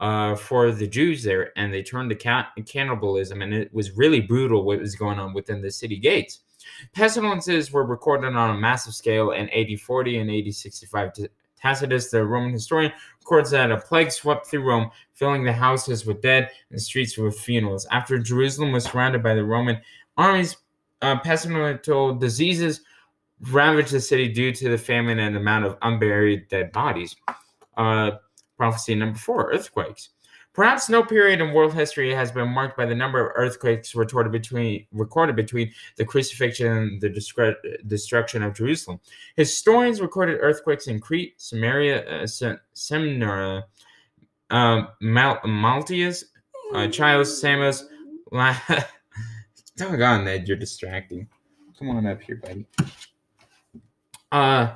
uh, 0.00 0.34
for 0.34 0.70
the 0.70 0.86
Jews 0.86 1.22
there, 1.22 1.52
and 1.56 1.72
they 1.72 1.82
turned 1.82 2.10
to 2.10 2.16
ca- 2.16 2.50
cannibalism, 2.66 3.42
and 3.42 3.52
it 3.52 3.72
was 3.72 3.96
really 3.96 4.20
brutal 4.20 4.64
what 4.64 4.80
was 4.80 4.94
going 4.94 5.18
on 5.18 5.32
within 5.32 5.60
the 5.60 5.70
city 5.70 5.98
gates. 5.98 6.40
Pestilences 6.92 7.72
were 7.72 7.84
recorded 7.84 8.34
on 8.34 8.50
a 8.50 8.58
massive 8.58 8.94
scale 8.94 9.32
in 9.32 9.48
AD 9.50 9.80
40 9.80 10.18
and 10.18 10.30
AD 10.30 10.54
65. 10.54 11.12
Tacitus, 11.60 12.10
the 12.10 12.24
Roman 12.24 12.52
historian, 12.52 12.92
records 13.20 13.50
that 13.50 13.72
a 13.72 13.78
plague 13.78 14.12
swept 14.12 14.46
through 14.46 14.62
Rome, 14.62 14.90
filling 15.14 15.42
the 15.42 15.52
houses 15.52 16.06
with 16.06 16.22
dead 16.22 16.50
and 16.70 16.78
the 16.78 16.80
streets 16.80 17.18
with 17.18 17.38
funerals. 17.38 17.86
After 17.90 18.18
Jerusalem 18.18 18.72
was 18.72 18.84
surrounded 18.84 19.22
by 19.22 19.34
the 19.34 19.44
Roman 19.44 19.80
armies, 20.16 20.56
uh, 21.02 21.18
pestilential 21.20 22.14
diseases 22.14 22.82
ravaged 23.50 23.92
the 23.92 24.00
city 24.00 24.28
due 24.28 24.52
to 24.52 24.68
the 24.68 24.78
famine 24.78 25.18
and 25.18 25.36
amount 25.36 25.64
of 25.64 25.76
unburied 25.82 26.48
dead 26.48 26.72
bodies. 26.72 27.16
Uh, 27.76 28.12
prophecy 28.56 28.94
number 28.94 29.18
four 29.18 29.52
earthquakes. 29.52 30.10
Perhaps 30.52 30.88
no 30.88 31.04
period 31.04 31.40
in 31.40 31.52
world 31.52 31.72
history 31.72 32.12
has 32.12 32.32
been 32.32 32.48
marked 32.48 32.76
by 32.76 32.84
the 32.84 32.94
number 32.94 33.24
of 33.24 33.32
earthquakes 33.36 33.94
recorded 33.94 34.32
between, 34.32 34.84
recorded 34.90 35.36
between 35.36 35.70
the 35.96 36.04
crucifixion 36.04 36.66
and 36.66 37.00
the 37.00 37.08
destruction 37.86 38.42
of 38.42 38.54
Jerusalem. 38.54 38.98
Historians 39.36 40.00
recorded 40.00 40.38
earthquakes 40.40 40.88
in 40.88 40.98
Crete, 40.98 41.34
Samaria, 41.36 42.22
uh, 42.22 42.26
Semnera, 42.74 43.62
uh, 44.50 44.82
Mal- 45.00 45.40
Maltius, 45.44 46.24
uh, 46.74 46.88
Chios, 46.88 47.40
Samos. 47.40 47.86
Doggone, 49.78 50.24
Ned, 50.24 50.48
you're 50.48 50.56
distracting. 50.56 51.28
Come 51.78 51.90
on 51.90 52.06
up 52.06 52.20
here, 52.20 52.36
buddy. 52.36 52.66
Uh, 54.32 54.74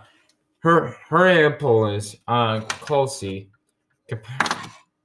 Her 0.60 0.96
Hierapolis, 1.10 2.16
uh, 2.28 2.60
Colsi, 2.60 3.50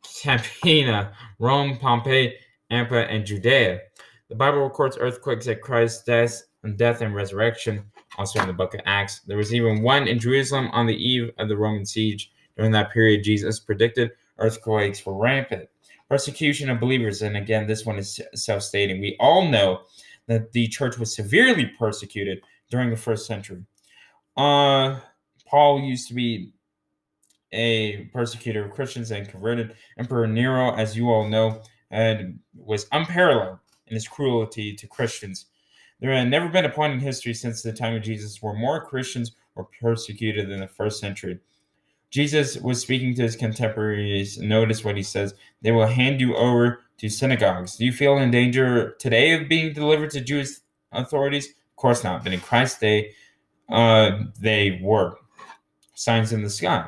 Campina, 0.04 1.12
Rome, 1.40 1.78
Pompeii, 1.78 2.36
Ampa, 2.72 3.08
and 3.10 3.26
Judea. 3.26 3.80
The 4.30 4.36
Bible 4.36 4.60
records 4.60 4.98
earthquakes 5.00 5.48
at 5.48 5.62
Christ's 5.62 6.04
death 6.04 6.44
and 6.62 6.78
death 6.78 7.02
and 7.02 7.16
resurrection, 7.16 7.84
also 8.20 8.40
in 8.40 8.48
the 8.48 8.54
book 8.54 8.76
of 8.76 8.82
Acts. 8.86 9.22
There 9.22 9.38
was 9.38 9.52
even 9.52 9.82
one 9.82 10.08
in 10.08 10.20
Jerusalem 10.20 10.70
on 10.74 10.86
the 10.86 10.96
eve 10.96 11.32
of 11.40 11.50
the 11.50 11.58
Roman 11.58 11.86
siege. 11.86 12.32
During 12.56 12.72
that 12.74 12.92
period, 12.92 13.24
Jesus 13.24 13.60
predicted 13.60 14.12
earthquakes 14.38 15.04
were 15.06 15.18
rampant. 15.18 15.70
Persecution 16.10 16.70
of 16.70 16.80
believers, 16.80 17.22
and 17.22 17.36
again, 17.36 17.68
this 17.68 17.86
one 17.86 17.98
is 17.98 18.20
self 18.34 18.64
stating. 18.64 19.02
We 19.02 19.18
all 19.20 19.48
know 19.48 19.82
that 20.28 20.52
the 20.52 20.68
church 20.68 20.98
was 20.98 21.14
severely 21.14 21.66
persecuted 21.66 22.42
during 22.70 22.90
the 22.90 22.98
first 22.98 23.26
century. 23.26 23.64
Uh, 24.36 25.00
Paul 25.46 25.82
used 25.82 26.08
to 26.10 26.14
be 26.14 26.52
a 27.52 28.06
persecutor 28.14 28.66
of 28.66 28.72
Christians 28.72 29.12
and 29.12 29.28
converted. 29.28 29.76
Emperor 29.98 30.28
Nero, 30.28 30.74
as 30.76 30.96
you 30.96 31.10
all 31.10 31.28
know, 31.28 31.62
and 31.92 32.40
was 32.56 32.88
unparalleled 32.92 33.60
in 33.88 33.96
his 33.96 34.08
cruelty 34.08 34.74
to 34.76 34.88
Christians. 34.88 35.46
There 36.00 36.14
had 36.14 36.30
never 36.30 36.50
been 36.50 36.66
a 36.66 36.70
point 36.70 36.94
in 36.94 37.00
history 37.00 37.34
since 37.34 37.62
the 37.62 37.74
time 37.74 37.96
of 37.96 38.04
Jesus 38.04 38.42
where 38.42 38.54
more 38.54 38.86
Christians 38.86 39.32
were 39.56 39.66
persecuted 39.82 40.50
than 40.50 40.60
the 40.60 40.68
first 40.68 41.00
century. 41.00 41.40
Jesus 42.10 42.58
was 42.58 42.82
speaking 42.82 43.14
to 43.16 43.24
his 43.24 43.36
contemporaries. 43.36 44.38
Notice 44.38 44.84
what 44.84 44.98
he 44.98 45.04
says 45.04 45.34
they 45.62 45.72
will 45.72 45.88
hand 45.88 46.22
you 46.22 46.36
over 46.36 46.80
to 46.98 47.10
synagogues. 47.10 47.76
Do 47.76 47.86
you 47.86 47.92
feel 47.92 48.18
in 48.18 48.32
danger 48.32 48.96
today 49.00 49.34
of 49.34 49.50
being 49.50 49.74
delivered 49.74 50.12
to 50.12 50.22
Jewish 50.22 50.50
authorities? 50.92 51.48
Of 51.48 51.76
course 51.76 52.04
not. 52.04 52.24
But 52.24 52.34
in 52.34 52.40
Christ's 52.40 52.80
day, 52.80 53.12
uh, 53.70 54.24
they 54.40 54.80
were 54.82 55.18
signs 55.94 56.32
in 56.32 56.44
the 56.44 56.50
sky. 56.50 56.88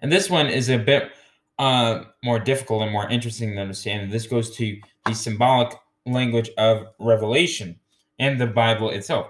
And 0.00 0.12
this 0.12 0.28
one 0.28 0.48
is 0.48 0.68
a 0.68 0.78
bit 0.78 1.12
uh, 1.58 2.04
more 2.22 2.38
difficult 2.38 2.82
and 2.82 2.92
more 2.92 3.08
interesting 3.08 3.54
to 3.54 3.60
understand. 3.60 4.12
This 4.12 4.26
goes 4.26 4.54
to 4.56 4.78
the 5.06 5.14
symbolic 5.14 5.74
language 6.04 6.50
of 6.58 6.86
Revelation 6.98 7.78
and 8.18 8.40
the 8.40 8.46
Bible 8.46 8.90
itself. 8.90 9.28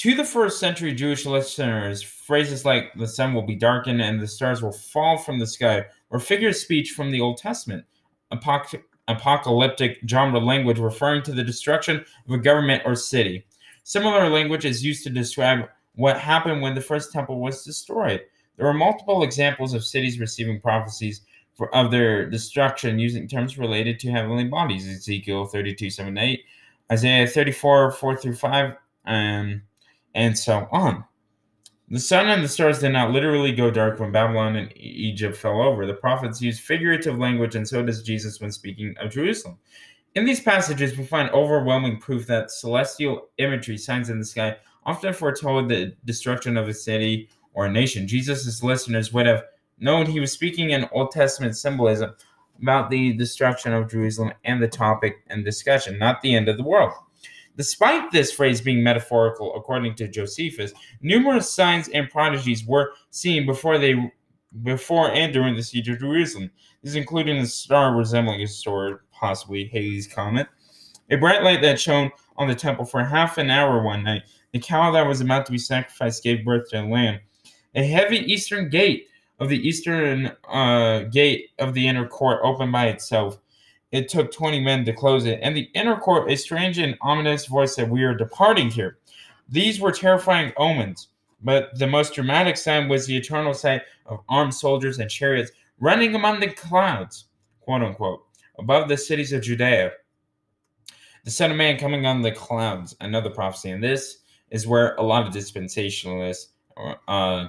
To 0.00 0.14
the 0.14 0.24
first 0.24 0.58
century 0.58 0.94
Jewish 0.94 1.26
listeners, 1.26 2.02
phrases 2.02 2.64
like 2.64 2.94
the 2.94 3.06
sun 3.06 3.34
will 3.34 3.42
be 3.42 3.54
darkened 3.54 4.00
and 4.00 4.18
the 4.18 4.26
stars 4.26 4.62
will 4.62 4.72
fall 4.72 5.18
from 5.18 5.38
the 5.38 5.46
sky 5.46 5.84
were 6.08 6.18
figure 6.18 6.48
of 6.48 6.56
speech 6.56 6.92
from 6.92 7.10
the 7.10 7.20
Old 7.20 7.36
Testament. 7.36 7.84
Apoc- 8.32 8.82
apocalyptic 9.08 9.98
genre 10.08 10.40
language 10.40 10.78
referring 10.78 11.22
to 11.24 11.32
the 11.32 11.44
destruction 11.44 12.02
of 12.26 12.32
a 12.32 12.38
government 12.38 12.82
or 12.86 12.94
city. 12.94 13.44
Similar 13.82 14.30
language 14.30 14.64
is 14.64 14.82
used 14.82 15.04
to 15.04 15.10
describe 15.10 15.68
what 15.96 16.18
happened 16.18 16.62
when 16.62 16.74
the 16.74 16.80
first 16.80 17.12
temple 17.12 17.38
was 17.38 17.62
destroyed. 17.62 18.22
There 18.56 18.66
are 18.66 18.72
multiple 18.72 19.22
examples 19.22 19.74
of 19.74 19.84
cities 19.84 20.18
receiving 20.18 20.62
prophecies 20.62 21.20
for, 21.52 21.74
of 21.74 21.90
their 21.90 22.24
destruction 22.24 22.98
using 22.98 23.28
terms 23.28 23.58
related 23.58 24.00
to 24.00 24.10
heavenly 24.10 24.44
bodies. 24.44 24.88
Ezekiel 24.88 25.44
32, 25.44 25.90
7 25.90 26.16
8, 26.16 26.42
Isaiah 26.90 27.26
34, 27.26 27.92
4 27.92 28.16
through 28.16 28.36
5, 28.36 28.76
um, 29.04 29.62
and 30.14 30.38
so 30.38 30.68
on. 30.70 31.04
The 31.88 31.98
sun 31.98 32.28
and 32.28 32.44
the 32.44 32.48
stars 32.48 32.78
did 32.78 32.90
not 32.90 33.10
literally 33.10 33.50
go 33.50 33.68
dark 33.68 33.98
when 33.98 34.12
Babylon 34.12 34.54
and 34.54 34.72
Egypt 34.76 35.36
fell 35.36 35.60
over. 35.60 35.86
The 35.86 35.94
prophets 35.94 36.40
used 36.40 36.60
figurative 36.60 37.18
language, 37.18 37.56
and 37.56 37.66
so 37.66 37.82
does 37.82 38.02
Jesus 38.04 38.40
when 38.40 38.52
speaking 38.52 38.94
of 39.00 39.10
Jerusalem. 39.10 39.58
In 40.14 40.24
these 40.24 40.40
passages, 40.40 40.96
we 40.96 41.04
find 41.04 41.30
overwhelming 41.30 41.98
proof 41.98 42.26
that 42.28 42.52
celestial 42.52 43.28
imagery, 43.38 43.76
signs 43.76 44.08
in 44.08 44.20
the 44.20 44.24
sky, 44.24 44.56
often 44.84 45.12
foretold 45.12 45.68
the 45.68 45.94
destruction 46.04 46.56
of 46.56 46.68
a 46.68 46.74
city 46.74 47.28
or 47.54 47.66
a 47.66 47.72
nation. 47.72 48.06
Jesus' 48.06 48.62
listeners 48.62 49.12
would 49.12 49.26
have 49.26 49.44
known 49.78 50.06
he 50.06 50.20
was 50.20 50.30
speaking 50.30 50.70
in 50.70 50.88
Old 50.92 51.10
Testament 51.10 51.56
symbolism 51.56 52.14
about 52.60 52.90
the 52.90 53.14
destruction 53.14 53.72
of 53.72 53.90
Jerusalem 53.90 54.32
and 54.44 54.62
the 54.62 54.68
topic 54.68 55.24
and 55.28 55.44
discussion, 55.44 55.98
not 55.98 56.20
the 56.20 56.34
end 56.34 56.48
of 56.48 56.56
the 56.56 56.62
world. 56.62 56.92
Despite 57.60 58.10
this 58.10 58.32
phrase 58.32 58.62
being 58.62 58.82
metaphorical, 58.82 59.54
according 59.54 59.94
to 59.96 60.08
Josephus, 60.08 60.72
numerous 61.02 61.50
signs 61.50 61.88
and 61.88 62.08
prodigies 62.08 62.64
were 62.64 62.92
seen 63.10 63.44
before 63.44 63.76
they 63.76 64.10
before 64.62 65.10
and 65.12 65.30
during 65.30 65.54
the 65.54 65.62
siege 65.62 65.86
of 65.90 65.98
Jerusalem. 65.98 66.50
These 66.82 66.94
including 66.94 67.36
a 67.36 67.44
star 67.44 67.94
resembling 67.94 68.40
a 68.40 68.48
sword, 68.48 69.00
possibly 69.12 69.66
Halley's 69.66 70.06
Comet, 70.06 70.46
a 71.10 71.16
bright 71.16 71.42
light 71.42 71.60
that 71.60 71.78
shone 71.78 72.10
on 72.38 72.48
the 72.48 72.54
temple 72.54 72.86
for 72.86 73.04
half 73.04 73.36
an 73.36 73.50
hour 73.50 73.82
one 73.82 74.04
night, 74.04 74.22
the 74.52 74.58
cow 74.58 74.90
that 74.92 75.06
was 75.06 75.20
about 75.20 75.44
to 75.44 75.52
be 75.52 75.58
sacrificed 75.58 76.22
gave 76.22 76.46
birth 76.46 76.70
to 76.70 76.80
a 76.80 76.88
lamb, 76.88 77.20
a 77.74 77.84
heavy 77.84 78.20
eastern 78.20 78.70
gate 78.70 79.06
of 79.38 79.50
the 79.50 79.68
eastern 79.68 80.32
uh, 80.48 81.00
gate 81.00 81.50
of 81.58 81.74
the 81.74 81.86
inner 81.86 82.08
court 82.08 82.40
opened 82.42 82.72
by 82.72 82.86
itself. 82.86 83.38
It 83.92 84.08
took 84.08 84.32
20 84.32 84.60
men 84.60 84.84
to 84.84 84.92
close 84.92 85.26
it, 85.26 85.40
and 85.42 85.56
the 85.56 85.70
inner 85.74 85.96
court, 85.96 86.30
a 86.30 86.36
strange 86.36 86.78
and 86.78 86.96
ominous 87.00 87.46
voice 87.46 87.74
said, 87.74 87.90
We 87.90 88.04
are 88.04 88.14
departing 88.14 88.70
here. 88.70 88.98
These 89.48 89.80
were 89.80 89.90
terrifying 89.90 90.52
omens, 90.56 91.08
but 91.42 91.76
the 91.78 91.86
most 91.86 92.14
dramatic 92.14 92.56
sign 92.56 92.88
was 92.88 93.06
the 93.06 93.16
eternal 93.16 93.52
sight 93.52 93.82
of 94.06 94.20
armed 94.28 94.54
soldiers 94.54 94.98
and 94.98 95.10
chariots 95.10 95.50
running 95.80 96.14
among 96.14 96.38
the 96.38 96.52
clouds, 96.52 97.26
quote 97.60 97.82
unquote, 97.82 98.24
above 98.58 98.88
the 98.88 98.96
cities 98.96 99.32
of 99.32 99.42
Judea. 99.42 99.90
The 101.24 101.30
Son 101.30 101.50
of 101.50 101.56
Man 101.56 101.78
coming 101.78 102.06
on 102.06 102.22
the 102.22 102.32
clouds, 102.32 102.96
another 103.00 103.30
prophecy. 103.30 103.70
And 103.70 103.82
this 103.82 104.18
is 104.50 104.66
where 104.66 104.94
a 104.96 105.02
lot 105.02 105.26
of 105.26 105.34
dispensationalists 105.34 106.46
uh, 107.08 107.48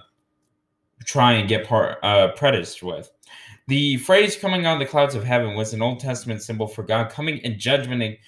try 1.06 1.34
and 1.34 1.48
get 1.48 1.68
part 1.68 2.00
uh, 2.04 2.30
prejudiced 2.34 2.84
with. 2.84 3.12
The 3.72 3.96
phrase 3.96 4.36
"coming 4.36 4.66
on 4.66 4.80
the 4.80 4.86
clouds 4.86 5.16
of 5.16 5.24
heaven" 5.24 5.56
was 5.56 5.74
an 5.74 5.82
Old 5.82 6.02
Testament 6.02 6.42
symbol 6.42 6.68
for 6.68 6.84
God 6.84 7.10
coming 7.10 7.38
in 7.38 7.58
judgment 7.58 8.20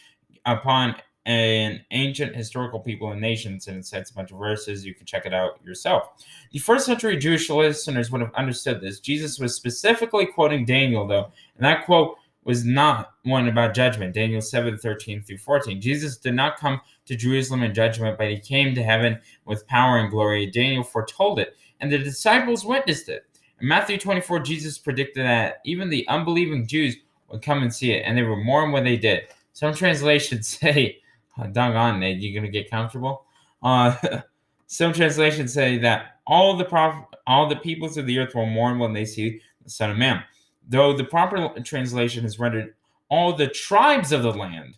upon 0.45 0.95
an 1.25 1.83
ancient 1.91 2.33
historical 2.33 2.79
people 2.79 3.11
and 3.11 3.19
nations, 3.19 3.67
and 3.67 3.75
it 3.75 3.85
cites 3.85 4.09
a 4.09 4.13
bunch 4.13 4.31
of 4.31 4.39
verses. 4.39 4.85
You 4.85 4.95
can 4.95 5.05
check 5.05 5.25
it 5.25 5.33
out 5.33 5.59
yourself. 5.61 6.11
The 6.53 6.59
first 6.59 6.85
century 6.85 7.17
Jewish 7.17 7.49
listeners 7.49 8.09
would 8.09 8.21
have 8.21 8.33
understood 8.35 8.79
this. 8.79 9.01
Jesus 9.01 9.37
was 9.37 9.53
specifically 9.53 10.27
quoting 10.27 10.63
Daniel, 10.63 11.05
though, 11.05 11.33
and 11.57 11.65
that 11.65 11.83
quote 11.83 12.15
was 12.45 12.63
not 12.63 13.11
one 13.23 13.49
about 13.49 13.73
judgment. 13.73 14.13
Daniel 14.13 14.39
7 14.39 14.77
13 14.77 15.23
through 15.23 15.39
14. 15.39 15.81
Jesus 15.81 16.15
did 16.15 16.35
not 16.35 16.55
come 16.55 16.79
to 17.05 17.17
Jerusalem 17.17 17.63
in 17.63 17.73
judgment, 17.73 18.17
but 18.17 18.29
he 18.29 18.39
came 18.39 18.73
to 18.75 18.81
heaven 18.81 19.19
with 19.43 19.67
power 19.67 19.97
and 19.97 20.09
glory. 20.09 20.49
Daniel 20.49 20.85
foretold 20.85 21.37
it 21.37 21.57
and 21.81 21.91
the 21.91 21.97
disciples 21.97 22.63
witnessed 22.63 23.09
it. 23.09 23.25
In 23.63 23.69
Matthew 23.69 23.97
24, 23.97 24.41
Jesus 24.41 24.77
predicted 24.77 25.25
that 25.25 25.61
even 25.63 25.89
the 25.89 26.05
unbelieving 26.09 26.67
Jews 26.67 26.97
would 27.29 27.41
come 27.41 27.63
and 27.63 27.73
see 27.73 27.93
it, 27.93 28.03
and 28.05 28.17
they 28.17 28.23
were 28.23 28.35
mourn 28.35 28.73
when 28.73 28.83
they 28.83 28.97
did. 28.97 29.29
Some 29.53 29.73
translations 29.73 30.47
say, 30.59 30.99
oh, 31.37 31.47
doggone, 31.47 32.01
Nate, 32.01 32.17
you 32.17 32.35
gonna 32.35 32.51
get 32.51 32.69
comfortable? 32.69 33.23
Uh, 33.63 33.95
some 34.67 34.91
translations 34.91 35.53
say 35.53 35.77
that 35.77 36.17
all 36.27 36.57
the 36.57 36.65
prof- 36.65 37.05
all 37.25 37.47
the 37.47 37.55
peoples 37.55 37.95
of 37.95 38.05
the 38.05 38.19
earth 38.19 38.35
will 38.35 38.45
mourn 38.45 38.79
when 38.79 38.91
they 38.91 39.05
see 39.05 39.39
the 39.63 39.69
Son 39.69 39.91
of 39.91 39.97
Man. 39.97 40.21
Though 40.67 40.91
the 40.91 41.05
proper 41.05 41.47
translation 41.61 42.25
is 42.25 42.39
rendered 42.39 42.75
all 43.07 43.31
the 43.31 43.47
tribes 43.47 44.11
of 44.11 44.23
the 44.23 44.33
land. 44.33 44.77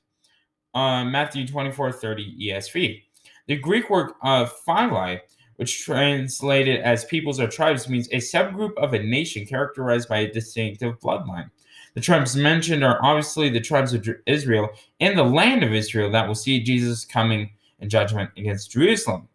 Uh, 0.76 1.06
Matthew 1.06 1.48
24, 1.48 1.92
30 1.92 2.38
ESV. 2.40 3.02
The 3.48 3.56
Greek 3.56 3.90
word 3.90 4.12
uh, 4.22 4.46
phili 4.68 5.22
which 5.58 5.84
translated 5.84 6.82
as 6.82 7.06
peoples 7.06 7.40
or 7.40 7.48
tribes 7.48 7.90
means 7.90 8.08
a 8.10 8.18
subgroup 8.18 8.76
of 8.78 8.94
a 8.94 9.04
nation 9.04 9.46
characterized 9.46 10.10
by 10.10 10.20
a 10.20 10.32
distinctive 10.32 11.00
bloodline. 11.00 11.50
The 11.94 12.02
tribes 12.02 12.36
mentioned 12.36 12.84
are 12.84 13.00
obviously 13.02 13.50
the 13.50 13.62
tribes 13.62 13.94
of 13.94 14.08
Israel 14.26 14.70
and 15.00 15.18
the 15.18 15.24
land 15.24 15.64
of 15.64 15.74
Israel 15.74 16.12
that 16.12 16.28
will 16.28 16.36
see 16.36 16.62
Jesus 16.62 17.06
coming 17.06 17.52
in 17.80 17.90
judgment 17.90 18.30
against 18.38 18.72
Jerusalem. 18.72 19.30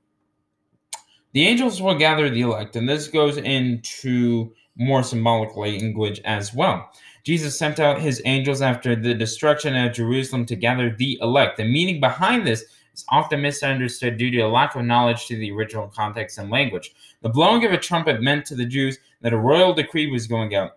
The 1.32 1.46
angels 1.46 1.80
will 1.80 1.94
gather 1.94 2.28
the 2.28 2.42
elect, 2.42 2.76
and 2.76 2.88
this 2.88 3.08
goes 3.08 3.38
into 3.38 4.52
more 4.76 5.02
symbolic 5.02 5.56
language 5.56 6.20
as 6.24 6.52
well. 6.52 6.90
Jesus 7.24 7.58
sent 7.58 7.78
out 7.78 8.00
his 8.00 8.20
angels 8.24 8.62
after 8.62 8.96
the 8.96 9.14
destruction 9.14 9.76
of 9.76 9.92
Jerusalem 9.92 10.44
to 10.46 10.56
gather 10.56 10.94
the 10.96 11.18
elect. 11.22 11.56
The 11.56 11.64
meaning 11.64 12.00
behind 12.00 12.46
this 12.46 12.64
is 13.01 13.07
often 13.09 13.40
misunderstood 13.42 14.16
due 14.16 14.30
to 14.30 14.40
a 14.40 14.48
lack 14.48 14.74
of 14.76 14.84
knowledge 14.84 15.26
to 15.26 15.36
the 15.36 15.51
original 15.53 15.88
context 15.88 16.38
and 16.38 16.51
language. 16.51 16.92
The 17.22 17.28
blowing 17.28 17.64
of 17.64 17.72
a 17.72 17.78
trumpet 17.78 18.22
meant 18.22 18.46
to 18.46 18.55
the 18.55 18.66
Jews 18.66 18.98
that 19.22 19.32
a 19.32 19.38
royal 19.38 19.74
decree 19.74 20.11
was 20.11 20.26
going 20.26 20.55
out. 20.55 20.72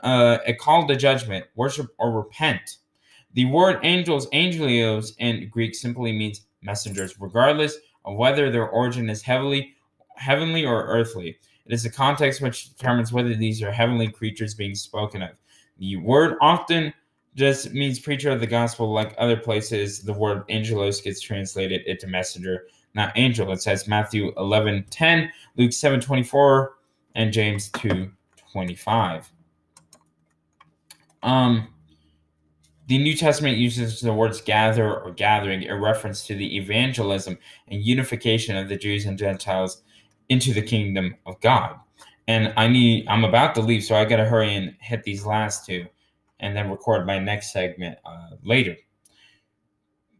uh, 0.00 0.38
a 0.46 0.54
call 0.54 0.86
to 0.86 0.96
judgment, 0.96 1.46
worship, 1.56 1.88
or 1.98 2.12
repent. 2.12 2.78
The 3.32 3.46
word 3.46 3.80
angels, 3.82 4.28
angelios, 4.30 5.14
in 5.18 5.48
Greek 5.48 5.74
simply 5.74 6.12
means 6.12 6.42
messengers, 6.62 7.18
regardless 7.20 7.76
of 8.04 8.16
whether 8.16 8.50
their 8.50 8.68
origin 8.68 9.08
is 9.10 9.22
heavily, 9.22 9.74
heavenly 10.16 10.64
or 10.64 10.84
earthly. 10.86 11.38
It 11.66 11.72
is 11.72 11.82
the 11.82 11.90
context 11.90 12.42
which 12.42 12.76
determines 12.76 13.12
whether 13.12 13.34
these 13.34 13.62
are 13.62 13.72
heavenly 13.72 14.08
creatures 14.08 14.54
being 14.54 14.74
spoken 14.74 15.22
of. 15.22 15.30
The 15.78 15.96
word 15.96 16.36
often 16.40 16.92
just 17.34 17.72
means 17.72 17.98
preacher 17.98 18.30
of 18.30 18.40
the 18.40 18.46
gospel, 18.46 18.92
like 18.92 19.14
other 19.18 19.36
places, 19.36 20.00
the 20.00 20.12
word 20.12 20.44
angelos 20.48 21.00
gets 21.00 21.20
translated 21.20 21.82
into 21.86 22.06
messenger, 22.06 22.66
not 22.94 23.12
angel. 23.16 23.50
It 23.52 23.60
says 23.60 23.88
Matthew 23.88 24.32
11 24.36 24.86
10, 24.90 25.30
Luke 25.56 25.72
7 25.72 26.00
24, 26.00 26.74
and 27.16 27.32
James 27.32 27.70
2 27.70 28.10
25. 28.52 29.32
Um, 31.22 31.68
the 32.86 32.98
New 32.98 33.16
Testament 33.16 33.56
uses 33.56 34.00
the 34.00 34.12
words 34.12 34.40
gather 34.40 35.00
or 35.00 35.10
gathering 35.12 35.62
in 35.62 35.80
reference 35.80 36.26
to 36.26 36.36
the 36.36 36.56
evangelism 36.56 37.38
and 37.68 37.82
unification 37.82 38.56
of 38.56 38.68
the 38.68 38.76
Jews 38.76 39.06
and 39.06 39.18
Gentiles 39.18 39.82
into 40.28 40.52
the 40.52 40.62
kingdom 40.62 41.16
of 41.26 41.40
God. 41.40 41.76
And 42.28 42.52
I 42.56 42.68
need, 42.68 43.06
I'm 43.08 43.24
about 43.24 43.54
to 43.56 43.60
leave, 43.60 43.84
so 43.84 43.96
I 43.96 44.04
got 44.04 44.16
to 44.16 44.24
hurry 44.24 44.54
and 44.54 44.74
hit 44.80 45.02
these 45.02 45.26
last 45.26 45.66
two 45.66 45.86
and 46.44 46.54
then 46.54 46.70
record 46.70 47.06
my 47.06 47.18
next 47.18 47.52
segment 47.52 47.98
uh, 48.04 48.36
later. 48.44 48.76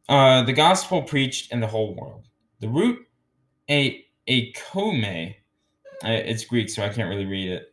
Uh, 0.08 0.42
the 0.42 0.52
gospel 0.52 1.02
preached 1.02 1.52
in 1.52 1.60
the 1.60 1.66
whole 1.66 1.94
world. 1.94 2.28
The 2.60 2.68
root 2.68 3.06
a 3.70 4.04
a 4.26 4.52
kome, 4.52 5.34
uh, 6.02 6.08
it's 6.08 6.44
Greek, 6.44 6.70
so 6.70 6.82
I 6.82 6.88
can't 6.88 7.08
really 7.08 7.26
read 7.26 7.50
it. 7.50 7.72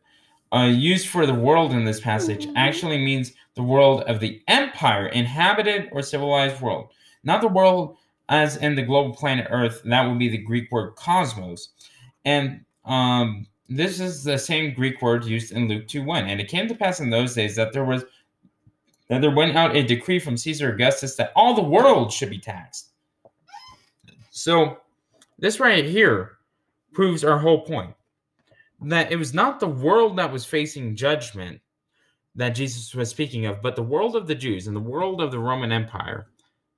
Uh, 0.53 0.65
used 0.65 1.07
for 1.07 1.25
the 1.25 1.33
world 1.33 1.71
in 1.71 1.85
this 1.85 2.01
passage 2.01 2.45
mm-hmm. 2.45 2.57
actually 2.57 2.97
means 2.97 3.31
the 3.55 3.63
world 3.63 4.01
of 4.03 4.19
the 4.19 4.41
empire, 4.49 5.07
inhabited 5.07 5.87
or 5.93 6.01
civilized 6.01 6.61
world, 6.61 6.91
not 7.23 7.41
the 7.41 7.47
world 7.47 7.97
as 8.27 8.57
in 8.57 8.75
the 8.75 8.81
global 8.81 9.13
planet 9.13 9.47
Earth. 9.49 9.81
That 9.85 10.07
would 10.07 10.19
be 10.19 10.29
the 10.29 10.37
Greek 10.37 10.69
word 10.71 10.95
cosmos, 10.95 11.69
and 12.25 12.65
um, 12.83 13.47
this 13.71 14.01
is 14.01 14.25
the 14.25 14.37
same 14.37 14.73
Greek 14.73 15.01
word 15.01 15.23
used 15.23 15.53
in 15.53 15.69
Luke 15.69 15.87
2 15.87 16.03
1. 16.03 16.27
And 16.27 16.41
it 16.41 16.49
came 16.49 16.67
to 16.67 16.75
pass 16.75 16.99
in 16.99 17.09
those 17.09 17.33
days 17.33 17.55
that 17.55 17.71
there 17.71 17.85
was 17.85 18.03
that 19.12 19.20
there 19.20 19.30
went 19.30 19.57
out 19.57 19.76
a 19.76 19.84
decree 19.84 20.20
from 20.20 20.38
Caesar 20.38 20.72
Augustus 20.72 21.18
that 21.18 21.34
all 21.36 21.53
the 21.53 21.62
world 21.62 22.14
should 22.14 22.30
be 22.30 22.39
taxed. 22.39 22.91
So, 24.30 24.78
this 25.38 25.59
right 25.59 25.84
here 25.84 26.38
proves 26.93 27.26
our 27.26 27.38
whole 27.38 27.66
point 27.66 27.93
that 28.84 29.12
it 29.12 29.18
was 29.18 29.34
not 29.34 29.59
the 29.59 29.68
world 29.68 30.18
that 30.18 30.32
was 30.32 30.45
facing 30.45 30.95
judgment 30.95 31.59
that 32.36 32.55
Jesus 32.55 32.95
was 32.95 33.09
speaking 33.09 33.45
of, 33.47 33.62
but 33.62 33.76
the 33.76 33.84
world 33.84 34.16
of 34.16 34.28
the 34.28 34.36
Jews 34.36 34.68
and 34.68 34.76
the 34.76 34.80
world 34.80 35.20
of 35.20 35.30
the 35.30 35.39
Roman 35.39 35.74
Empire. 35.74 36.28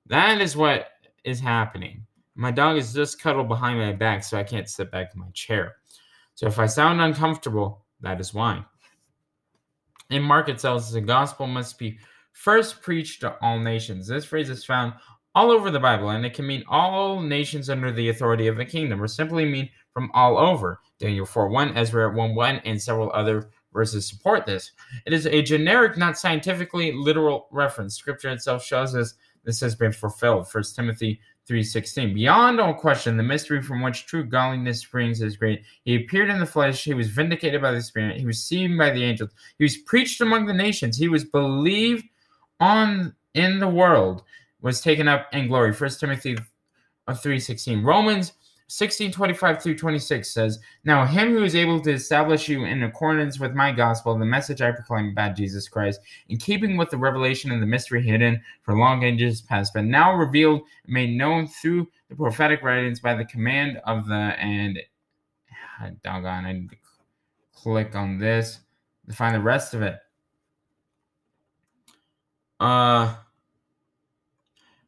That 0.06 0.40
is 0.40 0.56
what 0.56 0.88
is 1.22 1.38
happening. 1.38 2.04
My 2.34 2.50
dog 2.50 2.78
is 2.78 2.92
just 2.92 3.22
cuddled 3.22 3.46
behind 3.46 3.78
my 3.78 3.92
back, 3.92 4.24
so 4.24 4.36
I 4.36 4.42
can't 4.42 4.68
sit 4.68 4.90
back 4.90 5.12
in 5.14 5.20
my 5.20 5.30
chair. 5.34 5.76
So 6.34 6.48
if 6.48 6.58
I 6.58 6.66
sound 6.66 7.00
uncomfortable, 7.00 7.84
that 8.00 8.18
is 8.18 8.34
why. 8.34 8.64
In 10.10 10.28
tells 10.28 10.86
us 10.86 10.92
the 10.92 11.00
gospel 11.00 11.46
must 11.46 11.78
be 11.78 11.96
first 12.34 12.82
preached 12.82 13.20
to 13.20 13.36
all 13.40 13.58
nations. 13.58 14.06
This 14.06 14.26
phrase 14.26 14.50
is 14.50 14.64
found 14.64 14.92
all 15.34 15.50
over 15.50 15.70
the 15.70 15.80
Bible, 15.80 16.10
and 16.10 16.26
it 16.26 16.34
can 16.34 16.46
mean 16.46 16.62
all 16.68 17.20
nations 17.20 17.70
under 17.70 17.90
the 17.90 18.10
authority 18.10 18.46
of 18.46 18.56
the 18.56 18.64
kingdom, 18.64 19.02
or 19.02 19.08
simply 19.08 19.44
mean 19.44 19.68
from 19.92 20.10
all 20.12 20.36
over. 20.36 20.80
Daniel 20.98 21.26
4 21.26 21.48
1, 21.48 21.76
Ezra 21.76 22.12
1 22.14 22.34
1, 22.34 22.56
and 22.64 22.80
several 22.80 23.10
other 23.12 23.50
verses 23.72 24.06
support 24.06 24.46
this. 24.46 24.72
It 25.06 25.12
is 25.12 25.26
a 25.26 25.42
generic, 25.42 25.96
not 25.96 26.18
scientifically 26.18 26.92
literal 26.92 27.48
reference. 27.50 27.96
Scripture 27.96 28.30
itself 28.30 28.64
shows 28.64 28.94
us 28.94 29.14
this 29.44 29.60
has 29.60 29.74
been 29.74 29.92
fulfilled. 29.92 30.46
1 30.50 30.64
Timothy 30.74 31.20
3.16 31.48 32.14
Beyond 32.14 32.60
all 32.60 32.74
question, 32.74 33.16
the 33.16 33.22
mystery 33.22 33.60
from 33.60 33.82
which 33.82 34.06
true 34.06 34.24
godliness 34.24 34.80
springs 34.80 35.20
is 35.20 35.36
great. 35.36 35.62
He 35.84 35.96
appeared 35.96 36.30
in 36.30 36.38
the 36.38 36.46
flesh. 36.46 36.84
He 36.84 36.94
was 36.94 37.08
vindicated 37.08 37.60
by 37.60 37.72
the 37.72 37.82
Spirit. 37.82 38.18
He 38.18 38.26
was 38.26 38.42
seen 38.42 38.78
by 38.78 38.90
the 38.90 39.04
angels. 39.04 39.30
He 39.58 39.64
was 39.64 39.76
preached 39.78 40.20
among 40.20 40.46
the 40.46 40.54
nations. 40.54 40.96
He 40.96 41.08
was 41.08 41.24
believed 41.24 42.04
on 42.60 43.14
in 43.34 43.58
the 43.58 43.68
world 43.68 44.22
was 44.60 44.80
taken 44.80 45.08
up 45.08 45.28
in 45.32 45.48
glory. 45.48 45.72
First 45.72 46.00
Timothy 46.00 46.38
of 47.06 47.20
3:16. 47.20 47.84
Romans 47.84 48.32
16:25 48.68 49.62
through 49.62 49.76
26 49.76 50.32
says, 50.32 50.58
Now 50.84 51.04
him 51.04 51.32
who 51.32 51.44
is 51.44 51.54
able 51.54 51.80
to 51.80 51.92
establish 51.92 52.48
you 52.48 52.64
in 52.64 52.82
accordance 52.82 53.38
with 53.38 53.52
my 53.52 53.70
gospel, 53.72 54.18
the 54.18 54.24
message 54.24 54.62
I 54.62 54.72
proclaim 54.72 55.10
about 55.10 55.36
Jesus 55.36 55.68
Christ, 55.68 56.00
in 56.28 56.38
keeping 56.38 56.76
with 56.76 56.90
the 56.90 56.96
revelation 56.96 57.50
and 57.50 57.62
the 57.62 57.66
mystery 57.66 58.02
hidden 58.02 58.40
for 58.62 58.74
long 58.74 59.02
ages 59.02 59.42
past, 59.42 59.74
but 59.74 59.84
now 59.84 60.14
revealed 60.14 60.62
and 60.84 60.94
made 60.94 61.10
known 61.10 61.46
through 61.46 61.88
the 62.08 62.16
prophetic 62.16 62.62
writings 62.62 63.00
by 63.00 63.14
the 63.14 63.24
command 63.26 63.80
of 63.84 64.08
the 64.08 64.14
and 64.14 64.78
ah, 65.80 65.90
doggone, 66.02 66.46
I 66.46 66.52
need 66.52 66.70
to 66.70 66.76
click 67.54 67.94
on 67.94 68.18
this 68.18 68.60
to 69.08 69.14
find 69.14 69.34
the 69.34 69.40
rest 69.40 69.74
of 69.74 69.82
it 69.82 69.98
uh, 72.60 73.14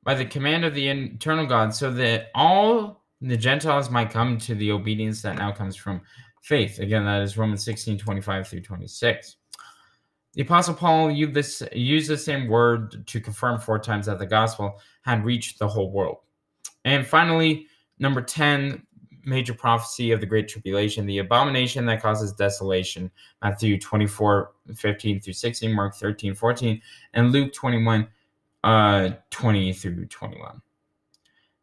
by 0.03 0.14
the 0.14 0.25
command 0.25 0.64
of 0.64 0.75
the 0.75 0.89
eternal 0.89 1.47
God, 1.47 1.75
so 1.75 1.91
that 1.93 2.31
all 2.35 3.03
the 3.21 3.37
Gentiles 3.37 3.91
might 3.91 4.11
come 4.11 4.39
to 4.39 4.55
the 4.55 4.73
obedience 4.73 5.23
that 5.23 5.37
now 5.37 5.53
comes 5.53 5.77
from 5.77 6.01
faith. 6.43 6.79
Again, 6.79 7.05
that 7.05 7.23
is 7.23 7.37
Romans 7.37 7.64
16 7.64 7.99
25 7.99 8.47
through 8.47 8.61
26. 8.61 9.37
The 10.35 10.43
Apostle 10.43 10.75
Paul 10.75 11.11
used, 11.11 11.33
this, 11.33 11.62
used 11.73 12.11
the 12.11 12.19
same 12.19 12.47
word 12.47 13.07
to 13.07 13.21
confirm 13.21 13.59
four 13.59 13.79
times 13.79 14.05
that 14.05 14.19
the 14.19 14.27
gospel 14.27 14.81
had 15.01 15.25
reached 15.25 15.59
the 15.59 15.67
whole 15.67 15.91
world. 15.91 16.19
And 16.85 17.07
finally, 17.07 17.67
number 17.99 18.21
10, 18.21 18.87
major 19.27 19.53
prophecy 19.53 20.12
of 20.12 20.20
the 20.20 20.27
Great 20.27 20.49
Tribulation, 20.49 21.05
the 21.05 21.18
abomination 21.18 21.85
that 21.87 22.01
causes 22.01 22.33
desolation. 22.33 23.11
Matthew 23.43 23.79
24, 23.79 24.53
15 24.74 25.20
through 25.20 25.33
16, 25.33 25.72
Mark 25.72 25.95
13, 25.95 26.35
14, 26.35 26.81
and 27.14 27.33
Luke 27.33 27.53
21, 27.53 28.07
uh, 28.64 29.11
20 29.31 29.72
through 29.72 30.07
21. 30.07 30.62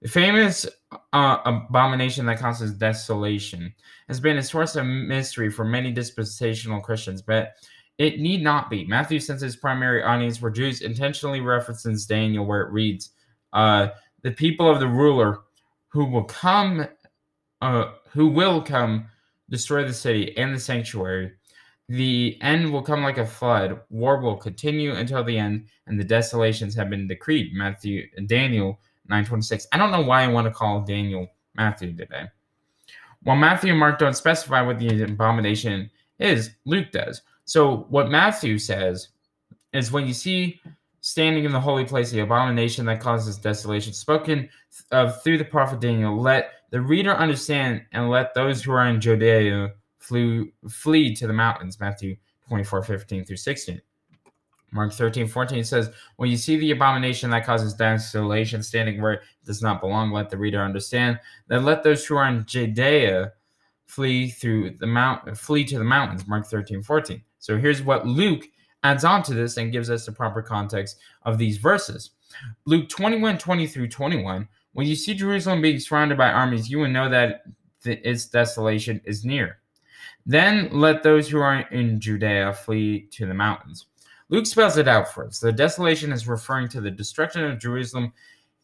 The 0.01 0.09
famous 0.09 0.67
uh, 1.13 1.37
abomination 1.45 2.25
that 2.25 2.37
causes 2.37 2.73
desolation 2.73 3.73
has 4.09 4.19
been 4.19 4.37
a 4.37 4.43
source 4.43 4.75
of 4.75 4.85
mystery 4.85 5.49
for 5.49 5.63
many 5.63 5.93
dispensational 5.93 6.81
Christians, 6.81 7.21
but 7.21 7.53
it 7.97 8.19
need 8.19 8.43
not 8.43 8.69
be. 8.69 8.85
Matthew, 8.85 9.19
since 9.19 9.41
his 9.41 9.55
primary 9.55 10.03
audience 10.03 10.41
were 10.41 10.51
Jews, 10.51 10.81
intentionally 10.81 11.39
references 11.39 12.05
Daniel, 12.05 12.45
where 12.45 12.61
it 12.61 12.71
reads, 12.71 13.11
uh, 13.53 13.87
The 14.23 14.31
people 14.31 14.69
of 14.69 14.81
the 14.81 14.87
ruler 14.87 15.41
who 15.87 16.05
will 16.05 16.25
come 16.25 16.85
uh, 17.63 17.93
who 18.11 18.27
will 18.27 18.61
come 18.61 19.05
destroy 19.49 19.85
the 19.85 19.93
city 19.93 20.37
and 20.37 20.53
the 20.53 20.59
sanctuary. 20.59 21.31
The 21.87 22.37
end 22.41 22.71
will 22.71 22.81
come 22.81 23.03
like 23.03 23.17
a 23.17 23.25
flood. 23.25 23.79
War 23.89 24.19
will 24.19 24.35
continue 24.35 24.93
until 24.93 25.23
the 25.23 25.37
end, 25.37 25.67
and 25.87 25.99
the 25.99 26.03
desolations 26.03 26.75
have 26.75 26.89
been 26.89 27.07
decreed. 27.07 27.53
Matthew, 27.53 28.07
Daniel 28.25 28.79
9:26. 29.09 29.67
I 29.71 29.77
don't 29.77 29.91
know 29.91 30.01
why 30.01 30.23
I 30.23 30.27
want 30.27 30.45
to 30.45 30.51
call 30.51 30.81
Daniel 30.81 31.27
Matthew 31.55 31.95
today. 31.95 32.27
While 33.21 33.37
Matthew 33.37 33.71
and 33.71 33.79
Mark 33.79 33.99
don't 33.99 34.15
specify 34.15 34.61
what 34.61 34.79
the 34.79 35.03
abomination 35.03 35.89
is, 36.19 36.51
Luke 36.65 36.91
does. 36.91 37.21
So 37.45 37.85
what 37.89 38.09
Matthew 38.09 38.57
says 38.57 39.09
is 39.71 39.91
when 39.91 40.05
you 40.05 40.13
see 40.13 40.59
standing 40.99 41.43
in 41.43 41.51
the 41.51 41.59
holy 41.59 41.85
place 41.85 42.11
the 42.11 42.21
abomination 42.21 42.85
that 42.85 43.01
causes 43.01 43.37
desolation, 43.37 43.93
spoken 43.93 44.49
of 44.91 45.21
through 45.21 45.37
the 45.37 45.45
prophet 45.45 45.79
Daniel, 45.79 46.19
let 46.19 46.62
the 46.73 46.81
reader 46.81 47.15
understand 47.15 47.83
and 47.91 48.09
let 48.09 48.33
those 48.33 48.63
who 48.63 48.71
are 48.71 48.87
in 48.87 48.99
Judea 48.99 49.69
flew, 49.99 50.51
flee 50.67 51.15
to 51.15 51.27
the 51.27 51.33
mountains. 51.33 51.79
Matthew 51.79 52.15
24, 52.47 52.81
15 52.81 53.25
through 53.25 53.37
16. 53.37 53.79
Mark 54.71 54.91
13, 54.91 55.27
14 55.27 55.63
says, 55.63 55.91
When 56.15 56.31
you 56.31 56.35
see 56.35 56.57
the 56.57 56.71
abomination 56.71 57.29
that 57.29 57.45
causes 57.45 57.75
desolation 57.75 58.63
standing 58.63 58.99
where 58.99 59.13
it 59.13 59.21
does 59.45 59.61
not 59.61 59.81
belong, 59.81 60.09
let 60.09 60.31
the 60.31 60.37
reader 60.37 60.63
understand. 60.63 61.19
Then 61.47 61.63
let 61.63 61.83
those 61.83 62.07
who 62.07 62.15
are 62.15 62.27
in 62.27 62.43
Judea 62.43 63.33
flee 63.85 64.31
through 64.31 64.71
the 64.79 64.87
mount 64.87 65.37
flee 65.37 65.65
to 65.65 65.77
the 65.77 65.83
mountains. 65.83 66.27
Mark 66.27 66.47
13, 66.47 66.81
14. 66.81 67.21
So 67.37 67.59
here's 67.59 67.83
what 67.83 68.07
Luke 68.07 68.47
adds 68.81 69.05
on 69.05 69.21
to 69.23 69.35
this 69.35 69.57
and 69.57 69.71
gives 69.71 69.91
us 69.91 70.07
the 70.07 70.11
proper 70.11 70.41
context 70.41 70.97
of 71.21 71.37
these 71.37 71.57
verses. 71.57 72.09
Luke 72.65 72.89
21, 72.89 73.37
20 73.37 73.67
through 73.67 73.89
21 73.89 74.47
when 74.73 74.87
you 74.87 74.95
see 74.95 75.13
Jerusalem 75.13 75.61
being 75.61 75.79
surrounded 75.79 76.17
by 76.17 76.29
armies, 76.29 76.69
you 76.69 76.79
will 76.79 76.89
know 76.89 77.09
that 77.09 77.43
its 77.85 78.25
desolation 78.25 79.01
is 79.05 79.23
near. 79.25 79.59
Then 80.25 80.69
let 80.71 81.03
those 81.03 81.29
who 81.29 81.39
are 81.39 81.59
in 81.71 81.99
Judea 81.99 82.53
flee 82.53 83.07
to 83.11 83.25
the 83.25 83.33
mountains. 83.33 83.87
Luke 84.29 84.45
spells 84.45 84.77
it 84.77 84.87
out 84.87 85.13
for 85.13 85.27
us. 85.27 85.39
The 85.39 85.51
desolation 85.51 86.11
is 86.11 86.27
referring 86.27 86.69
to 86.69 86.81
the 86.81 86.89
destruction 86.89 87.43
of 87.43 87.59
Jerusalem 87.59 88.13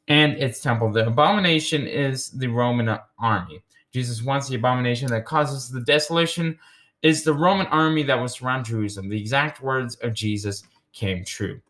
and 0.07 0.33
its 0.33 0.61
temple. 0.61 0.91
The 0.91 1.05
abomination 1.05 1.85
is 1.85 2.31
the 2.31 2.47
Roman 2.47 2.97
army. 3.19 3.61
Jesus 3.93 4.23
wants 4.23 4.47
the 4.47 4.55
abomination 4.55 5.09
that 5.09 5.25
causes 5.25 5.69
the 5.69 5.81
desolation 5.81 6.57
is 7.01 7.23
the 7.23 7.33
Roman 7.33 7.67
army 7.67 8.03
that 8.03 8.19
was 8.19 8.41
around 8.41 8.65
Jerusalem. 8.65 9.09
The 9.09 9.19
exact 9.19 9.61
words 9.61 9.95
of 9.97 10.13
Jesus 10.13 10.63
came 10.93 11.23
true. 11.23 11.61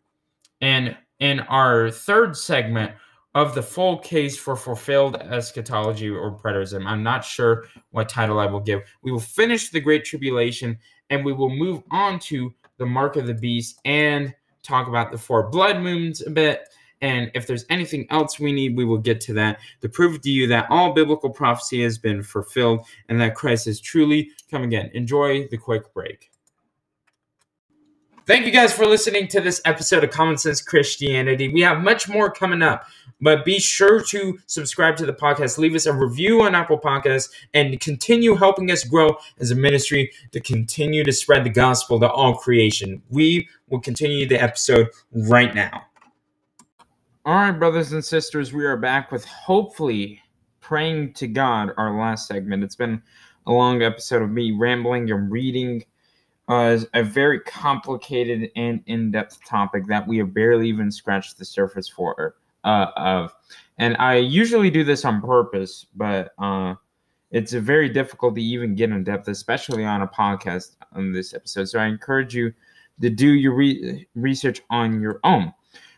And 0.60 0.96
in 1.18 1.40
our 1.40 1.90
third 1.90 2.36
segment 2.36 2.92
of 3.34 3.54
the 3.54 3.62
full 3.62 3.98
case 3.98 4.36
for 4.36 4.56
fulfilled 4.56 5.16
eschatology 5.16 6.08
or 6.08 6.36
preterism, 6.36 6.86
I'm 6.86 7.02
not 7.02 7.24
sure 7.24 7.66
what 7.90 8.08
title 8.08 8.40
I 8.40 8.46
will 8.46 8.60
give. 8.60 8.82
We 9.02 9.12
will 9.12 9.20
finish 9.20 9.70
the 9.70 9.80
Great 9.80 10.04
Tribulation 10.04 10.78
and 11.10 11.24
we 11.24 11.32
will 11.32 11.50
move 11.50 11.82
on 11.90 12.18
to 12.20 12.52
the 12.78 12.86
mark 12.86 13.16
of 13.16 13.26
the 13.26 13.34
beast 13.34 13.78
and 13.84 14.34
talk 14.62 14.88
about 14.88 15.12
the 15.12 15.18
four 15.18 15.48
blood 15.48 15.80
moons 15.80 16.26
a 16.26 16.30
bit. 16.30 16.68
And 17.02 17.30
if 17.34 17.46
there's 17.46 17.64
anything 17.70 18.06
else 18.10 18.38
we 18.38 18.52
need, 18.52 18.76
we 18.76 18.84
will 18.84 18.98
get 18.98 19.20
to 19.22 19.32
that 19.34 19.60
to 19.80 19.88
prove 19.88 20.20
to 20.20 20.30
you 20.30 20.46
that 20.48 20.66
all 20.68 20.92
biblical 20.92 21.30
prophecy 21.30 21.82
has 21.82 21.98
been 21.98 22.22
fulfilled 22.22 22.84
and 23.08 23.20
that 23.20 23.34
Christ 23.34 23.66
is 23.66 23.80
truly 23.80 24.30
come 24.50 24.64
again. 24.64 24.90
Enjoy 24.92 25.46
the 25.48 25.56
quick 25.56 25.94
break. 25.94 26.30
Thank 28.26 28.46
you 28.46 28.52
guys 28.52 28.72
for 28.72 28.86
listening 28.86 29.26
to 29.28 29.40
this 29.40 29.60
episode 29.64 30.04
of 30.04 30.10
Common 30.10 30.38
Sense 30.38 30.62
Christianity. 30.62 31.48
We 31.48 31.62
have 31.62 31.82
much 31.82 32.08
more 32.08 32.30
coming 32.30 32.62
up, 32.62 32.84
but 33.20 33.44
be 33.44 33.58
sure 33.58 34.02
to 34.02 34.38
subscribe 34.46 34.96
to 34.96 35.06
the 35.06 35.12
podcast, 35.12 35.58
leave 35.58 35.74
us 35.74 35.86
a 35.86 35.92
review 35.92 36.42
on 36.42 36.54
Apple 36.54 36.78
Podcasts, 36.78 37.30
and 37.54 37.78
continue 37.80 38.34
helping 38.34 38.70
us 38.70 38.84
grow 38.84 39.16
as 39.38 39.50
a 39.50 39.54
ministry 39.54 40.10
to 40.32 40.40
continue 40.40 41.04
to 41.04 41.12
spread 41.12 41.44
the 41.44 41.50
gospel 41.50 42.00
to 42.00 42.10
all 42.10 42.34
creation. 42.34 43.02
We 43.10 43.48
will 43.68 43.80
continue 43.80 44.26
the 44.26 44.42
episode 44.42 44.88
right 45.12 45.54
now. 45.54 45.82
All 47.24 47.34
right, 47.34 47.52
brothers 47.52 47.92
and 47.92 48.04
sisters, 48.04 48.52
we 48.52 48.64
are 48.64 48.76
back 48.76 49.12
with 49.12 49.24
hopefully 49.24 50.22
praying 50.60 51.12
to 51.14 51.26
God, 51.26 51.70
our 51.76 51.98
last 51.98 52.26
segment. 52.26 52.64
It's 52.64 52.76
been 52.76 53.02
a 53.46 53.52
long 53.52 53.82
episode 53.82 54.22
of 54.22 54.30
me 54.30 54.52
rambling 54.52 55.10
and 55.10 55.30
reading 55.30 55.84
uh, 56.48 56.78
a 56.94 57.02
very 57.02 57.40
complicated 57.40 58.50
and 58.56 58.82
in-depth 58.86 59.44
topic 59.44 59.86
that 59.86 60.06
we 60.06 60.18
have 60.18 60.34
barely 60.34 60.68
even 60.68 60.90
scratched 60.90 61.38
the 61.38 61.44
surface 61.44 61.88
for 61.88 62.36
uh, 62.64 62.86
of. 62.96 63.34
And 63.78 63.96
I 63.98 64.16
usually 64.16 64.70
do 64.70 64.84
this 64.84 65.04
on 65.04 65.20
purpose, 65.20 65.86
but 65.96 66.32
uh, 66.38 66.74
it's 67.30 67.52
very 67.52 67.88
difficult 67.88 68.34
to 68.34 68.42
even 68.42 68.74
get 68.74 68.90
in 68.90 69.04
depth, 69.04 69.28
especially 69.28 69.84
on 69.84 70.02
a 70.02 70.06
podcast 70.06 70.76
on 70.92 71.12
this 71.12 71.32
episode. 71.34 71.66
So 71.66 71.78
I 71.78 71.86
encourage 71.86 72.34
you 72.34 72.52
to 73.00 73.10
do 73.10 73.28
your 73.28 73.54
re- 73.54 74.06
research 74.14 74.60
on 74.70 75.00
your 75.00 75.20
own. 75.24 75.52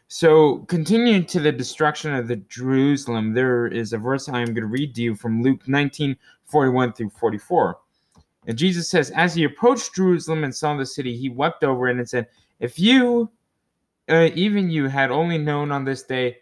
So, 0.09 0.59
continuing 0.69 1.25
to 1.25 1.41
the 1.41 1.51
destruction 1.51 2.15
of 2.15 2.29
the 2.29 2.37
Jerusalem, 2.37 3.33
there 3.33 3.67
is 3.67 3.95
a 3.95 3.99
verse 3.99 4.29
I 4.29 4.41
am 4.41 4.49
going 4.49 4.57
to 4.57 4.67
read 4.67 4.95
to 4.97 5.03
you 5.03 5.15
from 5.15 5.43
Luke 5.43 5.67
19 5.67 6.15
41 6.45 6.93
through 6.93 7.09
44. 7.09 7.79
And 8.47 8.59
Jesus 8.59 8.91
says, 8.91 9.11
As 9.13 9.35
he 9.35 9.45
approached 9.45 9.95
Jerusalem 9.95 10.45
and 10.45 10.55
saw 10.55 10.77
the 10.77 10.85
city, 10.85 11.17
he 11.17 11.31
wept 11.31 11.65
over 11.65 11.89
it 11.89 11.97
and 11.97 12.07
said, 12.07 12.29
If 12.61 12.79
you, 12.79 13.31
uh, 14.11 14.29
even 14.35 14.69
you, 14.69 14.87
had 14.87 15.11
only 15.11 15.39
known 15.39 15.73
on 15.73 15.87
this 15.87 16.03
day 16.03 16.39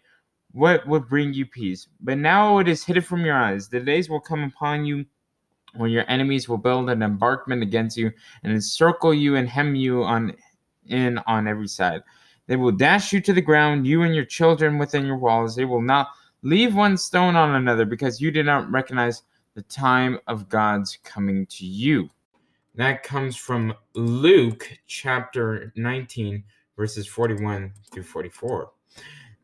what 0.53 0.85
would 0.87 1.07
bring 1.07 1.33
you 1.33 1.45
peace, 1.45 1.87
but 2.01 2.17
now 2.17 2.57
it 2.59 2.67
is 2.67 2.83
hidden 2.83 3.03
from 3.03 3.25
your 3.25 3.35
eyes. 3.35 3.67
The 3.67 3.79
days 3.79 4.09
will 4.09 4.19
come 4.19 4.43
upon 4.43 4.85
you 4.85 5.05
when 5.75 5.91
your 5.91 6.03
enemies 6.09 6.49
will 6.49 6.57
build 6.57 6.89
an 6.89 7.01
embankment 7.01 7.63
against 7.63 7.97
you 7.97 8.11
and 8.43 8.51
encircle 8.51 9.13
you 9.13 9.35
and 9.35 9.47
hem 9.47 9.75
you 9.75 10.03
on 10.03 10.35
in 10.87 11.19
on 11.19 11.47
every 11.47 11.67
side. 11.67 12.01
They 12.47 12.55
will 12.57 12.71
dash 12.71 13.13
you 13.13 13.21
to 13.21 13.33
the 13.33 13.41
ground, 13.41 13.87
you 13.87 14.01
and 14.01 14.13
your 14.13 14.25
children 14.25 14.77
within 14.77 15.05
your 15.05 15.17
walls. 15.17 15.55
They 15.55 15.65
will 15.65 15.81
not 15.81 16.09
leave 16.43 16.75
one 16.75 16.97
stone 16.97 17.35
on 17.35 17.55
another 17.55 17.85
because 17.85 18.19
you 18.19 18.31
did 18.31 18.45
not 18.45 18.69
recognize 18.69 19.23
the 19.53 19.61
time 19.63 20.19
of 20.27 20.49
God's 20.49 20.97
coming 21.03 21.45
to 21.45 21.65
you. 21.65 22.09
That 22.75 23.03
comes 23.03 23.35
from 23.35 23.73
Luke 23.93 24.69
chapter 24.87 25.71
19, 25.75 26.43
verses 26.75 27.07
41 27.07 27.73
through 27.91 28.03
44. 28.03 28.71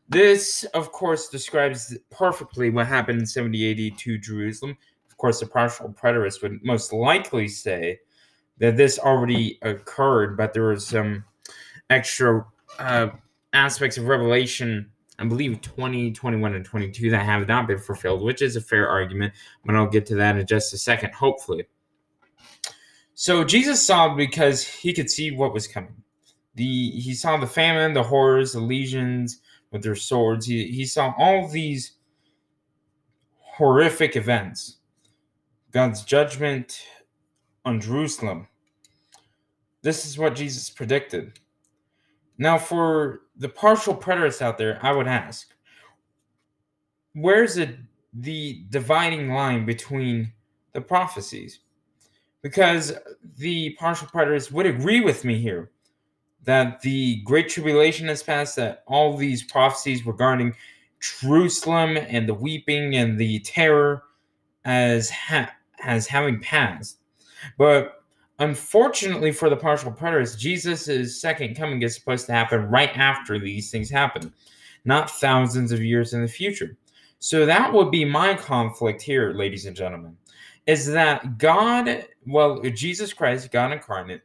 This, 0.08 0.64
of 0.74 0.90
course, 0.92 1.28
describes 1.28 1.96
perfectly 2.10 2.70
what 2.70 2.86
happened 2.86 3.20
in 3.20 3.26
70 3.26 3.90
AD 3.90 3.98
to 3.98 4.18
Jerusalem. 4.18 4.76
Of 5.10 5.16
course, 5.16 5.40
the 5.40 5.46
partial 5.46 5.90
preterist 5.90 6.42
would 6.42 6.64
most 6.64 6.92
likely 6.92 7.48
say 7.48 8.00
that 8.58 8.76
this 8.76 8.98
already 8.98 9.58
occurred, 9.62 10.36
but 10.36 10.54
there 10.54 10.68
was 10.68 10.86
some 10.86 11.24
extra 11.90 12.46
uh, 12.78 13.08
aspects 13.52 13.98
of 13.98 14.06
Revelation 14.06 14.90
I 15.18 15.24
believe 15.24 15.60
20, 15.60 16.12
21, 16.12 16.54
and 16.54 16.64
22 16.64 17.10
that 17.10 17.24
have 17.24 17.48
not 17.48 17.66
been 17.66 17.78
fulfilled, 17.78 18.22
which 18.22 18.40
is 18.40 18.54
a 18.54 18.60
fair 18.60 18.88
argument, 18.88 19.34
but 19.64 19.74
I'll 19.74 19.88
get 19.88 20.06
to 20.06 20.14
that 20.16 20.36
in 20.36 20.46
just 20.46 20.72
a 20.72 20.78
second, 20.78 21.12
hopefully. 21.12 21.64
So 23.14 23.42
Jesus 23.42 23.84
saw 23.84 24.14
because 24.14 24.62
he 24.62 24.92
could 24.92 25.10
see 25.10 25.32
what 25.32 25.52
was 25.52 25.66
coming. 25.66 26.04
The 26.54 26.90
he 26.90 27.14
saw 27.14 27.36
the 27.36 27.48
famine, 27.48 27.94
the 27.94 28.02
horrors, 28.04 28.52
the 28.52 28.60
legions 28.60 29.40
with 29.70 29.82
their 29.82 29.96
swords. 29.96 30.46
He 30.46 30.68
he 30.68 30.84
saw 30.84 31.14
all 31.18 31.48
these 31.48 31.92
horrific 33.38 34.16
events. 34.16 34.76
God's 35.72 36.02
judgment 36.02 36.82
on 37.64 37.80
Jerusalem. 37.80 38.48
This 39.82 40.06
is 40.06 40.18
what 40.18 40.34
Jesus 40.34 40.70
predicted. 40.70 41.38
Now, 42.38 42.56
for 42.56 43.22
the 43.36 43.48
partial 43.48 43.94
preterists 43.94 44.40
out 44.40 44.58
there, 44.58 44.78
I 44.82 44.92
would 44.92 45.08
ask, 45.08 45.52
where's 47.14 47.56
the, 47.56 47.76
the 48.12 48.64
dividing 48.70 49.32
line 49.32 49.66
between 49.66 50.32
the 50.72 50.80
prophecies? 50.80 51.60
Because 52.42 52.92
the 53.36 53.70
partial 53.70 54.06
preterists 54.06 54.52
would 54.52 54.66
agree 54.66 55.00
with 55.00 55.24
me 55.24 55.38
here 55.38 55.70
that 56.44 56.80
the 56.80 57.16
Great 57.22 57.48
Tribulation 57.48 58.08
has 58.08 58.22
passed, 58.22 58.56
that 58.56 58.84
all 58.86 59.16
these 59.16 59.42
prophecies 59.42 60.06
regarding 60.06 60.54
Jerusalem 61.00 61.96
and 61.96 62.28
the 62.28 62.34
weeping 62.34 62.96
and 62.96 63.18
the 63.18 63.40
terror 63.40 64.04
as 64.64 65.10
ha- 65.10 65.52
as 65.82 66.06
having 66.06 66.40
passed. 66.40 66.98
But 67.56 67.98
Unfortunately 68.40 69.32
for 69.32 69.50
the 69.50 69.56
partial 69.56 69.90
preterists, 69.90 70.38
Jesus' 70.38 71.20
second 71.20 71.56
coming 71.56 71.82
is 71.82 71.94
supposed 71.96 72.26
to 72.26 72.32
happen 72.32 72.68
right 72.68 72.96
after 72.96 73.38
these 73.38 73.70
things 73.70 73.90
happen, 73.90 74.32
not 74.84 75.10
thousands 75.10 75.72
of 75.72 75.82
years 75.82 76.12
in 76.12 76.22
the 76.22 76.28
future. 76.28 76.76
So 77.18 77.44
that 77.46 77.72
would 77.72 77.90
be 77.90 78.04
my 78.04 78.34
conflict 78.34 79.02
here, 79.02 79.32
ladies 79.32 79.66
and 79.66 79.74
gentlemen, 79.74 80.16
is 80.66 80.86
that 80.86 81.38
God, 81.38 82.06
well, 82.26 82.60
Jesus 82.62 83.12
Christ, 83.12 83.50
God 83.50 83.72
incarnate, 83.72 84.22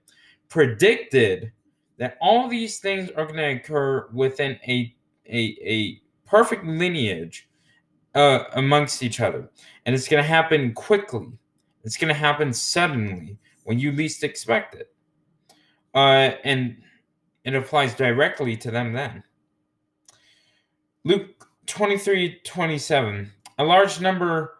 predicted 0.47 1.51
that 1.98 2.18
all 2.22 2.48
these 2.48 2.80
things 2.80 3.10
are 3.12 3.26
going 3.26 3.38
to 3.38 3.62
occur 3.62 4.08
within 4.14 4.60
a, 4.68 4.96
a, 5.28 5.58
a 5.64 6.02
perfect 6.26 6.66
lineage 6.66 7.48
uh, 8.16 8.46
amongst 8.54 9.04
each 9.04 9.20
other. 9.20 9.50
And 9.86 9.96
it's 9.96 10.08
going 10.08 10.22
to 10.22 10.28
happen 10.28 10.74
quickly. 10.74 11.28
It's 11.84 11.98
going 11.98 12.14
to 12.14 12.20
happen 12.20 12.54
suddenly 12.54 13.38
when 13.64 13.80
you 13.80 13.91
least 13.91 14.24
expect 14.24 14.76
it. 14.76 14.94
Uh, 15.94 16.32
and 16.44 16.78
it 17.44 17.54
applies 17.54 17.94
directly 17.94 18.58
to 18.58 18.72
them 18.72 18.94
then. 18.94 19.24
Luke 21.04 21.48
23 21.68 22.39
27. 22.44 23.32
A 23.60 23.64
large 23.64 24.00
number 24.02 24.56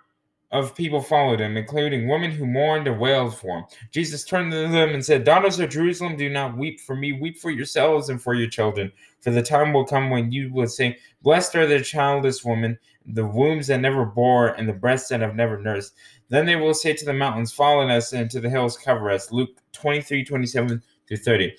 of 0.54 0.76
people 0.76 1.02
followed 1.02 1.42
him, 1.42 1.58
including 1.58 2.08
women 2.08 2.30
who 2.30 2.46
mourned 2.46 2.88
and 2.88 3.00
wailed 3.00 3.36
for 3.36 3.58
him. 3.58 3.66
Jesus 3.92 4.24
turned 4.24 4.52
to 4.52 4.68
them 4.68 4.90
and 4.90 5.04
said, 5.04 5.24
Daughters 5.24 5.60
of 5.60 5.72
Jerusalem, 5.72 6.16
do 6.16 6.30
not 6.30 6.56
weep 6.56 6.80
for 6.80 6.96
me, 6.96 7.12
weep 7.12 7.40
for 7.40 7.50
yourselves 7.50 8.10
and 8.10 8.22
for 8.22 8.36
your 8.36 8.48
children. 8.48 8.92
For 9.22 9.32
the 9.32 9.42
time 9.42 9.74
will 9.74 9.84
come 9.84 10.12
when 10.12 10.32
you 10.32 10.54
will 10.54 10.68
say, 10.68 11.00
Blessed 11.24 11.56
are 11.56 11.66
the 11.66 11.82
childless 11.82 12.46
women, 12.46 12.78
the 13.04 13.26
wombs 13.26 13.66
that 13.68 13.82
never 13.82 14.06
bore, 14.06 14.50
and 14.50 14.70
the 14.70 14.74
breasts 14.74 15.10
that 15.10 15.22
have 15.22 15.36
never 15.36 15.58
nursed. 15.58 15.96
Then 16.30 16.46
they 16.46 16.56
will 16.56 16.76
say 16.76 16.94
to 16.94 17.06
the 17.06 17.14
mountains, 17.14 17.52
Fall 17.52 17.80
on 17.80 17.90
us, 17.90 18.14
and 18.14 18.30
to 18.30 18.40
the 18.40 18.50
hills, 18.50 18.78
cover 18.78 19.10
us. 19.10 19.32
Luke 19.32 19.58
23, 19.72 20.24
27 20.24 20.84
through 21.08 21.18
30. 21.18 21.52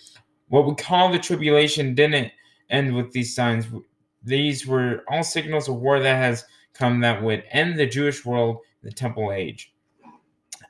What 0.49 0.67
we 0.67 0.75
call 0.77 1.11
the 1.11 1.19
tribulation 1.19 1.97
didn't 1.97 2.31
end 2.71 2.95
with 2.95 3.11
these 3.11 3.35
signs. 3.35 3.67
These 4.23 4.69
were 4.69 5.03
all 5.09 5.25
signals 5.25 5.69
of 5.69 5.77
war 5.77 5.99
that 5.99 6.17
has 6.17 6.45
come 6.75 7.01
that 7.01 7.23
would 7.23 7.45
end 7.51 7.79
the 7.79 7.87
Jewish 7.87 8.25
world, 8.25 8.59
the 8.85 8.93
temple 8.93 9.33
age. 9.33 9.75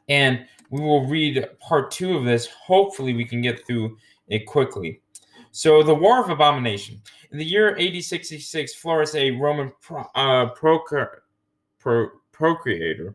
And 0.08 0.46
we 0.70 0.80
will 0.80 1.06
read 1.06 1.46
part 1.60 1.90
two 1.90 2.16
of 2.16 2.24
this. 2.24 2.46
Hopefully, 2.46 3.14
we 3.14 3.24
can 3.24 3.42
get 3.42 3.66
through 3.66 3.96
it 4.28 4.46
quickly. 4.46 5.00
So, 5.50 5.82
the 5.82 5.94
War 5.94 6.20
of 6.20 6.30
Abomination. 6.30 7.00
In 7.30 7.38
the 7.38 7.44
year 7.44 7.76
8066, 7.76 8.80
Florus, 8.80 9.14
a 9.14 9.30
Roman 9.32 9.72
pro, 9.80 10.02
uh, 10.14 10.54
procur, 10.54 11.08
pro, 11.78 12.08
procreator, 12.32 13.14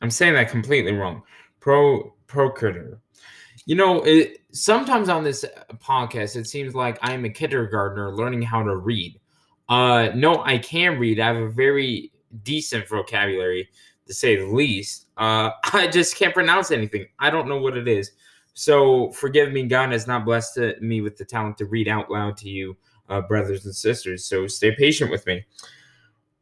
I'm 0.00 0.10
saying 0.10 0.34
that 0.34 0.50
completely 0.50 0.92
wrong. 0.92 1.22
Pro 1.60 2.14
procurator. 2.26 2.98
You 3.66 3.76
know, 3.76 4.02
it, 4.02 4.38
sometimes 4.52 5.08
on 5.08 5.22
this 5.22 5.44
podcast, 5.76 6.36
it 6.36 6.46
seems 6.46 6.74
like 6.74 6.98
I'm 7.02 7.24
a 7.24 7.30
kindergartner 7.30 8.14
learning 8.14 8.42
how 8.42 8.62
to 8.62 8.76
read. 8.76 9.20
Uh, 9.68 10.10
no, 10.14 10.42
I 10.44 10.58
can 10.58 10.98
read. 10.98 11.20
I 11.20 11.28
have 11.28 11.36
a 11.36 11.48
very 11.48 12.12
decent 12.42 12.88
vocabulary, 12.88 13.68
to 14.06 14.14
say 14.14 14.36
the 14.36 14.46
least. 14.46 15.06
Uh, 15.16 15.50
I 15.72 15.88
just 15.88 16.16
can't 16.16 16.34
pronounce 16.34 16.70
anything. 16.70 17.06
I 17.18 17.30
don't 17.30 17.48
know 17.48 17.60
what 17.60 17.76
it 17.76 17.88
is, 17.88 18.12
So 18.54 19.10
forgive 19.12 19.52
me, 19.52 19.64
God 19.64 19.92
has 19.92 20.06
not 20.06 20.24
blessed 20.24 20.80
me 20.80 21.00
with 21.00 21.16
the 21.16 21.24
talent 21.24 21.58
to 21.58 21.66
read 21.66 21.88
out 21.88 22.10
loud 22.10 22.36
to 22.38 22.48
you, 22.48 22.76
uh, 23.08 23.20
brothers 23.22 23.64
and 23.64 23.74
sisters. 23.74 24.24
So 24.24 24.46
stay 24.46 24.74
patient 24.74 25.10
with 25.10 25.26
me. 25.26 25.44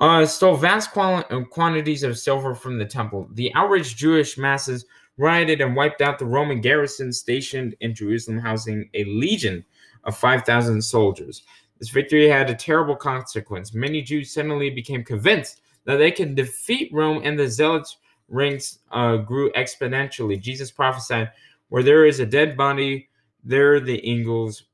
Uh, 0.00 0.24
stole 0.24 0.56
vast 0.56 0.92
quali- 0.92 1.24
uh, 1.30 1.42
quantities 1.44 2.02
of 2.02 2.18
silver 2.18 2.54
from 2.54 2.78
the 2.78 2.86
temple. 2.86 3.28
The 3.34 3.52
outraged 3.54 3.98
Jewish 3.98 4.38
masses 4.38 4.86
rioted 5.18 5.60
and 5.60 5.76
wiped 5.76 6.00
out 6.00 6.18
the 6.18 6.24
Roman 6.24 6.62
garrison 6.62 7.12
stationed 7.12 7.76
in 7.80 7.94
Jerusalem, 7.94 8.38
housing 8.38 8.88
a 8.94 9.04
legion 9.04 9.62
of 10.04 10.16
5,000 10.16 10.80
soldiers. 10.80 11.42
This 11.78 11.90
victory 11.90 12.28
had 12.28 12.48
a 12.48 12.54
terrible 12.54 12.96
consequence. 12.96 13.74
Many 13.74 14.00
Jews 14.00 14.32
suddenly 14.32 14.70
became 14.70 15.04
convinced 15.04 15.60
that 15.90 15.98
they 15.98 16.10
can 16.10 16.34
defeat 16.34 16.92
Rome, 16.92 17.22
and 17.24 17.38
the 17.38 17.48
zealots' 17.48 17.98
ranks 18.28 18.78
uh, 18.92 19.16
grew 19.18 19.50
exponentially. 19.52 20.40
Jesus 20.40 20.70
prophesied, 20.70 21.30
"Where 21.68 21.82
there 21.82 22.06
is 22.06 22.20
a 22.20 22.26
dead 22.26 22.56
body, 22.56 23.08
there 23.44 23.80
the 23.80 23.98
eagles, 24.08 24.64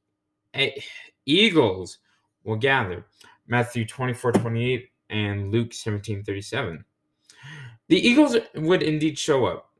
eagles 1.26 1.98
will 2.44 2.56
gather." 2.56 3.06
Matthew 3.48 3.86
24, 3.86 4.32
28 4.32 4.90
and 5.10 5.52
Luke 5.52 5.72
17, 5.72 6.24
37. 6.24 6.84
The 7.88 8.08
eagles 8.08 8.36
would 8.54 8.82
indeed 8.82 9.18
show 9.18 9.46
up. 9.46 9.70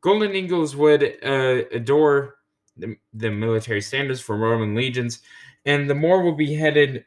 Golden 0.00 0.34
eagles 0.34 0.76
would 0.76 1.02
uh, 1.24 1.62
adore 1.72 2.36
the, 2.76 2.96
the 3.12 3.30
military 3.30 3.80
standards 3.80 4.20
for 4.20 4.36
Roman 4.36 4.74
legions, 4.74 5.20
and 5.66 5.90
the 5.90 5.94
more 5.94 6.22
will 6.22 6.36
be 6.36 6.54
headed 6.54 7.04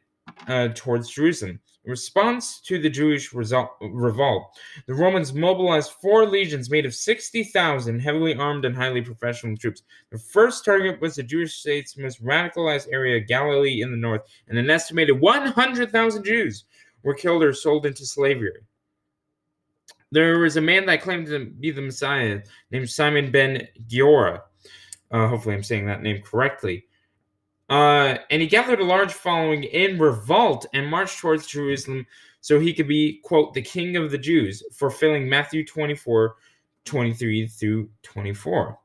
uh, 0.47 0.69
towards 0.75 1.09
Jerusalem. 1.09 1.59
In 1.85 1.91
response 1.91 2.61
to 2.61 2.79
the 2.79 2.89
Jewish 2.89 3.33
result, 3.33 3.71
revolt, 3.81 4.57
the 4.85 4.93
Romans 4.93 5.33
mobilized 5.33 5.91
four 5.91 6.25
legions 6.25 6.69
made 6.69 6.85
of 6.85 6.95
60,000 6.95 7.99
heavily 7.99 8.35
armed 8.35 8.63
and 8.63 8.73
highly 8.73 9.01
professional 9.01 9.57
troops. 9.57 9.83
The 10.09 10.17
first 10.17 10.63
target 10.63 11.01
was 11.01 11.15
the 11.15 11.23
Jewish 11.23 11.55
state's 11.55 11.97
most 11.97 12.23
radicalized 12.23 12.87
area, 12.91 13.19
Galilee 13.19 13.81
in 13.81 13.91
the 13.91 13.97
north, 13.97 14.21
and 14.47 14.57
an 14.57 14.69
estimated 14.69 15.19
100,000 15.19 16.23
Jews 16.23 16.63
were 17.03 17.13
killed 17.13 17.43
or 17.43 17.53
sold 17.53 17.85
into 17.85 18.05
slavery. 18.05 18.61
There 20.09 20.39
was 20.39 20.55
a 20.55 20.61
man 20.61 20.85
that 20.85 21.01
claimed 21.01 21.27
to 21.27 21.47
be 21.47 21.71
the 21.71 21.81
Messiah 21.81 22.43
named 22.71 22.89
Simon 22.89 23.29
ben 23.29 23.67
Giora. 23.87 24.41
Uh, 25.11 25.27
hopefully, 25.27 25.55
I'm 25.55 25.63
saying 25.63 25.85
that 25.87 26.01
name 26.01 26.21
correctly. 26.21 26.85
Uh, 27.69 28.17
and 28.29 28.41
he 28.41 28.47
gathered 28.47 28.79
a 28.79 28.85
large 28.85 29.13
following 29.13 29.63
in 29.63 29.97
revolt 29.97 30.65
and 30.73 30.87
marched 30.87 31.19
towards 31.19 31.47
Jerusalem 31.47 32.05
so 32.41 32.59
he 32.59 32.73
could 32.73 32.87
be, 32.87 33.21
quote, 33.23 33.53
the 33.53 33.61
king 33.61 33.95
of 33.95 34.11
the 34.11 34.17
Jews, 34.17 34.61
fulfilling 34.73 35.29
Matthew 35.29 35.65
24, 35.65 36.35
23 36.85 37.47
through 37.47 37.89
24. 38.03 38.77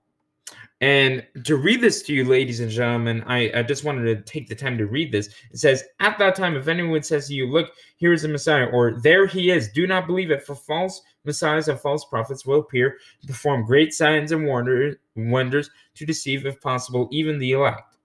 And 0.80 1.26
to 1.42 1.56
read 1.56 1.80
this 1.80 2.02
to 2.02 2.14
you, 2.14 2.24
ladies 2.24 2.60
and 2.60 2.70
gentlemen, 2.70 3.24
I, 3.26 3.50
I 3.52 3.62
just 3.64 3.82
wanted 3.82 4.04
to 4.04 4.22
take 4.32 4.48
the 4.48 4.54
time 4.54 4.78
to 4.78 4.86
read 4.86 5.10
this. 5.10 5.26
It 5.50 5.58
says, 5.58 5.82
At 5.98 6.18
that 6.18 6.36
time, 6.36 6.54
if 6.54 6.68
anyone 6.68 7.02
says 7.02 7.26
to 7.26 7.34
you, 7.34 7.50
Look, 7.50 7.72
here 7.96 8.12
is 8.12 8.22
the 8.22 8.28
Messiah, 8.28 8.66
or 8.66 9.00
there 9.02 9.26
he 9.26 9.50
is, 9.50 9.72
do 9.72 9.88
not 9.88 10.06
believe 10.06 10.30
it, 10.30 10.44
for 10.44 10.54
false 10.54 11.02
messiahs 11.24 11.66
and 11.66 11.80
false 11.80 12.04
prophets 12.04 12.46
will 12.46 12.60
appear 12.60 12.98
to 13.20 13.26
perform 13.26 13.66
great 13.66 13.92
signs 13.92 14.30
and 14.30 14.46
wonder, 14.46 15.00
wonders 15.16 15.68
to 15.96 16.06
deceive, 16.06 16.46
if 16.46 16.60
possible, 16.60 17.08
even 17.10 17.40
the 17.40 17.52
elect. 17.52 17.97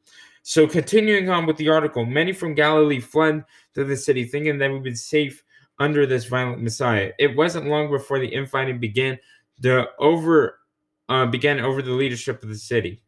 So, 0.44 0.68
continuing 0.68 1.30
on 1.30 1.46
with 1.46 1.56
the 1.56 1.70
article, 1.70 2.06
many 2.06 2.34
from 2.34 2.54
Galilee 2.54 3.00
fled 3.00 3.46
to 3.76 3.86
the 3.86 3.96
city, 3.96 4.26
thinking 4.26 4.58
they 4.58 4.68
would 4.68 4.84
be 4.84 4.94
safe 4.94 5.42
under 5.80 6.06
this 6.06 6.26
violent 6.26 6.62
Messiah. 6.62 7.12
It 7.18 7.36
wasn't 7.36 7.68
long 7.68 7.90
before 7.90 8.20
the 8.20 8.28
infighting 8.28 8.80
began. 8.80 9.18
The 9.60 9.88
over 10.00 10.60
uh, 11.08 11.28
began 11.28 11.62
over 11.62 11.82
the 11.82 11.92
leadership 11.92 12.44
of 12.44 12.50
the 12.50 12.56
city. 12.56 13.02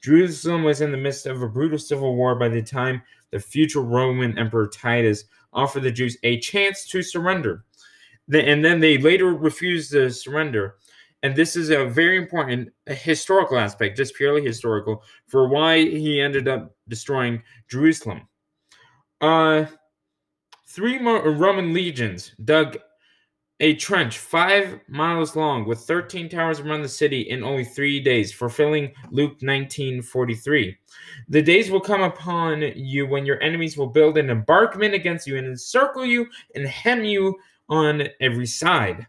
Jerusalem 0.00 0.62
was 0.62 0.80
in 0.80 0.92
the 0.92 0.96
midst 0.96 1.26
of 1.26 1.42
a 1.42 1.48
brutal 1.48 1.78
civil 1.78 2.14
war 2.14 2.36
by 2.36 2.48
the 2.48 2.62
time 2.62 3.02
the 3.32 3.40
future 3.40 3.80
Roman 3.80 4.38
Emperor 4.38 4.68
Titus 4.68 5.24
offered 5.52 5.82
the 5.82 5.90
Jews 5.90 6.16
a 6.22 6.38
chance 6.38 6.86
to 6.86 7.02
surrender. 7.02 7.64
And 8.32 8.64
then 8.64 8.78
they 8.78 8.98
later 8.98 9.34
refused 9.34 9.90
to 9.92 10.10
surrender 10.10 10.76
and 11.26 11.34
this 11.34 11.56
is 11.56 11.70
a 11.70 11.84
very 11.84 12.16
important 12.16 12.68
historical 12.86 13.58
aspect, 13.58 13.96
just 13.96 14.14
purely 14.14 14.42
historical, 14.42 15.02
for 15.26 15.48
why 15.48 15.78
he 15.80 16.20
ended 16.20 16.46
up 16.46 16.76
destroying 16.86 17.42
Jerusalem. 17.68 18.28
Uh, 19.20 19.64
three 20.68 20.98
Roman 20.98 21.72
legions 21.72 22.30
dug 22.44 22.78
a 23.58 23.74
trench 23.74 24.18
five 24.18 24.78
miles 24.86 25.34
long 25.34 25.66
with 25.66 25.80
13 25.80 26.28
towers 26.28 26.60
around 26.60 26.82
the 26.82 26.88
city 26.88 27.22
in 27.22 27.42
only 27.42 27.64
three 27.64 27.98
days, 27.98 28.32
fulfilling 28.32 28.92
Luke 29.10 29.42
19:43. 29.42 30.76
The 31.28 31.42
days 31.42 31.72
will 31.72 31.80
come 31.80 32.02
upon 32.02 32.62
you 32.76 33.08
when 33.08 33.26
your 33.26 33.42
enemies 33.42 33.76
will 33.76 33.88
build 33.88 34.16
an 34.16 34.30
embankment 34.30 34.94
against 34.94 35.26
you 35.26 35.38
and 35.38 35.48
encircle 35.48 36.04
you 36.04 36.28
and 36.54 36.68
hem 36.68 37.04
you 37.04 37.36
on 37.68 38.10
every 38.20 38.46
side. 38.46 39.08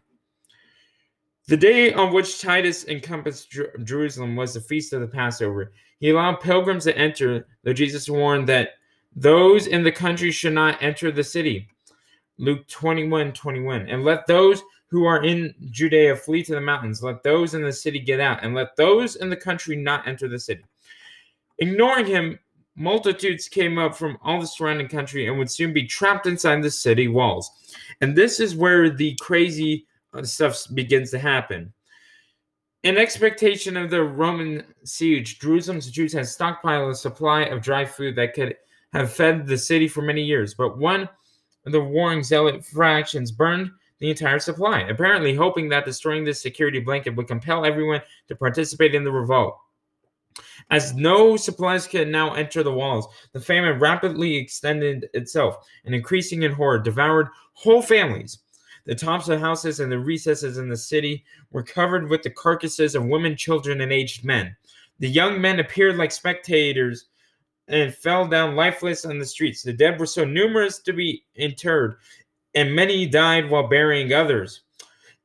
The 1.47 1.57
day 1.57 1.93
on 1.93 2.11
which 2.11 2.41
Titus 2.41 2.85
encompassed 2.87 3.55
Jerusalem 3.83 4.35
was 4.35 4.53
the 4.53 4.61
feast 4.61 4.91
of 4.91 4.99
the 4.99 5.07
Passover. 5.07 5.71
He 5.99 6.09
allowed 6.09 6.41
pilgrims 6.41 6.83
to 6.83 6.97
enter, 6.97 7.47
though 7.63 7.71
Jesus 7.71 8.09
warned 8.09 8.49
that 8.49 8.71
those 9.15 9.67
in 9.67 9.83
the 9.83 9.91
country 9.91 10.29
should 10.29 10.53
not 10.53 10.81
enter 10.83 11.09
the 11.09 11.23
city. 11.23 11.69
Luke 12.37 12.67
21 12.67 13.31
21. 13.31 13.87
And 13.87 14.03
let 14.03 14.27
those 14.27 14.61
who 14.89 15.05
are 15.05 15.23
in 15.23 15.55
Judea 15.71 16.17
flee 16.17 16.43
to 16.43 16.53
the 16.53 16.61
mountains. 16.61 17.01
Let 17.01 17.23
those 17.23 17.53
in 17.53 17.61
the 17.61 17.73
city 17.73 17.99
get 17.99 18.19
out, 18.19 18.43
and 18.43 18.53
let 18.53 18.75
those 18.75 19.15
in 19.15 19.29
the 19.29 19.37
country 19.37 19.77
not 19.77 20.05
enter 20.05 20.27
the 20.27 20.39
city. 20.39 20.63
Ignoring 21.59 22.05
him, 22.05 22.39
multitudes 22.75 23.47
came 23.47 23.79
up 23.79 23.95
from 23.95 24.17
all 24.21 24.39
the 24.39 24.47
surrounding 24.47 24.87
country 24.89 25.27
and 25.27 25.37
would 25.37 25.49
soon 25.49 25.73
be 25.73 25.87
trapped 25.87 26.27
inside 26.27 26.61
the 26.61 26.69
city 26.69 27.07
walls. 27.07 27.49
And 28.01 28.15
this 28.15 28.39
is 28.41 28.55
where 28.55 28.89
the 28.89 29.15
crazy 29.19 29.86
Uh, 30.14 30.24
stuff 30.24 30.64
begins 30.74 31.12
to 31.12 31.20
happen. 31.20 31.74
In 32.84 32.97
expectation 32.97 33.76
of 33.76 33.89
the 33.89 34.03
Roman 34.03 34.64
siege, 34.84 35.39
Jerusalem's 35.39 35.91
Jews 35.91 36.14
had 36.14 36.26
stockpiled 36.26 36.91
a 36.91 36.95
supply 36.95 37.41
of 37.43 37.62
dry 37.62 37.84
food 37.86 38.16
that 38.16 38.34
could 38.34 38.55
have 38.93 39.12
fed 39.12 39.45
the 39.45 39.58
city 39.58 39.88
for 39.88 40.01
many 40.01 40.24
years. 40.24 40.53
But 40.53 40.78
one 40.78 41.10
of 41.66 41.72
the 41.72 41.82
warring 41.82 42.24
zealot 42.24 42.64
fractions 42.64 43.32
burned 43.32 43.72
the 43.99 44.10
entire 44.10 44.39
supply, 44.39 44.82
apparently 44.82 45.36
hoping 45.36 45.70
that 45.70 45.86
destroying 45.86 46.24
this 46.24 46.41
security 46.41 46.80
blanket 46.80 47.16
would 47.16 47.28
compel 47.28 47.66
everyone 47.66 48.01
to 48.28 48.36
participate 48.36 48.95
in 48.95 49.03
the 49.03 49.12
revolt. 49.12 49.58
As 50.70 50.93
no 50.93 51.36
supplies 51.36 51.88
could 51.88 52.08
now 52.08 52.36
enter 52.36 52.62
the 52.62 52.72
walls, 52.72 53.08
the 53.34 53.41
famine 53.41 53.80
rapidly 53.80 54.36
extended 54.38 55.10
itself 55.14 55.66
and, 55.84 55.95
increasing 55.95 56.43
in 56.43 56.51
horror, 56.51 56.80
devoured 56.80 57.28
whole 57.53 57.82
families. 57.82 58.39
The 58.88 58.95
tops 58.95 59.27
of 59.27 59.41
houses 59.41 59.81
and 59.81 59.91
the 59.91 59.99
recesses 59.99 60.57
in 60.57 60.69
the 60.69 60.77
city 60.77 61.25
were 61.51 61.61
covered 61.61 62.09
with 62.09 62.23
the 62.23 62.29
carcasses 62.29 62.95
of 62.95 63.05
women, 63.05 63.35
children, 63.35 63.81
and 63.81 63.91
aged 63.91 64.23
men. 64.23 64.55
The 64.99 65.09
young 65.09 65.41
men 65.41 65.59
appeared 65.59 65.97
like 65.97 66.13
spectators 66.13 67.07
and 67.67 67.93
fell 67.93 68.25
down 68.29 68.55
lifeless 68.55 69.03
on 69.03 69.19
the 69.19 69.25
streets. 69.25 69.61
The 69.61 69.73
dead 69.73 69.99
were 69.99 70.05
so 70.05 70.23
numerous 70.23 70.79
to 70.79 70.93
be 70.93 71.25
interred, 71.35 71.97
and 72.55 72.73
many 72.73 73.05
died 73.05 73.49
while 73.49 73.67
burying 73.67 74.13
others. 74.13 74.61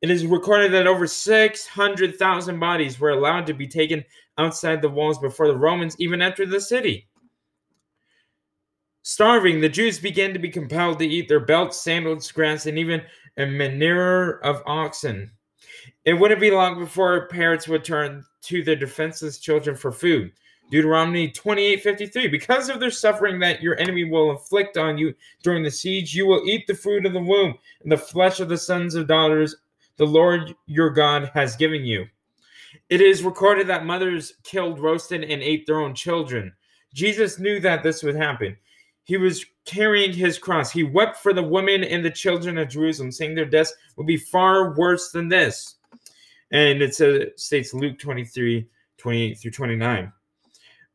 It 0.00 0.10
is 0.10 0.26
recorded 0.26 0.72
that 0.72 0.88
over 0.88 1.06
600,000 1.06 2.58
bodies 2.58 2.98
were 2.98 3.10
allowed 3.10 3.46
to 3.46 3.54
be 3.54 3.68
taken 3.68 4.04
outside 4.38 4.82
the 4.82 4.88
walls 4.88 5.20
before 5.20 5.46
the 5.46 5.56
Romans 5.56 5.94
even 6.00 6.20
entered 6.20 6.50
the 6.50 6.60
city. 6.60 7.06
Starving, 9.02 9.60
the 9.60 9.68
Jews 9.68 10.00
began 10.00 10.32
to 10.32 10.38
be 10.38 10.48
compelled 10.48 10.98
to 10.98 11.06
eat 11.06 11.28
their 11.28 11.40
belts, 11.40 11.80
sandals, 11.80 12.30
grass, 12.30 12.66
and 12.66 12.78
even 12.78 13.02
a 13.36 13.46
manure 13.46 14.38
of 14.40 14.62
oxen. 14.66 15.30
It 16.04 16.14
wouldn't 16.14 16.40
be 16.40 16.50
long 16.50 16.78
before 16.78 17.28
parents 17.28 17.68
would 17.68 17.84
turn 17.84 18.24
to 18.42 18.62
their 18.62 18.76
defenseless 18.76 19.38
children 19.38 19.76
for 19.76 19.92
food. 19.92 20.32
Deuteronomy 20.70 21.30
28:53 21.30 22.30
Because 22.30 22.68
of 22.68 22.80
their 22.80 22.90
suffering 22.90 23.38
that 23.40 23.62
your 23.62 23.78
enemy 23.78 24.04
will 24.04 24.30
inflict 24.30 24.76
on 24.76 24.96
you 24.96 25.14
during 25.42 25.62
the 25.62 25.70
siege 25.70 26.14
you 26.14 26.26
will 26.26 26.48
eat 26.48 26.66
the 26.66 26.74
fruit 26.74 27.04
of 27.04 27.12
the 27.12 27.20
womb 27.20 27.54
and 27.82 27.92
the 27.92 27.96
flesh 27.96 28.40
of 28.40 28.48
the 28.48 28.56
sons 28.56 28.94
of 28.94 29.06
daughters 29.06 29.54
the 29.96 30.06
Lord 30.06 30.54
your 30.66 30.90
God 30.90 31.30
has 31.34 31.56
given 31.56 31.84
you. 31.84 32.06
It 32.88 33.00
is 33.00 33.22
recorded 33.22 33.66
that 33.66 33.84
mothers 33.84 34.34
killed, 34.42 34.80
roasted 34.80 35.24
and 35.24 35.42
ate 35.42 35.66
their 35.66 35.80
own 35.80 35.94
children. 35.94 36.52
Jesus 36.94 37.38
knew 37.38 37.60
that 37.60 37.82
this 37.82 38.02
would 38.02 38.16
happen. 38.16 38.56
He 39.04 39.16
was 39.16 39.44
carrying 39.64 40.12
his 40.12 40.38
cross. 40.38 40.70
He 40.70 40.82
wept 40.82 41.16
for 41.16 41.32
the 41.32 41.42
women 41.42 41.84
and 41.84 42.04
the 42.04 42.10
children 42.10 42.58
of 42.58 42.68
Jerusalem, 42.68 43.12
saying 43.12 43.34
their 43.34 43.44
deaths 43.44 43.74
will 43.96 44.04
be 44.04 44.16
far 44.16 44.74
worse 44.76 45.10
than 45.10 45.28
this. 45.28 45.76
And 46.50 46.82
it 46.82 46.94
says, 46.94 47.28
states 47.36 47.74
Luke 47.74 47.98
23 47.98 48.66
28 48.98 49.34
through 49.34 49.50
29. 49.50 50.12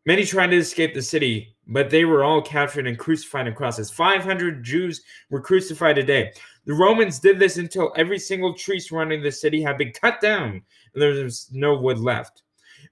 Many 0.05 0.23
tried 0.23 0.51
to 0.51 0.57
escape 0.57 0.93
the 0.93 1.01
city, 1.01 1.57
but 1.67 1.89
they 1.89 2.05
were 2.05 2.23
all 2.23 2.41
captured 2.41 2.87
and 2.87 2.97
crucified 2.97 3.47
on 3.47 3.53
crosses. 3.53 3.91
500 3.91 4.63
Jews 4.63 5.01
were 5.29 5.41
crucified 5.41 5.97
a 5.97 6.03
day. 6.03 6.31
The 6.65 6.73
Romans 6.73 7.19
did 7.19 7.39
this 7.39 7.57
until 7.57 7.91
every 7.97 8.17
single 8.17 8.53
tree 8.53 8.79
surrounding 8.79 9.21
the 9.21 9.31
city 9.31 9.61
had 9.61 9.77
been 9.77 9.91
cut 9.91 10.21
down 10.21 10.61
and 10.93 11.01
there 11.01 11.23
was 11.23 11.49
no 11.51 11.77
wood 11.77 11.99
left. 11.99 12.43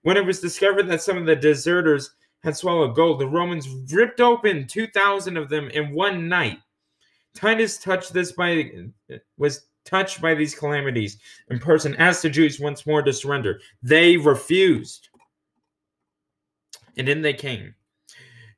When 0.01 0.17
it 0.17 0.25
was 0.25 0.41
discovered 0.41 0.87
that 0.89 1.01
some 1.01 1.17
of 1.17 1.25
the 1.25 1.35
deserters 1.35 2.11
had 2.45 2.55
swallowed 2.55 2.95
gold, 2.95 3.19
the 3.19 3.27
Romans 3.27 3.67
ripped 3.91 4.21
open 4.21 4.67
2,000 4.67 5.35
of 5.35 5.49
them 5.49 5.67
in 5.69 5.93
one 5.93 6.29
night. 6.29 6.59
Titus 7.33 7.79
touched 7.79 8.13
this 8.13 8.31
by 8.31 8.71
was 9.37 9.65
touched 9.83 10.21
by 10.21 10.35
these 10.35 10.55
calamities 10.55 11.17
in 11.49 11.59
person, 11.59 11.95
asked 11.95 12.21
the 12.21 12.29
Jews 12.29 12.59
once 12.59 12.85
more 12.85 13.01
to 13.01 13.11
surrender. 13.11 13.59
They 13.81 14.15
refused. 14.15 15.09
And 16.97 17.09
in 17.09 17.21
they 17.21 17.33
came. 17.33 17.73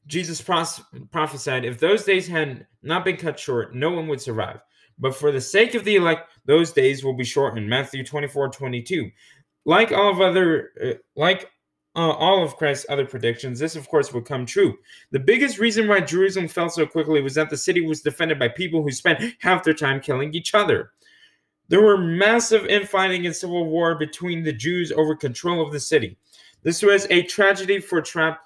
Jesus 0.06 0.42
prophesied, 0.42 1.66
if 1.66 1.80
those 1.80 2.04
days 2.04 2.28
had 2.28 2.68
not 2.84 3.06
been 3.06 3.18
cut 3.18 3.40
short, 3.40 3.74
no 3.74 3.90
one 3.92 4.08
would 4.08 4.22
survive. 4.22 4.60
But 5.00 5.16
for 5.16 5.32
the 5.32 5.42
sake 5.42 5.76
of 5.76 5.86
the 5.86 5.96
elect, 5.96 6.30
those 6.46 6.74
days 6.74 7.04
will 7.04 7.16
be 7.16 7.24
shortened. 7.24 7.70
Matthew 7.70 8.06
24, 8.06 8.50
22. 8.50 9.10
Like 9.66 9.92
all 9.92 10.12
of 10.12 10.22
other, 10.22 10.72
uh, 10.84 10.94
like 11.16 11.52
uh, 11.98 12.12
all 12.12 12.44
of 12.44 12.56
Christ's 12.56 12.86
other 12.90 13.06
predictions, 13.06 13.60
this 13.60 13.76
of 13.76 13.90
course 13.90 14.14
would 14.14 14.26
come 14.26 14.46
true. 14.46 14.78
The 15.12 15.20
biggest 15.20 15.58
reason 15.58 15.88
why 15.88 16.00
Jerusalem 16.02 16.48
fell 16.48 16.70
so 16.70 16.86
quickly 16.86 17.22
was 17.22 17.34
that 17.34 17.50
the 17.50 17.58
city 17.58 17.82
was 17.82 18.02
defended 18.02 18.38
by 18.38 18.50
people 18.50 18.84
who 18.84 18.92
spent 18.92 19.34
half 19.40 19.64
their 19.64 19.74
time 19.74 20.00
killing 20.00 20.34
each 20.34 20.54
other. 20.54 20.92
There 21.70 21.82
were 21.82 21.98
massive 21.98 22.68
infighting 22.68 23.26
and 23.26 23.36
civil 23.36 23.66
war 23.66 23.96
between 23.96 24.44
the 24.44 24.54
Jews 24.54 24.92
over 24.92 25.16
control 25.16 25.62
of 25.62 25.74
the 25.74 25.80
city. 25.80 26.18
This 26.62 26.84
was 26.84 27.08
a 27.10 27.24
tragedy 27.24 27.80
for 27.80 28.00
trapped 28.02 28.46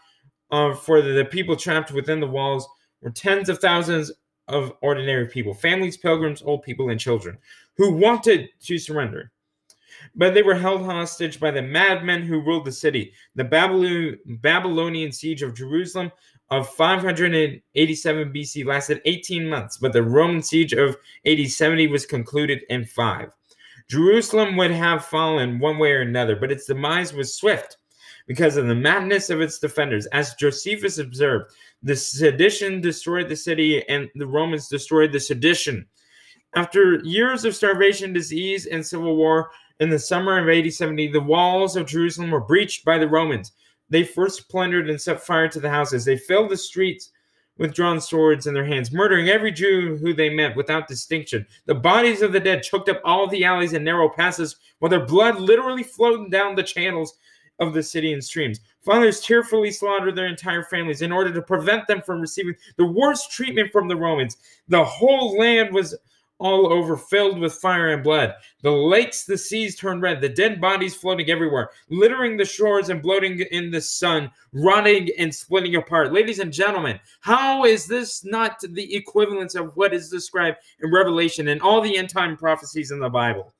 uh, 0.50 0.74
for 0.74 1.02
the 1.02 1.26
people 1.26 1.56
trapped 1.56 1.92
within 1.92 2.20
the 2.20 2.28
walls 2.28 2.68
were 3.02 3.10
tens 3.10 3.50
of 3.50 3.60
thousands 3.60 4.12
of 4.48 4.74
ordinary 4.82 5.28
people, 5.28 5.54
families, 5.54 5.98
pilgrims, 5.98 6.42
old 6.42 6.62
people, 6.64 6.90
and 6.90 7.00
children 7.00 7.38
who 7.78 7.94
wanted 7.94 8.50
to 8.62 8.78
surrender. 8.78 9.32
But 10.16 10.34
they 10.34 10.44
were 10.44 10.56
held 10.56 10.84
hostage 10.86 11.40
by 11.40 11.52
the 11.52 11.62
madmen 11.62 12.24
who 12.24 12.42
ruled 12.42 12.66
the 12.66 12.72
city. 12.72 13.14
The 13.36 13.44
Babylonian 14.42 15.12
siege 15.12 15.42
of 15.42 15.56
Jerusalem 15.56 16.12
of 16.50 16.70
587 16.70 18.34
BC 18.34 18.66
lasted 18.66 19.02
18 19.06 19.50
months, 19.50 19.78
but 19.78 19.94
the 19.94 20.04
Roman 20.04 20.44
siege 20.44 20.74
of 20.74 20.98
AD 21.26 21.50
70 21.50 21.88
was 21.88 22.06
concluded 22.06 22.64
in 22.70 22.86
five. 22.86 23.30
Jerusalem 23.90 24.58
would 24.58 24.72
have 24.72 25.06
fallen 25.06 25.60
one 25.60 25.78
way 25.78 25.92
or 25.92 26.02
another, 26.02 26.36
but 26.36 26.52
its 26.52 26.66
demise 26.66 27.14
was 27.14 27.36
swift 27.36 27.78
because 28.28 28.58
of 28.58 28.68
the 28.68 28.76
madness 28.76 29.30
of 29.30 29.42
its 29.42 29.60
defenders. 29.60 30.06
As 30.08 30.36
Josephus 30.36 30.98
observed, 30.98 31.54
the 31.84 31.96
sedition 31.96 32.80
destroyed 32.80 33.30
the 33.30 33.36
city, 33.36 33.88
and 33.90 34.10
the 34.16 34.28
Romans 34.28 34.68
destroyed 34.68 35.12
the 35.12 35.20
sedition. 35.20 35.86
After 36.56 37.00
years 37.04 37.46
of 37.46 37.56
starvation, 37.56 38.14
disease, 38.14 38.66
and 38.66 38.86
civil 38.86 39.16
war, 39.16 39.52
in 39.82 39.90
the 39.90 40.00
summer 40.00 40.38
of 40.38 40.48
AD 40.48 40.72
70, 40.72 41.08
the 41.08 41.20
walls 41.20 41.76
of 41.76 41.88
Jerusalem 41.88 42.30
were 42.30 42.40
breached 42.40 42.86
by 42.86 43.00
the 43.00 43.08
Romans. 43.08 43.52
They 43.90 44.04
first 44.04 44.48
plundered 44.48 44.88
and 44.88 45.02
set 45.02 45.24
fire 45.24 45.48
to 45.50 45.60
the 45.60 45.72
houses. 45.72 46.06
They 46.06 46.18
filled 46.18 46.52
the 46.52 46.58
streets 46.58 47.10
with 47.58 47.74
drawn 47.74 48.00
swords 48.00 48.46
in 48.46 48.54
their 48.54 48.66
hands, 48.66 48.92
murdering 48.92 49.28
every 49.30 49.52
Jew 49.52 49.98
who 49.98 50.14
they 50.14 50.30
met 50.30 50.56
without 50.56 50.88
distinction. 50.88 51.48
The 51.66 51.74
bodies 51.74 52.22
of 52.22 52.32
the 52.32 52.40
dead 52.40 52.62
choked 52.62 52.90
up 52.90 53.02
all 53.04 53.28
the 53.28 53.44
alleys 53.44 53.74
and 53.74 53.84
narrow 53.84 54.08
passes, 54.08 54.56
while 54.78 54.90
their 54.92 55.06
blood 55.06 55.42
literally 55.42 55.84
flowed 55.84 56.30
down 56.30 56.54
the 56.54 56.64
channels 56.64 57.18
of 57.58 57.74
the 57.74 57.82
city 57.82 58.14
and 58.14 58.24
streams. 58.24 58.60
Fathers 58.86 59.20
tearfully 59.20 59.72
slaughtered 59.72 60.16
their 60.16 60.28
entire 60.28 60.64
families 60.64 61.02
in 61.02 61.12
order 61.12 61.34
to 61.34 61.42
prevent 61.42 61.88
them 61.88 62.04
from 62.04 62.22
receiving 62.22 62.56
the 62.78 62.86
worst 62.86 63.32
treatment 63.32 63.72
from 63.72 63.88
the 63.88 63.96
Romans. 63.96 64.38
The 64.68 64.84
whole 64.84 65.38
land 65.40 65.74
was 65.74 65.96
all 66.42 66.74
over, 66.74 66.98
filled 66.98 67.40
with 67.40 67.54
fire 67.54 67.94
and 67.94 68.04
blood. 68.04 68.34
The 68.64 68.72
lakes, 68.72 69.26
the 69.26 69.38
seas 69.38 69.76
turned 69.76 70.02
red, 70.02 70.20
the 70.20 70.28
dead 70.28 70.60
bodies 70.60 70.96
floating 70.96 71.30
everywhere, 71.30 71.70
littering 71.90 72.36
the 72.36 72.46
shores 72.46 72.90
and 72.90 73.02
bloating 73.02 73.40
in 73.52 73.70
the 73.70 73.80
sun, 73.80 74.32
rotting 74.52 75.10
and 75.20 75.34
splitting 75.34 75.76
apart. 75.76 76.12
Ladies 76.12 76.40
and 76.40 76.52
gentlemen, 76.52 77.00
how 77.22 77.64
is 77.64 77.86
this 77.86 78.26
not 78.26 78.60
the 78.72 78.96
equivalence 78.96 79.54
of 79.54 79.76
what 79.78 79.94
is 79.94 80.10
described 80.10 80.58
in 80.82 80.92
Revelation 80.92 81.50
and 81.50 81.62
all 81.62 81.80
the 81.80 81.96
end 81.96 82.10
time 82.10 82.36
prophecies 82.36 82.90
in 82.90 83.00
the 83.00 83.10
Bible? 83.10 83.54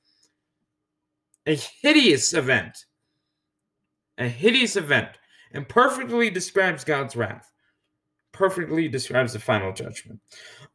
A 1.46 1.54
hideous 1.54 2.34
event. 2.34 2.86
A 4.18 4.26
hideous 4.28 4.74
event. 4.74 5.08
And 5.52 5.68
perfectly 5.68 6.30
describes 6.30 6.82
God's 6.82 7.14
wrath. 7.14 7.52
Perfectly 8.32 8.88
describes 8.88 9.34
the 9.34 9.38
final 9.38 9.72
judgment. 9.72 10.18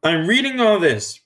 I'm 0.02 0.26
reading 0.26 0.60
all 0.60 0.78
this 0.78 1.20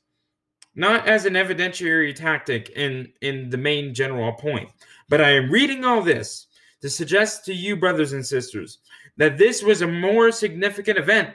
not 0.74 1.06
as 1.06 1.26
an 1.26 1.34
evidentiary 1.34 2.14
tactic 2.14 2.70
in, 2.70 3.12
in 3.20 3.50
the 3.50 3.58
main 3.58 3.92
general 3.92 4.32
point, 4.32 4.70
but 5.08 5.20
I 5.20 5.30
am 5.30 5.50
reading 5.50 5.84
all 5.84 6.02
this 6.02 6.46
to 6.80 6.90
suggest 6.90 7.44
to 7.44 7.54
you, 7.54 7.76
brothers 7.76 8.12
and 8.12 8.24
sisters, 8.24 8.78
that 9.16 9.38
this 9.38 9.62
was 9.62 9.82
a 9.82 9.86
more 9.86 10.32
significant 10.32 10.98
event 10.98 11.30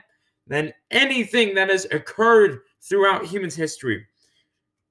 than 0.48 0.74
anything 0.92 1.54
that 1.56 1.70
has 1.70 1.86
occurred 1.92 2.60
throughout 2.82 3.26
human 3.26 3.52
history, 3.52 4.06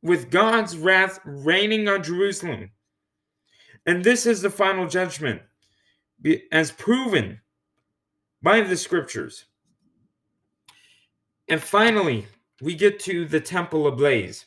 with 0.02 0.30
God's 0.30 0.76
wrath 0.76 1.18
raining 1.24 1.88
on 1.88 2.02
Jerusalem. 2.02 2.70
And 3.86 4.04
this 4.04 4.26
is 4.26 4.42
the 4.42 4.50
final 4.50 4.86
judgment, 4.86 5.42
as 6.52 6.70
proven 6.72 7.40
by 8.42 8.60
the 8.60 8.76
scriptures. 8.76 9.46
And 11.48 11.62
finally, 11.62 12.26
we 12.60 12.74
get 12.74 12.98
to 13.00 13.26
the 13.26 13.40
temple 13.40 13.86
ablaze. 13.86 14.46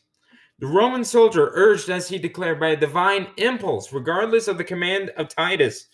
The 0.59 0.67
Roman 0.67 1.05
soldier, 1.05 1.51
urged 1.53 1.89
as 1.89 2.09
he 2.09 2.17
declared 2.17 2.59
by 2.59 2.69
a 2.69 2.75
divine 2.75 3.27
impulse, 3.37 3.93
regardless 3.93 4.47
of 4.47 4.57
the 4.57 4.63
command 4.63 5.09
of 5.11 5.29
Titus, 5.29 5.87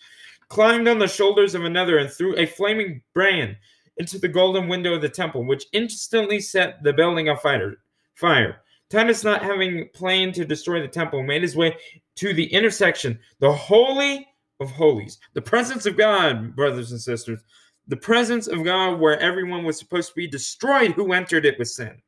climbed 0.48 0.88
on 0.88 0.98
the 0.98 1.06
shoulders 1.06 1.54
of 1.54 1.64
another 1.64 1.98
and 1.98 2.10
threw 2.10 2.36
a 2.36 2.46
flaming 2.46 3.02
brand 3.14 3.56
into 3.98 4.18
the 4.18 4.28
golden 4.28 4.68
window 4.68 4.94
of 4.94 5.02
the 5.02 5.08
temple, 5.08 5.46
which 5.46 5.66
instantly 5.72 6.40
set 6.40 6.82
the 6.82 6.92
building 6.92 7.28
on 7.28 7.36
fire. 7.38 7.76
Fire. 8.14 8.62
Titus, 8.90 9.24
not 9.24 9.42
having 9.42 9.88
planned 9.94 10.34
to 10.34 10.44
destroy 10.44 10.80
the 10.80 10.88
temple, 10.88 11.22
made 11.22 11.42
his 11.42 11.56
way 11.56 11.76
to 12.16 12.32
the 12.32 12.46
intersection, 12.52 13.18
the 13.40 13.52
holy 13.52 14.26
of 14.60 14.70
holies, 14.70 15.18
the 15.34 15.42
presence 15.42 15.86
of 15.86 15.96
God, 15.96 16.56
brothers 16.56 16.92
and 16.92 17.00
sisters, 17.00 17.42
the 17.88 17.96
presence 17.96 18.46
of 18.46 18.64
God 18.64 18.98
where 18.98 19.18
everyone 19.20 19.64
was 19.64 19.78
supposed 19.78 20.08
to 20.08 20.14
be 20.16 20.26
destroyed 20.26 20.92
who 20.92 21.12
entered 21.12 21.44
it 21.44 21.58
with 21.58 21.68
sin. 21.68 22.00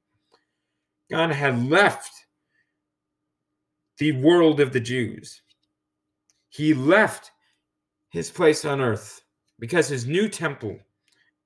God 1.11 1.31
had 1.31 1.69
left 1.69 2.27
the 3.99 4.13
world 4.13 4.61
of 4.61 4.73
the 4.73 4.81
Jews. 4.81 5.43
He 6.49 6.75
left 6.75 7.33
his 8.11 8.31
place 8.31 8.65
on 8.65 8.81
earth 8.81 9.23
because 9.59 9.89
his 9.89 10.07
new 10.07 10.29
temple 10.29 10.79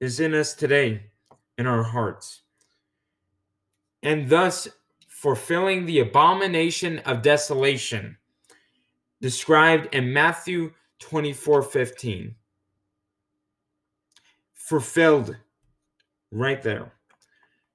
is 0.01 0.21
in 0.21 0.35
us 0.35 0.55
today 0.55 1.03
in 1.59 1.67
our 1.67 1.83
hearts. 1.83 2.43
And 4.03 4.29
thus 4.29 4.69
fulfilling 5.09 5.87
the 5.87 6.01
abomination 6.01 6.99
of 7.01 7.23
desolation 7.23 8.17
described 9.21 9.95
in 9.95 10.13
Matthew 10.13 10.73
24 10.99 11.63
15. 11.63 12.35
Fulfilled 14.55 15.37
right 16.31 16.63
there. 16.63 16.93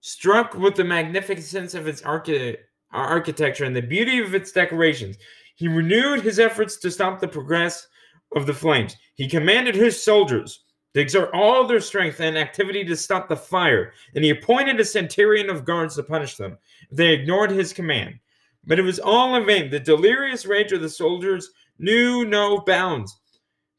Struck 0.08 0.54
with 0.54 0.76
the 0.76 0.86
magnificence 0.86 1.74
of 1.74 1.86
its 1.86 2.02
archi- 2.02 2.52
uh, 2.52 2.58
architecture 2.94 3.66
and 3.66 3.76
the 3.76 3.82
beauty 3.82 4.20
of 4.20 4.34
its 4.34 4.54
decorations, 4.54 5.18
he 5.58 5.68
renewed 5.68 6.22
his 6.22 6.40
efforts 6.40 6.78
to 6.78 6.90
stop 6.90 7.20
the 7.20 7.28
progress 7.28 7.90
of 8.34 8.46
the 8.46 8.54
flames. 8.54 8.96
He 9.16 9.28
commanded 9.28 9.76
his 9.76 10.02
soldiers 10.02 10.64
to 10.94 11.02
exert 11.02 11.32
all 11.34 11.68
their 11.68 11.82
strength 11.82 12.22
and 12.22 12.38
activity 12.38 12.86
to 12.86 12.96
stop 12.96 13.28
the 13.28 13.36
fire, 13.36 13.92
and 14.16 14.24
he 14.24 14.30
appointed 14.30 14.80
a 14.80 14.86
centurion 14.86 15.50
of 15.50 15.66
guards 15.66 15.98
to 15.98 16.04
punish 16.04 16.38
them 16.38 16.58
if 16.90 16.96
they 16.96 17.12
ignored 17.12 17.52
his 17.52 17.74
command. 17.74 18.18
But 18.66 18.80
it 18.80 18.84
was 18.84 19.00
all 19.00 19.36
in 19.36 19.46
vain. 19.46 19.70
The 19.70 19.78
delirious 19.78 20.46
rage 20.46 20.72
of 20.72 20.80
the 20.80 20.88
soldiers 20.88 21.50
knew 21.80 22.24
no 22.24 22.60
bounds. 22.60 23.14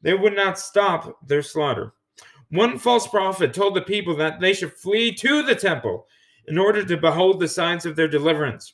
They 0.03 0.13
would 0.13 0.35
not 0.35 0.59
stop 0.59 1.27
their 1.27 1.41
slaughter. 1.41 1.93
One 2.51 2.77
false 2.77 3.07
prophet 3.07 3.51
told 3.51 3.73
the 3.73 3.81
people 3.81 4.15
that 4.17 4.39
they 4.39 4.53
should 4.53 4.73
flee 4.73 5.11
to 5.15 5.41
the 5.41 5.55
temple 5.55 6.05
in 6.49 6.57
order 6.57 6.83
to 6.83 6.97
behold 6.97 7.39
the 7.39 7.47
signs 7.47 7.85
of 7.85 7.95
their 7.95 8.07
deliverance. 8.07 8.73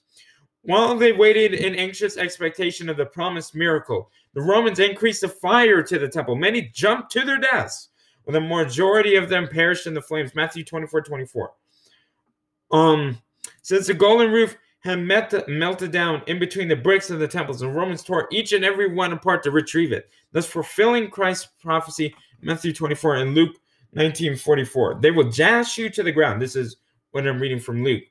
While 0.64 0.98
they 0.98 1.12
waited 1.12 1.54
in 1.54 1.76
anxious 1.76 2.18
expectation 2.18 2.90
of 2.90 2.98
the 2.98 3.06
promised 3.06 3.54
miracle, 3.54 4.10
the 4.34 4.42
Romans 4.42 4.80
increased 4.80 5.22
the 5.22 5.30
fire 5.30 5.84
to 5.84 6.00
the 6.00 6.08
temple. 6.08 6.36
Many 6.36 6.72
jumped 6.74 7.12
to 7.12 7.24
their 7.24 7.38
deaths, 7.38 7.90
while 8.24 8.34
the 8.34 8.42
majority 8.42 9.16
of 9.16 9.30
them 9.30 9.48
perished 9.48 9.86
in 9.86 9.94
the 9.94 10.02
flames. 10.02 10.34
Matthew 10.34 10.64
24 10.64 11.02
24. 11.02 11.52
Um, 12.72 13.22
since 13.62 13.88
the 13.88 13.94
golden 13.94 14.32
roof 14.32 14.58
had 14.80 15.00
met, 15.00 15.48
melted 15.48 15.92
down 15.92 16.24
in 16.26 16.40
between 16.40 16.68
the 16.68 16.76
bricks 16.76 17.12
of 17.12 17.20
the 17.20 17.28
temples, 17.28 17.60
the 17.60 17.68
Romans 17.68 18.04
tore 18.04 18.28
each 18.32 18.54
and 18.54 18.66
every 18.66 18.92
one 18.92 19.14
apart 19.14 19.44
to 19.44 19.52
retrieve 19.52 19.92
it, 19.92 20.10
thus 20.32 20.48
fulfilling 20.48 21.10
Christ's 21.10 21.50
prophecy, 21.62 22.16
Matthew 22.42 22.74
24 22.74 23.18
and 23.18 23.36
Luke 23.36 23.56
1944. 23.92 25.00
They 25.02 25.12
will 25.12 25.30
dash 25.30 25.78
you 25.78 25.90
to 25.92 26.04
the 26.04 26.12
ground. 26.12 26.42
This 26.42 26.56
is 26.56 26.78
what 27.16 27.26
I'm 27.26 27.40
reading 27.40 27.62
from 27.62 27.82
Luke. 27.82 28.04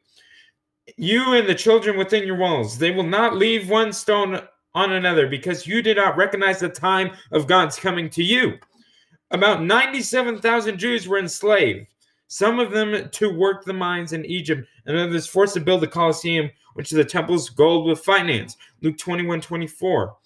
You 0.96 1.34
and 1.34 1.46
the 1.46 1.54
children 1.54 1.98
within 1.98 2.26
your 2.26 2.36
walls, 2.36 2.78
they 2.78 2.90
will 2.90 3.02
not 3.02 3.36
leave 3.36 3.68
one 3.68 3.92
stone 3.92 4.40
on 4.74 4.92
another 4.92 5.28
because 5.28 5.66
you 5.66 5.82
did 5.82 5.98
not 5.98 6.16
recognize 6.16 6.58
the 6.58 6.70
time 6.70 7.10
of 7.30 7.46
God's 7.46 7.76
coming 7.76 8.08
to 8.10 8.24
you. 8.24 8.54
About 9.30 9.62
97,000 9.62 10.78
Jews 10.78 11.06
were 11.06 11.18
enslaved, 11.18 11.86
some 12.28 12.58
of 12.58 12.70
them 12.70 13.10
to 13.10 13.30
work 13.30 13.64
the 13.64 13.74
mines 13.74 14.14
in 14.14 14.24
Egypt, 14.24 14.66
and 14.86 14.96
others 14.96 15.26
forced 15.26 15.52
to 15.52 15.60
build 15.60 15.82
the 15.82 15.86
Colosseum, 15.86 16.50
which 16.72 16.90
is 16.90 16.96
the 16.96 17.04
temple's 17.04 17.50
gold 17.50 17.86
with 17.86 18.00
finance. 18.00 18.56
Luke 18.80 18.96
21 18.96 19.42
24. 19.42 20.16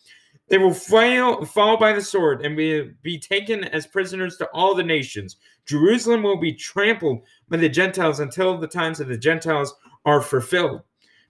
They 0.48 0.58
will 0.58 0.72
fail, 0.72 1.44
fall 1.44 1.76
by 1.76 1.92
the 1.92 2.00
sword 2.00 2.44
and 2.44 2.56
be, 2.56 2.90
be 3.02 3.18
taken 3.18 3.64
as 3.64 3.86
prisoners 3.86 4.36
to 4.38 4.46
all 4.54 4.74
the 4.74 4.82
nations. 4.82 5.36
Jerusalem 5.66 6.22
will 6.22 6.38
be 6.38 6.52
trampled 6.52 7.22
by 7.48 7.58
the 7.58 7.68
Gentiles 7.68 8.20
until 8.20 8.56
the 8.56 8.66
times 8.66 9.00
of 9.00 9.08
the 9.08 9.18
Gentiles 9.18 9.74
are 10.06 10.22
fulfilled. 10.22 10.82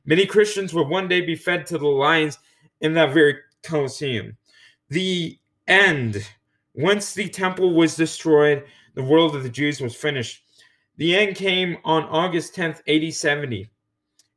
Many 0.06 0.24
Christians 0.24 0.72
will 0.72 0.88
one 0.88 1.08
day 1.08 1.20
be 1.20 1.34
fed 1.34 1.66
to 1.66 1.78
the 1.78 1.88
lions 1.88 2.38
in 2.80 2.94
that 2.94 3.12
very 3.12 3.38
Colosseum. 3.62 4.36
The 4.88 5.38
end. 5.66 6.26
Once 6.74 7.12
the 7.12 7.28
temple 7.28 7.74
was 7.74 7.96
destroyed, 7.96 8.64
the 8.94 9.02
world 9.02 9.34
of 9.34 9.42
the 9.42 9.50
Jews 9.50 9.80
was 9.80 9.94
finished. 9.94 10.42
The 10.96 11.16
end 11.16 11.36
came 11.36 11.78
on 11.84 12.04
August 12.04 12.54
10th, 12.54 12.82
8070. 12.86 13.68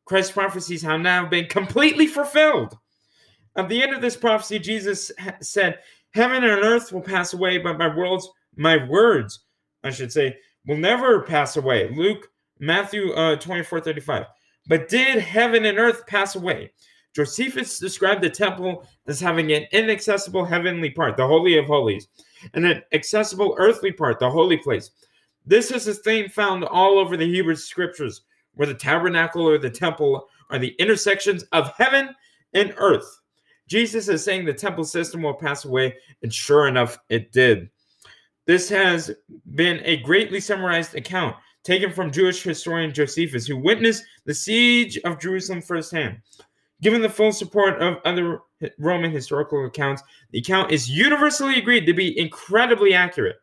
Christ's 0.05 0.31
prophecies 0.31 0.81
have 0.81 1.01
now 1.01 1.25
been 1.25 1.45
completely 1.45 2.07
fulfilled. 2.07 2.77
At 3.55 3.69
the 3.69 3.81
end 3.81 3.93
of 3.93 4.01
this 4.01 4.15
prophecy, 4.15 4.59
Jesus 4.59 5.11
said, 5.41 5.79
Heaven 6.13 6.43
and 6.43 6.63
earth 6.63 6.91
will 6.91 7.01
pass 7.01 7.33
away, 7.33 7.57
but 7.57 7.77
my 7.77 7.93
words, 7.95 8.27
my 8.55 8.85
words, 8.87 9.39
I 9.83 9.91
should 9.91 10.11
say, 10.11 10.35
will 10.65 10.77
never 10.77 11.21
pass 11.21 11.57
away. 11.57 11.89
Luke, 11.95 12.29
Matthew 12.59 13.11
uh, 13.13 13.37
24, 13.37 13.81
35. 13.81 14.25
But 14.67 14.89
did 14.89 15.19
heaven 15.19 15.65
and 15.65 15.79
earth 15.79 16.05
pass 16.07 16.35
away? 16.35 16.71
Josephus 17.13 17.79
described 17.79 18.21
the 18.21 18.29
temple 18.29 18.87
as 19.07 19.19
having 19.19 19.51
an 19.51 19.65
inaccessible 19.71 20.45
heavenly 20.45 20.91
part, 20.91 21.17
the 21.17 21.27
Holy 21.27 21.57
of 21.57 21.65
Holies, 21.65 22.07
and 22.53 22.65
an 22.65 22.81
accessible 22.93 23.55
earthly 23.57 23.91
part, 23.91 24.19
the 24.19 24.29
holy 24.29 24.57
place. 24.57 24.91
This 25.45 25.71
is 25.71 25.87
a 25.87 25.93
theme 25.93 26.29
found 26.29 26.63
all 26.63 26.99
over 26.99 27.17
the 27.17 27.25
Hebrew 27.25 27.55
scriptures, 27.55 28.21
where 28.53 28.67
the 28.67 28.73
tabernacle 28.73 29.47
or 29.47 29.57
the 29.57 29.69
temple 29.69 30.27
are 30.49 30.59
the 30.59 30.75
intersections 30.79 31.43
of 31.51 31.73
heaven 31.77 32.15
and 32.53 32.73
earth. 32.77 33.20
Jesus 33.71 34.09
is 34.09 34.21
saying 34.21 34.43
the 34.43 34.53
temple 34.53 34.83
system 34.83 35.21
will 35.21 35.33
pass 35.33 35.63
away, 35.63 35.95
and 36.23 36.33
sure 36.33 36.67
enough, 36.67 36.99
it 37.07 37.31
did. 37.31 37.69
This 38.45 38.67
has 38.67 39.11
been 39.55 39.79
a 39.85 39.95
greatly 39.95 40.41
summarized 40.41 40.93
account 40.93 41.37
taken 41.63 41.89
from 41.89 42.11
Jewish 42.11 42.43
historian 42.43 42.93
Josephus, 42.93 43.47
who 43.47 43.55
witnessed 43.55 44.03
the 44.25 44.33
siege 44.33 44.97
of 45.05 45.21
Jerusalem 45.21 45.61
firsthand. 45.61 46.17
Given 46.81 47.01
the 47.01 47.07
full 47.07 47.31
support 47.31 47.81
of 47.81 47.99
other 48.03 48.39
Roman 48.77 49.09
historical 49.09 49.65
accounts, 49.65 50.03
the 50.31 50.39
account 50.39 50.73
is 50.73 50.89
universally 50.89 51.57
agreed 51.57 51.85
to 51.85 51.93
be 51.93 52.19
incredibly 52.19 52.93
accurate. 52.93 53.37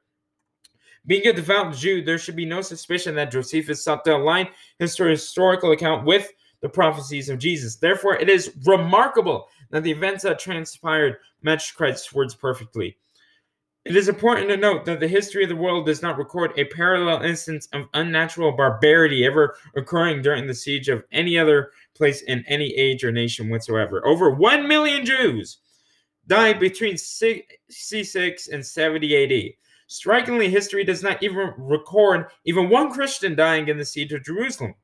Being 1.06 1.26
a 1.26 1.32
devout 1.32 1.74
Jew, 1.74 2.02
there 2.02 2.18
should 2.18 2.36
be 2.36 2.44
no 2.44 2.60
suspicion 2.60 3.14
that 3.14 3.32
Josephus 3.32 3.82
sought 3.82 4.04
to 4.04 4.16
align 4.16 4.48
his 4.78 4.94
historical 4.94 5.72
account 5.72 6.04
with 6.04 6.30
the 6.60 6.68
prophecies 6.68 7.28
of 7.28 7.38
Jesus. 7.38 7.76
Therefore, 7.76 8.16
it 8.16 8.28
is 8.28 8.52
remarkable 8.66 9.48
that 9.70 9.82
the 9.82 9.90
events 9.90 10.24
that 10.24 10.38
transpired 10.38 11.18
matched 11.42 11.76
Christ's 11.76 12.12
words 12.12 12.34
perfectly. 12.34 12.96
It 13.84 13.96
is 13.96 14.08
important 14.08 14.48
to 14.50 14.56
note 14.56 14.84
that 14.84 15.00
the 15.00 15.08
history 15.08 15.44
of 15.44 15.48
the 15.48 15.56
world 15.56 15.86
does 15.86 16.02
not 16.02 16.18
record 16.18 16.52
a 16.56 16.64
parallel 16.64 17.22
instance 17.22 17.68
of 17.72 17.86
unnatural 17.94 18.52
barbarity 18.52 19.24
ever 19.24 19.56
occurring 19.76 20.20
during 20.20 20.46
the 20.46 20.54
siege 20.54 20.88
of 20.90 21.04
any 21.10 21.38
other 21.38 21.70
place 21.94 22.20
in 22.22 22.44
any 22.46 22.74
age 22.74 23.02
or 23.02 23.10
nation 23.10 23.48
whatsoever. 23.48 24.06
Over 24.06 24.30
1 24.30 24.68
million 24.68 25.06
Jews 25.06 25.58
died 26.26 26.60
between 26.60 26.96
C6 26.96 28.52
and 28.52 28.66
70 28.66 29.16
AD. 29.24 29.52
Strikingly, 29.86 30.50
history 30.50 30.84
does 30.84 31.02
not 31.02 31.22
even 31.22 31.54
record 31.56 32.26
even 32.44 32.68
one 32.68 32.92
Christian 32.92 33.34
dying 33.34 33.68
in 33.68 33.78
the 33.78 33.86
siege 33.86 34.12
of 34.12 34.22
Jerusalem. 34.22 34.74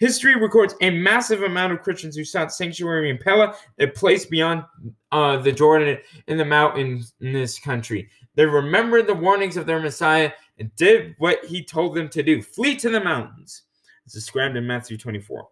History 0.00 0.34
records 0.34 0.74
a 0.80 0.88
massive 0.88 1.42
amount 1.42 1.74
of 1.74 1.82
Christians 1.82 2.16
who 2.16 2.24
sought 2.24 2.54
sanctuary 2.54 3.10
in 3.10 3.18
Pella, 3.18 3.54
a 3.78 3.86
place 3.86 4.24
beyond 4.24 4.64
uh, 5.12 5.36
the 5.36 5.52
Jordan 5.52 5.98
in 6.26 6.38
the 6.38 6.44
mountains 6.44 7.12
in 7.20 7.34
this 7.34 7.58
country. 7.58 8.08
They 8.34 8.46
remembered 8.46 9.06
the 9.06 9.14
warnings 9.14 9.58
of 9.58 9.66
their 9.66 9.78
Messiah 9.78 10.32
and 10.58 10.74
did 10.74 11.14
what 11.18 11.44
he 11.44 11.62
told 11.62 11.94
them 11.94 12.08
to 12.08 12.22
do 12.22 12.40
flee 12.40 12.76
to 12.76 12.88
the 12.88 13.04
mountains. 13.04 13.64
It's 14.06 14.14
described 14.14 14.56
in 14.56 14.66
Matthew 14.66 14.96
24. 14.96 15.46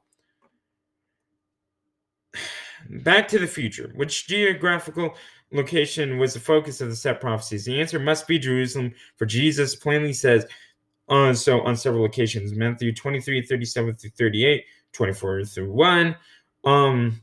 Back 2.89 3.29
to 3.29 3.39
the 3.39 3.47
future. 3.47 3.93
Which 3.97 4.29
geographical 4.29 5.15
location 5.53 6.17
was 6.17 6.33
the 6.33 6.41
focus 6.41 6.81
of 6.81 6.89
the 6.89 6.97
set 6.97 7.21
prophecies? 7.21 7.67
The 7.67 7.79
answer 7.79 7.99
must 7.99 8.27
be 8.27 8.39
Jerusalem, 8.39 8.95
for 9.17 9.27
Jesus 9.27 9.77
plainly 9.77 10.15
says, 10.15 10.47
on 11.09 11.35
so 11.35 11.61
on 11.63 11.77
several 11.77 12.05
occasions. 12.05 12.53
Matthew 12.53 12.95
23 12.95 13.43
37 13.43 13.97
through 13.97 14.11
38 14.11 14.65
24 14.93 15.45
through 15.45 15.73
1 15.73 16.17
um 16.65 17.21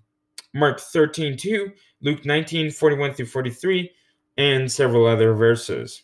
mark 0.54 0.80
13 0.80 1.36
2 1.38 1.72
luke 2.02 2.26
19 2.26 2.72
41 2.72 3.14
through 3.14 3.26
43 3.26 3.92
and 4.38 4.72
several 4.72 5.06
other 5.06 5.34
verses. 5.34 6.04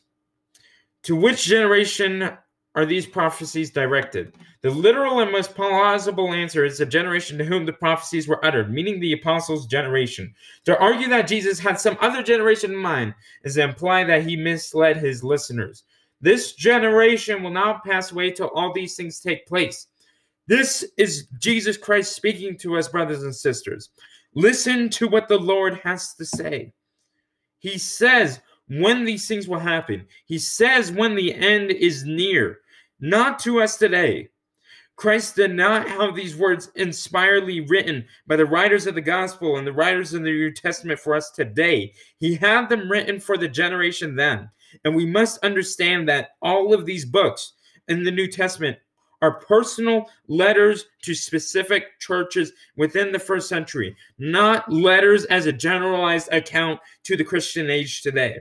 To 1.04 1.16
which 1.16 1.46
generation 1.46 2.32
are 2.76 2.86
these 2.86 3.06
prophecies 3.06 3.72
directed? 3.72 4.34
The 4.62 4.70
literal 4.70 5.20
and 5.20 5.32
most 5.32 5.56
plausible 5.56 6.32
answer 6.32 6.64
is 6.64 6.78
the 6.78 6.86
generation 6.86 7.38
to 7.40 7.44
whom 7.44 7.66
the 7.66 7.74
prophecies 7.74 8.28
were 8.28 8.44
uttered 8.46 8.72
meaning 8.72 9.00
the 9.00 9.14
apostles 9.14 9.66
generation. 9.66 10.34
To 10.66 10.78
argue 10.78 11.08
that 11.10 11.28
jesus 11.28 11.60
had 11.60 11.80
some 11.80 11.98
other 12.02 12.22
generation 12.22 12.72
in 12.72 12.78
mind 12.78 13.16
is 13.44 13.56
to 13.56 13.64
imply 13.64 14.04
that 14.04 14.24
he 14.24 14.36
misled 14.36 14.98
his 14.98 15.24
listeners 15.24 15.84
this 16.22 16.54
generation 16.54 17.42
will 17.42 17.52
not 17.52 17.84
pass 17.84 18.12
away 18.12 18.32
till 18.32 18.50
all 18.50 18.72
these 18.72 18.96
things 18.96 19.20
take 19.20 19.48
place. 19.48 19.88
This 20.48 20.86
is 20.98 21.28
Jesus 21.40 21.78
Christ 21.78 22.16
speaking 22.16 22.58
to 22.60 22.78
us, 22.78 22.88
brothers 22.88 23.24
and 23.24 23.36
sisters. 23.36 23.90
Listen 24.36 24.90
to 24.90 25.08
what 25.08 25.28
the 25.28 25.38
Lord 25.38 25.80
has 25.84 26.14
to 26.16 26.26
say. 26.26 26.74
He 27.60 27.78
says 27.78 28.42
when 28.68 29.04
these 29.04 29.28
things 29.28 29.48
will 29.48 29.60
happen, 29.60 30.06
He 30.26 30.38
says 30.38 30.92
when 30.92 31.16
the 31.16 31.34
end 31.34 31.72
is 31.72 32.06
near, 32.06 32.60
not 33.00 33.40
to 33.40 33.62
us 33.62 33.78
today. 33.78 34.30
Christ 34.96 35.36
did 35.36 35.56
not 35.56 35.88
have 35.88 36.16
these 36.16 36.36
words 36.36 36.72
inspiredly 36.76 37.62
written 37.62 38.06
by 38.28 38.36
the 38.36 38.46
writers 38.46 38.86
of 38.86 38.94
the 38.94 39.02
gospel 39.02 39.58
and 39.58 39.66
the 39.66 39.74
writers 39.74 40.14
of 40.14 40.22
the 40.22 40.30
New 40.30 40.54
Testament 40.54 41.00
for 41.00 41.16
us 41.16 41.32
today. 41.32 41.94
He 42.20 42.36
had 42.36 42.70
them 42.70 42.90
written 42.90 43.20
for 43.20 43.36
the 43.36 43.48
generation 43.48 44.16
then. 44.16 44.50
And 44.84 44.96
we 44.96 45.06
must 45.06 45.44
understand 45.44 46.08
that 46.10 46.30
all 46.42 46.74
of 46.74 46.86
these 46.86 47.06
books 47.06 47.54
in 47.88 48.04
the 48.04 48.12
New 48.12 48.28
Testament 48.28 48.78
are 49.22 49.40
personal 49.40 50.10
letters 50.28 50.86
to 51.04 51.14
specific 51.14 52.00
churches 52.00 52.52
within 52.76 53.12
the 53.12 53.20
first 53.20 53.48
century, 53.48 53.96
not 54.18 54.72
letters 54.72 55.26
as 55.26 55.46
a 55.46 55.54
generalized 55.54 56.32
account 56.32 56.80
to 57.04 57.16
the 57.16 57.24
Christian 57.24 57.70
age 57.70 58.02
today. 58.02 58.40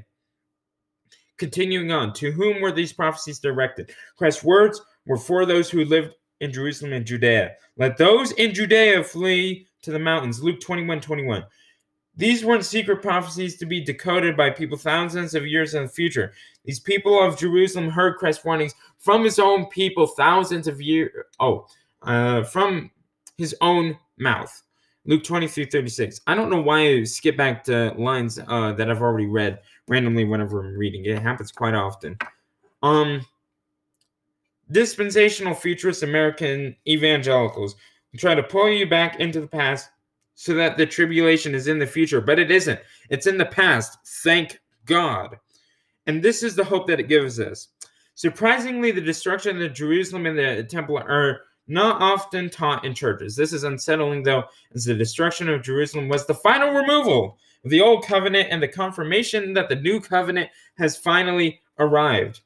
Continuing 1.36 1.90
on, 1.90 2.12
to 2.14 2.32
whom 2.32 2.60
were 2.60 2.72
these 2.72 2.92
prophecies 2.92 3.38
directed? 3.38 3.92
Christ's 4.16 4.44
words 4.44 4.80
were 5.06 5.16
for 5.16 5.46
those 5.46 5.70
who 5.70 5.84
lived 5.84 6.14
in 6.40 6.52
Jerusalem 6.52 6.92
and 6.92 7.04
Judea. 7.04 7.52
Let 7.76 7.96
those 7.96 8.32
in 8.32 8.54
Judea 8.54 9.04
flee 9.04 9.66
to 9.82 9.90
the 9.90 9.98
mountains. 9.98 10.42
Luke 10.42 10.60
21 10.60 11.00
21. 11.00 11.44
These 12.20 12.44
weren't 12.44 12.66
secret 12.66 13.00
prophecies 13.00 13.56
to 13.56 13.64
be 13.64 13.80
decoded 13.80 14.36
by 14.36 14.50
people 14.50 14.76
thousands 14.76 15.34
of 15.34 15.46
years 15.46 15.72
in 15.72 15.84
the 15.84 15.88
future. 15.88 16.34
These 16.66 16.78
people 16.78 17.18
of 17.18 17.38
Jerusalem 17.38 17.88
heard 17.88 18.18
Christ's 18.18 18.44
warnings 18.44 18.74
from 18.98 19.24
his 19.24 19.38
own 19.38 19.64
people 19.68 20.06
thousands 20.06 20.68
of 20.68 20.82
years. 20.82 21.10
Oh, 21.40 21.66
uh, 22.02 22.42
from 22.42 22.90
his 23.38 23.56
own 23.62 23.96
mouth. 24.18 24.62
Luke 25.06 25.24
23 25.24 25.64
36. 25.64 26.20
I 26.26 26.34
don't 26.34 26.50
know 26.50 26.60
why 26.60 26.80
I 26.80 27.04
skip 27.04 27.38
back 27.38 27.64
to 27.64 27.94
lines 27.96 28.38
uh, 28.48 28.74
that 28.74 28.90
I've 28.90 29.00
already 29.00 29.26
read 29.26 29.60
randomly 29.88 30.26
whenever 30.26 30.62
I'm 30.62 30.76
reading. 30.76 31.06
It 31.06 31.22
happens 31.22 31.50
quite 31.50 31.72
often. 31.72 32.18
Um, 32.82 33.24
dispensational 34.70 35.54
futurist 35.54 36.02
American 36.02 36.76
evangelicals 36.86 37.76
try 38.18 38.34
to 38.34 38.42
pull 38.42 38.68
you 38.68 38.86
back 38.86 39.20
into 39.20 39.40
the 39.40 39.48
past 39.48 39.88
so 40.40 40.54
that 40.54 40.78
the 40.78 40.86
tribulation 40.86 41.54
is 41.54 41.68
in 41.68 41.78
the 41.78 41.86
future, 41.86 42.18
but 42.18 42.38
it 42.38 42.50
isn't. 42.50 42.80
It's 43.10 43.26
in 43.26 43.36
the 43.36 43.44
past. 43.44 43.98
Thank 44.24 44.58
God. 44.86 45.36
And 46.06 46.22
this 46.22 46.42
is 46.42 46.56
the 46.56 46.64
hope 46.64 46.86
that 46.86 46.98
it 46.98 47.10
gives 47.10 47.38
us. 47.38 47.68
Surprisingly, 48.14 48.90
the 48.90 49.02
destruction 49.02 49.60
of 49.60 49.74
Jerusalem 49.74 50.24
and 50.24 50.38
the 50.38 50.64
temple 50.64 50.96
are 50.96 51.42
not 51.68 52.00
often 52.00 52.48
taught 52.48 52.86
in 52.86 52.94
churches. 52.94 53.36
This 53.36 53.52
is 53.52 53.64
unsettling, 53.64 54.22
though, 54.22 54.44
as 54.74 54.86
the 54.86 54.94
destruction 54.94 55.50
of 55.50 55.62
Jerusalem 55.62 56.08
was 56.08 56.26
the 56.26 56.32
final 56.32 56.72
removal 56.72 57.36
of 57.62 57.70
the 57.70 57.82
old 57.82 58.06
covenant 58.06 58.48
and 58.50 58.62
the 58.62 58.68
confirmation 58.68 59.52
that 59.52 59.68
the 59.68 59.76
new 59.76 60.00
covenant 60.00 60.48
has 60.78 60.96
finally 60.96 61.60
arrived. 61.78 62.40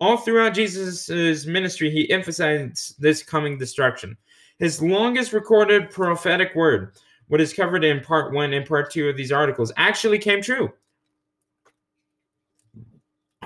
All 0.00 0.16
throughout 0.16 0.54
Jesus' 0.54 1.46
ministry, 1.46 1.88
he 1.88 2.10
emphasized 2.10 3.00
this 3.00 3.22
coming 3.22 3.58
destruction. 3.58 4.16
His 4.58 4.82
longest 4.82 5.32
recorded 5.32 5.92
prophetic 5.92 6.56
word 6.56 6.94
what 7.28 7.40
is 7.40 7.52
covered 7.52 7.84
in 7.84 8.00
part 8.00 8.32
one 8.32 8.52
and 8.52 8.66
part 8.66 8.90
two 8.90 9.08
of 9.08 9.16
these 9.16 9.32
articles 9.32 9.72
actually 9.76 10.18
came 10.18 10.42
true. 10.42 10.72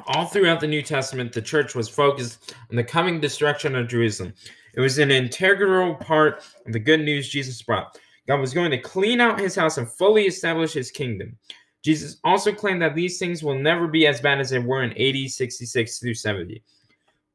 All 0.07 0.27
throughout 0.27 0.61
the 0.61 0.67
New 0.67 0.83
Testament, 0.83 1.33
the 1.33 1.43
church 1.43 1.75
was 1.75 1.89
focused 1.89 2.55
on 2.71 2.77
the 2.77 2.83
coming 2.83 3.21
destruction 3.21 3.77
of 3.77 3.89
Jerusalem. 3.89 4.33
It 4.75 4.81
was 4.81 4.99
an 4.99 5.11
integral 5.11 5.95
part 5.95 6.43
of 6.67 6.73
the 6.73 6.81
good 6.81 7.01
news 7.01 7.29
Jesus 7.29 7.63
brought. 7.63 7.99
God 8.27 8.41
was 8.41 8.55
going 8.55 8.71
to 8.71 8.81
clean 8.81 9.21
out 9.21 9.41
his 9.41 9.55
house 9.55 9.79
and 9.79 9.89
fully 9.89 10.25
establish 10.25 10.73
his 10.73 10.91
kingdom. 10.91 11.37
Jesus 11.85 12.19
also 12.25 12.53
claimed 12.53 12.81
that 12.83 12.95
these 12.95 13.19
things 13.19 13.43
will 13.43 13.59
never 13.59 13.89
be 13.89 14.07
as 14.07 14.21
bad 14.21 14.41
as 14.41 14.51
they 14.51 14.61
were 14.61 14.85
in 14.85 14.93
AD 14.93 15.31
66 15.31 15.99
through 15.99 16.15
70. 16.15 16.63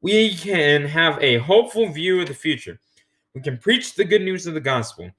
We 0.00 0.34
can 0.34 0.84
have 0.84 1.18
a 1.22 1.38
hopeful 1.38 1.88
view 1.88 2.20
of 2.20 2.28
the 2.28 2.34
future. 2.34 2.80
We 3.34 3.42
can 3.42 3.58
preach 3.58 3.94
the 3.94 4.04
good 4.04 4.22
news 4.22 4.46
of 4.46 4.54
the 4.54 4.60
gospel. 4.60 5.10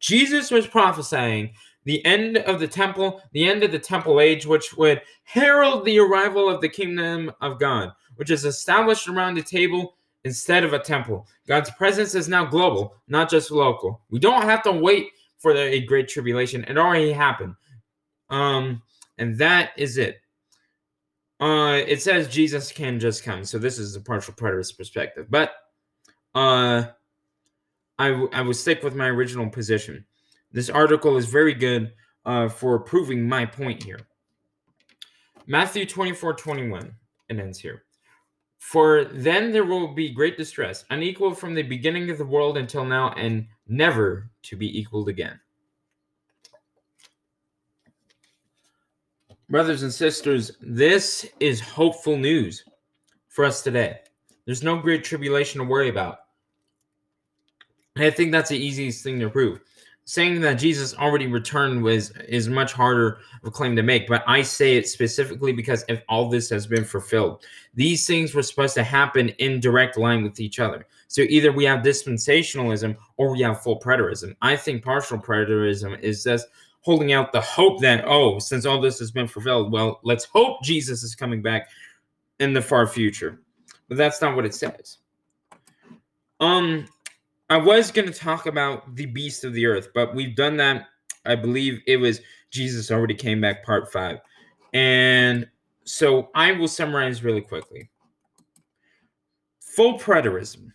Jesus 0.00 0.50
was 0.50 0.66
prophesying 0.66 1.52
the 1.84 2.04
end 2.04 2.38
of 2.38 2.58
the 2.60 2.68
temple, 2.68 3.22
the 3.32 3.48
end 3.48 3.62
of 3.62 3.72
the 3.72 3.78
temple 3.78 4.20
age, 4.20 4.44
which 4.44 4.74
would 4.76 5.00
herald 5.22 5.84
the 5.84 5.98
arrival 5.98 6.48
of 6.48 6.60
the 6.60 6.68
kingdom 6.68 7.30
of 7.40 7.60
God, 7.60 7.90
which 8.16 8.30
is 8.30 8.44
established 8.44 9.08
around 9.08 9.38
a 9.38 9.42
table 9.42 9.96
instead 10.24 10.64
of 10.64 10.72
a 10.72 10.78
temple. 10.80 11.26
God's 11.46 11.70
presence 11.70 12.16
is 12.16 12.28
now 12.28 12.44
global, 12.44 12.96
not 13.06 13.30
just 13.30 13.52
local. 13.52 14.02
We 14.10 14.18
don't 14.18 14.42
have 14.42 14.62
to 14.64 14.72
wait 14.72 15.10
for 15.38 15.54
the, 15.54 15.60
a 15.60 15.80
great 15.86 16.08
tribulation. 16.08 16.64
It 16.64 16.76
already 16.76 17.12
happened. 17.12 17.54
Um, 18.30 18.82
and 19.18 19.38
that 19.38 19.70
is 19.76 19.96
it. 19.96 20.18
Uh, 21.38 21.80
it 21.86 22.02
says 22.02 22.28
Jesus 22.28 22.72
can 22.72 22.98
just 22.98 23.22
come. 23.22 23.44
So 23.44 23.58
this 23.58 23.78
is 23.78 23.94
a 23.94 24.00
partial 24.00 24.34
preterist 24.34 24.76
perspective. 24.76 25.26
But 25.30 25.52
uh, 26.34 26.86
I, 27.98 28.08
I 28.32 28.42
would 28.42 28.56
stick 28.56 28.82
with 28.82 28.94
my 28.94 29.08
original 29.08 29.48
position. 29.48 30.04
This 30.52 30.70
article 30.70 31.16
is 31.16 31.26
very 31.26 31.54
good 31.54 31.92
uh, 32.24 32.48
for 32.48 32.78
proving 32.78 33.26
my 33.26 33.46
point 33.46 33.82
here. 33.82 34.00
Matthew 35.46 35.86
24 35.86 36.34
21. 36.34 36.94
It 37.28 37.38
ends 37.38 37.58
here. 37.58 37.84
For 38.58 39.04
then 39.04 39.52
there 39.52 39.64
will 39.64 39.94
be 39.94 40.10
great 40.10 40.36
distress, 40.36 40.84
unequal 40.90 41.34
from 41.34 41.54
the 41.54 41.62
beginning 41.62 42.10
of 42.10 42.18
the 42.18 42.24
world 42.24 42.56
until 42.56 42.84
now, 42.84 43.10
and 43.10 43.46
never 43.68 44.30
to 44.42 44.56
be 44.56 44.78
equaled 44.78 45.08
again. 45.08 45.38
Brothers 49.48 49.84
and 49.84 49.92
sisters, 49.92 50.50
this 50.60 51.24
is 51.38 51.60
hopeful 51.60 52.16
news 52.16 52.64
for 53.28 53.44
us 53.44 53.62
today. 53.62 54.00
There's 54.44 54.64
no 54.64 54.78
great 54.78 55.04
tribulation 55.04 55.60
to 55.60 55.66
worry 55.66 55.88
about. 55.88 56.18
I 57.96 58.10
think 58.10 58.32
that's 58.32 58.50
the 58.50 58.58
easiest 58.58 59.02
thing 59.02 59.18
to 59.20 59.30
prove. 59.30 59.60
Saying 60.04 60.40
that 60.42 60.54
Jesus 60.54 60.94
already 60.94 61.26
returned 61.26 61.82
was 61.82 62.12
is 62.28 62.48
much 62.48 62.72
harder 62.72 63.18
of 63.42 63.48
a 63.48 63.50
claim 63.50 63.74
to 63.74 63.82
make, 63.82 64.06
but 64.06 64.22
I 64.26 64.42
say 64.42 64.76
it 64.76 64.86
specifically 64.86 65.52
because 65.52 65.84
if 65.88 66.00
all 66.08 66.28
this 66.28 66.48
has 66.50 66.64
been 66.64 66.84
fulfilled, 66.84 67.44
these 67.74 68.06
things 68.06 68.32
were 68.32 68.44
supposed 68.44 68.74
to 68.74 68.84
happen 68.84 69.30
in 69.30 69.58
direct 69.58 69.98
line 69.98 70.22
with 70.22 70.38
each 70.38 70.60
other. 70.60 70.86
So 71.08 71.22
either 71.22 71.50
we 71.50 71.64
have 71.64 71.80
dispensationalism 71.80 72.96
or 73.16 73.32
we 73.32 73.40
have 73.42 73.62
full 73.62 73.80
preterism. 73.80 74.36
I 74.42 74.54
think 74.54 74.84
partial 74.84 75.18
preterism 75.18 75.98
is 76.00 76.22
just 76.22 76.46
holding 76.82 77.12
out 77.12 77.32
the 77.32 77.40
hope 77.40 77.80
that 77.80 78.04
oh, 78.06 78.38
since 78.38 78.64
all 78.64 78.80
this 78.80 79.00
has 79.00 79.10
been 79.10 79.26
fulfilled, 79.26 79.72
well, 79.72 79.98
let's 80.04 80.24
hope 80.24 80.62
Jesus 80.62 81.02
is 81.02 81.16
coming 81.16 81.42
back 81.42 81.68
in 82.38 82.52
the 82.52 82.62
far 82.62 82.86
future. 82.86 83.40
But 83.88 83.98
that's 83.98 84.20
not 84.20 84.36
what 84.36 84.46
it 84.46 84.54
says. 84.54 84.98
Um 86.38 86.86
I 87.48 87.56
was 87.56 87.90
going 87.92 88.10
to 88.10 88.18
talk 88.18 88.46
about 88.46 88.96
the 88.96 89.06
beast 89.06 89.44
of 89.44 89.52
the 89.52 89.66
earth, 89.66 89.88
but 89.94 90.14
we've 90.14 90.34
done 90.34 90.56
that. 90.56 90.88
I 91.24 91.36
believe 91.36 91.80
it 91.86 91.96
was 91.96 92.20
Jesus 92.50 92.90
already 92.90 93.14
came 93.14 93.40
back, 93.40 93.64
part 93.64 93.92
five. 93.92 94.18
And 94.72 95.46
so 95.84 96.30
I 96.34 96.52
will 96.52 96.68
summarize 96.68 97.22
really 97.22 97.40
quickly. 97.40 97.90
Full 99.60 99.98
preterism, 99.98 100.72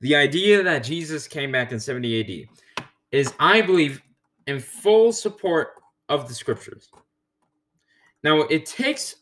the 0.00 0.16
idea 0.16 0.62
that 0.62 0.84
Jesus 0.84 1.26
came 1.26 1.52
back 1.52 1.72
in 1.72 1.80
70 1.80 2.20
AD, 2.20 2.84
is, 3.12 3.32
I 3.38 3.60
believe, 3.60 4.02
in 4.46 4.60
full 4.60 5.12
support 5.12 5.74
of 6.08 6.28
the 6.28 6.34
scriptures. 6.34 6.88
Now, 8.22 8.40
it 8.42 8.66
takes 8.66 9.16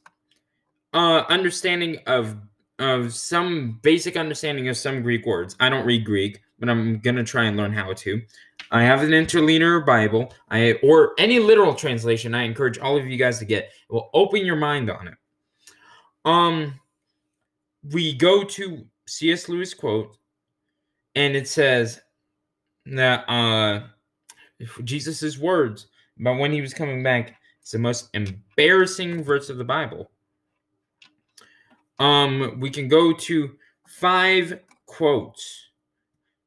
uh, 0.92 1.24
understanding 1.28 1.99
of 2.07 2.36
of 2.80 3.14
some 3.14 3.78
basic 3.82 4.16
understanding 4.16 4.68
of 4.68 4.76
some 4.76 5.01
Greek 5.01 5.24
words. 5.26 5.55
I 5.61 5.68
don't 5.68 5.86
read 5.86 6.05
Greek 6.05 6.40
but 6.59 6.68
I'm 6.68 6.98
gonna 6.98 7.24
try 7.24 7.44
and 7.44 7.57
learn 7.57 7.72
how 7.72 7.92
to. 7.92 8.22
I 8.70 8.82
have 8.82 9.02
an 9.02 9.12
interlinear 9.12 9.80
Bible, 9.80 10.32
I 10.50 10.78
or 10.82 11.14
any 11.18 11.38
literal 11.38 11.74
translation. 11.74 12.34
I 12.34 12.42
encourage 12.42 12.78
all 12.78 12.96
of 12.96 13.07
you 13.07 13.16
guys 13.16 13.38
to 13.38 13.44
get. 13.44 13.64
It 13.64 13.92
will 13.92 14.11
open 14.14 14.44
your 14.44 14.57
mind 14.57 14.90
on 14.90 15.09
it. 15.09 15.14
Um, 16.24 16.80
we 17.92 18.14
go 18.14 18.44
to 18.44 18.86
C.S. 19.07 19.48
Lewis 19.48 19.74
quote, 19.74 20.16
and 21.14 21.36
it 21.36 21.46
says 21.46 22.00
that 22.86 23.28
uh, 23.28 23.86
Jesus's 24.84 25.38
words 25.38 25.88
about 26.18 26.38
when 26.38 26.52
he 26.52 26.61
was 26.61 26.74
coming 26.74 27.02
back 27.02 27.36
is 27.62 27.70
the 27.70 27.78
most 27.78 28.09
embarrassing 28.14 29.22
verse 29.22 29.50
of 29.50 29.59
the 29.59 29.64
Bible. 29.64 30.11
Um, 31.98 32.59
we 32.61 32.70
can 32.70 32.88
go 32.88 33.12
to 33.12 33.57
five 33.86 34.61
quotes 34.86 35.68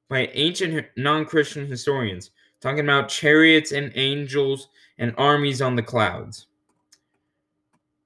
by 0.09 0.27
ancient 0.33 0.87
non 0.95 1.25
Christian 1.25 1.67
historians, 1.67 2.31
talking 2.61 2.79
about 2.79 3.09
chariots 3.09 3.71
and 3.71 3.91
angels 3.95 4.69
and 4.97 5.13
armies 5.17 5.61
on 5.61 5.75
the 5.75 5.83
clouds. 5.83 6.47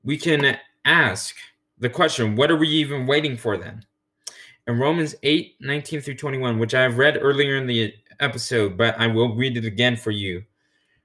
We 0.03 0.17
can 0.17 0.57
ask 0.85 1.35
the 1.77 1.89
question 1.89 2.35
what 2.35 2.51
are 2.51 2.57
we 2.57 2.67
even 2.67 3.05
waiting 3.07 3.37
for 3.37 3.57
then? 3.57 3.85
In 4.67 4.79
Romans 4.79 5.15
8 5.23 5.55
19 5.59 6.01
through 6.01 6.15
21, 6.15 6.59
which 6.59 6.73
I 6.73 6.81
have 6.81 6.97
read 6.97 7.17
earlier 7.21 7.57
in 7.57 7.67
the 7.67 7.93
episode, 8.19 8.77
but 8.77 8.99
I 8.99 9.07
will 9.07 9.35
read 9.35 9.57
it 9.57 9.65
again 9.65 9.95
for 9.95 10.11
you. 10.11 10.43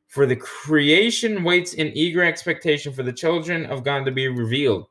For 0.08 0.26
the 0.26 0.36
creation 0.36 1.42
waits 1.42 1.74
in 1.74 1.88
eager 1.88 2.22
expectation 2.22 2.92
for 2.92 3.02
the 3.02 3.12
children 3.12 3.66
of 3.66 3.84
God 3.84 4.04
to 4.04 4.12
be 4.12 4.28
revealed. 4.28 4.86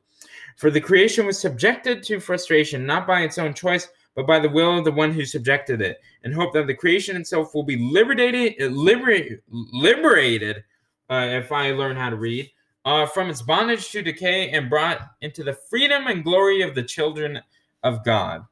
For 0.56 0.70
the 0.70 0.80
creation 0.80 1.26
was 1.26 1.38
subjected 1.38 2.02
to 2.04 2.20
frustration, 2.20 2.86
not 2.86 3.06
by 3.06 3.22
its 3.22 3.38
own 3.38 3.54
choice, 3.54 3.88
but 4.16 4.26
by 4.26 4.40
the 4.40 4.48
will 4.48 4.78
of 4.78 4.84
the 4.84 4.90
one 4.90 5.12
who 5.12 5.26
subjected 5.26 5.82
it, 5.82 6.00
and 6.24 6.34
hope 6.34 6.54
that 6.54 6.66
the 6.66 6.74
creation 6.74 7.16
itself 7.16 7.54
will 7.54 7.62
be 7.62 7.76
liberated, 7.76 8.72
liberated, 8.72 10.64
uh, 11.10 11.26
if 11.30 11.52
I 11.52 11.70
learn 11.72 11.96
how 11.96 12.10
to 12.10 12.16
read, 12.16 12.50
uh, 12.86 13.04
from 13.04 13.28
its 13.28 13.42
bondage 13.42 13.90
to 13.90 14.02
decay 14.02 14.48
and 14.50 14.70
brought 14.70 15.00
into 15.20 15.44
the 15.44 15.52
freedom 15.52 16.06
and 16.06 16.24
glory 16.24 16.62
of 16.62 16.74
the 16.74 16.82
children 16.82 17.40
of 17.82 18.04
God. 18.04 18.44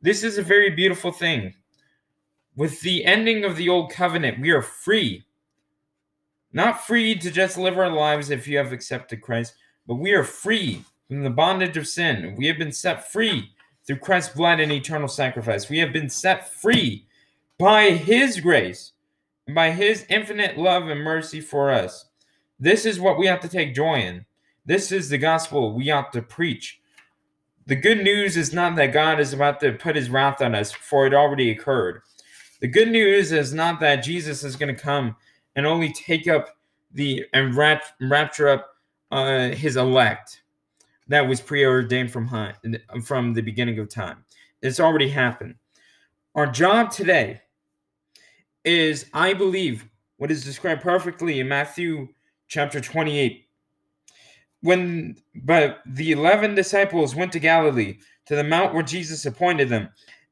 This 0.00 0.22
is 0.22 0.38
a 0.38 0.42
very 0.42 0.70
beautiful 0.70 1.10
thing. 1.10 1.54
With 2.56 2.80
the 2.80 3.04
ending 3.04 3.44
of 3.44 3.56
the 3.56 3.68
old 3.68 3.90
covenant, 3.90 4.40
we 4.40 4.50
are 4.50 4.62
free. 4.62 5.24
Not 6.52 6.86
free 6.86 7.16
to 7.16 7.30
just 7.30 7.58
live 7.58 7.76
our 7.76 7.90
lives 7.90 8.30
if 8.30 8.46
you 8.46 8.56
have 8.58 8.72
accepted 8.72 9.20
Christ, 9.20 9.54
but 9.86 9.96
we 9.96 10.12
are 10.12 10.24
free 10.24 10.84
from 11.08 11.22
the 11.22 11.30
bondage 11.30 11.76
of 11.76 11.88
sin. 11.88 12.36
We 12.38 12.46
have 12.46 12.58
been 12.58 12.72
set 12.72 13.10
free 13.10 13.50
through 13.86 13.96
Christ's 13.96 14.34
blood 14.34 14.60
and 14.60 14.72
eternal 14.72 15.08
sacrifice. 15.08 15.68
We 15.68 15.78
have 15.78 15.92
been 15.92 16.10
set 16.10 16.52
free 16.52 17.06
by 17.58 17.90
his 17.90 18.40
grace 18.40 18.92
and 19.46 19.54
by 19.54 19.70
his 19.70 20.06
infinite 20.08 20.58
love 20.58 20.88
and 20.88 21.00
mercy 21.00 21.40
for 21.40 21.70
us. 21.70 22.06
This 22.58 22.84
is 22.84 23.00
what 23.00 23.18
we 23.18 23.26
have 23.26 23.40
to 23.40 23.48
take 23.48 23.74
joy 23.74 23.96
in. 24.00 24.24
This 24.66 24.92
is 24.92 25.08
the 25.08 25.18
gospel 25.18 25.74
we 25.74 25.90
ought 25.90 26.12
to 26.12 26.22
preach. 26.22 26.80
The 27.66 27.76
good 27.76 28.02
news 28.02 28.36
is 28.36 28.52
not 28.52 28.76
that 28.76 28.92
God 28.92 29.20
is 29.20 29.32
about 29.32 29.60
to 29.60 29.72
put 29.72 29.96
his 29.96 30.10
wrath 30.10 30.42
on 30.42 30.54
us, 30.54 30.72
for 30.72 31.06
it 31.06 31.14
already 31.14 31.50
occurred. 31.50 32.02
The 32.60 32.68
good 32.68 32.90
news 32.90 33.32
is 33.32 33.54
not 33.54 33.80
that 33.80 34.04
Jesus 34.04 34.44
is 34.44 34.56
going 34.56 34.74
to 34.74 34.80
come 34.80 35.16
and 35.56 35.66
only 35.66 35.92
take 35.92 36.28
up 36.28 36.56
the 36.92 37.24
and 37.32 37.54
rapture 37.56 38.48
up 38.48 38.76
uh, 39.10 39.48
his 39.50 39.76
elect 39.76 40.42
that 41.10 41.28
was 41.28 41.40
preordained 41.40 42.12
from 42.12 42.26
high, 42.28 42.54
um, 42.88 43.02
from 43.02 43.34
the 43.34 43.42
beginning 43.42 43.80
of 43.80 43.88
time. 43.88 44.24
It's 44.62 44.78
already 44.78 45.08
happened. 45.08 45.56
Our 46.36 46.46
job 46.46 46.92
today 46.92 47.40
is, 48.64 49.06
I 49.12 49.34
believe, 49.34 49.84
what 50.18 50.30
is 50.30 50.44
described 50.44 50.82
perfectly 50.82 51.40
in 51.40 51.48
Matthew 51.48 52.08
chapter 52.46 52.80
28. 52.80 53.44
When 54.62 55.16
but 55.34 55.80
the 55.84 56.12
eleven 56.12 56.54
disciples 56.54 57.16
went 57.16 57.32
to 57.32 57.40
Galilee, 57.40 57.98
to 58.26 58.36
the 58.36 58.44
mount 58.44 58.72
where 58.72 58.82
Jesus 58.84 59.26
appointed 59.26 59.68
them, 59.68 59.88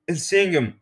and 0.07 0.17
seeing 0.17 0.53
him, 0.53 0.81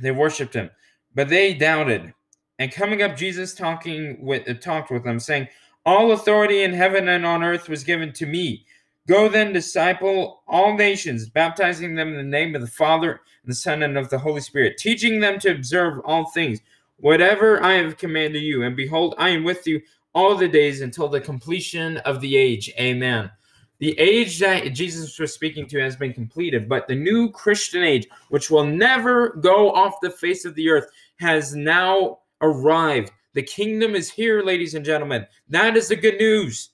they 0.00 0.10
worshipped 0.10 0.54
him. 0.54 0.70
But 1.14 1.28
they 1.28 1.52
doubted. 1.52 2.14
And 2.58 2.72
coming 2.72 3.02
up, 3.02 3.16
Jesus 3.16 3.54
talking 3.54 4.24
with 4.24 4.60
talked 4.62 4.90
with 4.90 5.04
them, 5.04 5.20
saying, 5.20 5.48
All 5.84 6.12
authority 6.12 6.62
in 6.62 6.72
heaven 6.72 7.08
and 7.08 7.26
on 7.26 7.42
earth 7.42 7.68
was 7.68 7.84
given 7.84 8.10
to 8.14 8.24
me. 8.24 8.64
Go 9.06 9.28
then, 9.28 9.52
disciple 9.52 10.42
all 10.48 10.74
nations, 10.74 11.28
baptizing 11.28 11.94
them 11.94 12.08
in 12.08 12.16
the 12.16 12.22
name 12.22 12.54
of 12.54 12.62
the 12.62 12.66
Father, 12.66 13.20
and 13.42 13.50
the 13.50 13.54
Son, 13.54 13.82
and 13.82 13.98
of 13.98 14.08
the 14.08 14.18
Holy 14.18 14.40
Spirit, 14.40 14.78
teaching 14.78 15.20
them 15.20 15.38
to 15.40 15.50
observe 15.50 16.00
all 16.06 16.30
things, 16.30 16.60
whatever 16.96 17.62
I 17.62 17.74
have 17.74 17.98
commanded 17.98 18.42
you. 18.42 18.62
And 18.62 18.74
behold, 18.74 19.14
I 19.18 19.28
am 19.28 19.44
with 19.44 19.66
you 19.66 19.82
all 20.14 20.36
the 20.36 20.48
days 20.48 20.80
until 20.80 21.08
the 21.08 21.20
completion 21.20 21.98
of 21.98 22.22
the 22.22 22.36
age. 22.36 22.72
Amen. 22.80 23.30
The 23.78 23.98
age 23.98 24.38
that 24.38 24.72
Jesus 24.72 25.18
was 25.18 25.34
speaking 25.34 25.66
to 25.66 25.80
has 25.80 25.96
been 25.96 26.14
completed, 26.14 26.68
but 26.68 26.88
the 26.88 26.94
new 26.94 27.30
Christian 27.30 27.82
age, 27.82 28.06
which 28.30 28.50
will 28.50 28.64
never 28.64 29.30
go 29.40 29.70
off 29.72 30.00
the 30.00 30.10
face 30.10 30.46
of 30.46 30.54
the 30.54 30.70
earth, 30.70 30.90
has 31.16 31.54
now 31.54 32.20
arrived. 32.40 33.10
The 33.34 33.42
kingdom 33.42 33.94
is 33.94 34.10
here, 34.10 34.42
ladies 34.42 34.74
and 34.74 34.84
gentlemen. 34.84 35.26
That 35.48 35.76
is 35.76 35.88
the 35.88 35.96
good 35.96 36.18
news. 36.18 36.70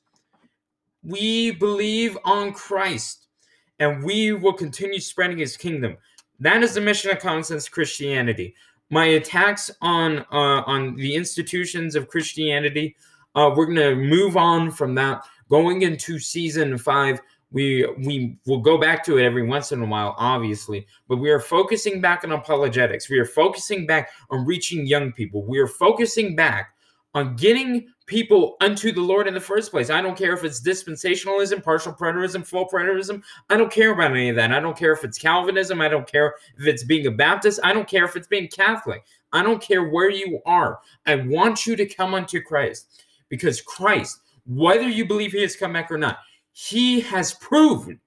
We 1.02 1.52
believe 1.52 2.16
on 2.24 2.52
Christ 2.52 3.26
and 3.78 4.04
we 4.04 4.32
will 4.32 4.52
continue 4.52 5.00
spreading 5.00 5.38
his 5.38 5.56
kingdom. 5.56 5.96
That 6.38 6.62
is 6.62 6.74
the 6.74 6.80
mission 6.80 7.10
of 7.10 7.18
Common 7.18 7.42
Sense 7.42 7.68
Christianity. 7.68 8.54
My 8.90 9.06
attacks 9.06 9.70
on 9.80 10.18
uh, 10.30 10.62
on 10.66 10.96
the 10.96 11.14
institutions 11.14 11.94
of 11.94 12.08
Christianity, 12.08 12.96
uh, 13.34 13.50
we're 13.56 13.66
gonna 13.66 13.94
move 13.94 14.36
on 14.36 14.70
from 14.70 14.94
that. 14.96 15.22
Going 15.48 15.82
into 15.82 16.18
season 16.18 16.76
five, 16.78 17.20
we 17.52 17.86
we 17.98 18.36
will 18.46 18.60
go 18.60 18.78
back 18.78 19.04
to 19.04 19.18
it 19.18 19.24
every 19.24 19.46
once 19.46 19.72
in 19.72 19.82
a 19.82 19.86
while, 19.86 20.14
obviously, 20.18 20.86
but 21.08 21.16
we 21.16 21.30
are 21.30 21.40
focusing 21.40 22.00
back 22.00 22.24
on 22.24 22.32
apologetics. 22.32 23.08
We 23.08 23.18
are 23.18 23.24
focusing 23.24 23.86
back 23.86 24.10
on 24.30 24.46
reaching 24.46 24.86
young 24.86 25.12
people. 25.12 25.44
We 25.44 25.58
are 25.58 25.66
focusing 25.66 26.36
back 26.36 26.74
on 27.14 27.36
getting 27.36 27.88
people 28.06 28.56
unto 28.60 28.92
the 28.92 29.00
Lord 29.00 29.26
in 29.26 29.34
the 29.34 29.40
first 29.40 29.70
place. 29.70 29.90
I 29.90 30.00
don't 30.00 30.16
care 30.16 30.32
if 30.32 30.44
it's 30.44 30.60
dispensationalism, 30.60 31.62
partial 31.62 31.92
preterism, 31.92 32.46
full 32.46 32.68
preterism. 32.68 33.22
I 33.48 33.56
don't 33.56 33.72
care 33.72 33.92
about 33.92 34.12
any 34.12 34.28
of 34.28 34.36
that. 34.36 34.52
I 34.52 34.60
don't 34.60 34.76
care 34.76 34.92
if 34.92 35.04
it's 35.04 35.18
Calvinism. 35.18 35.80
I 35.80 35.88
don't 35.88 36.10
care 36.10 36.34
if 36.56 36.66
it's 36.66 36.84
being 36.84 37.06
a 37.06 37.10
Baptist. 37.10 37.60
I 37.64 37.72
don't 37.72 37.88
care 37.88 38.04
if 38.04 38.16
it's 38.16 38.28
being 38.28 38.48
Catholic. 38.48 39.04
I 39.32 39.42
don't 39.42 39.62
care 39.62 39.88
where 39.88 40.10
you 40.10 40.40
are. 40.46 40.80
I 41.06 41.16
want 41.16 41.66
you 41.66 41.76
to 41.76 41.86
come 41.86 42.14
unto 42.14 42.40
Christ 42.40 43.04
because 43.28 43.60
Christ, 43.60 44.20
whether 44.46 44.88
you 44.88 45.04
believe 45.06 45.32
he 45.32 45.42
has 45.42 45.56
come 45.56 45.72
back 45.72 45.90
or 45.90 45.98
not, 45.98 46.18
he 46.52 47.00
has 47.00 47.34
proven 47.34 48.00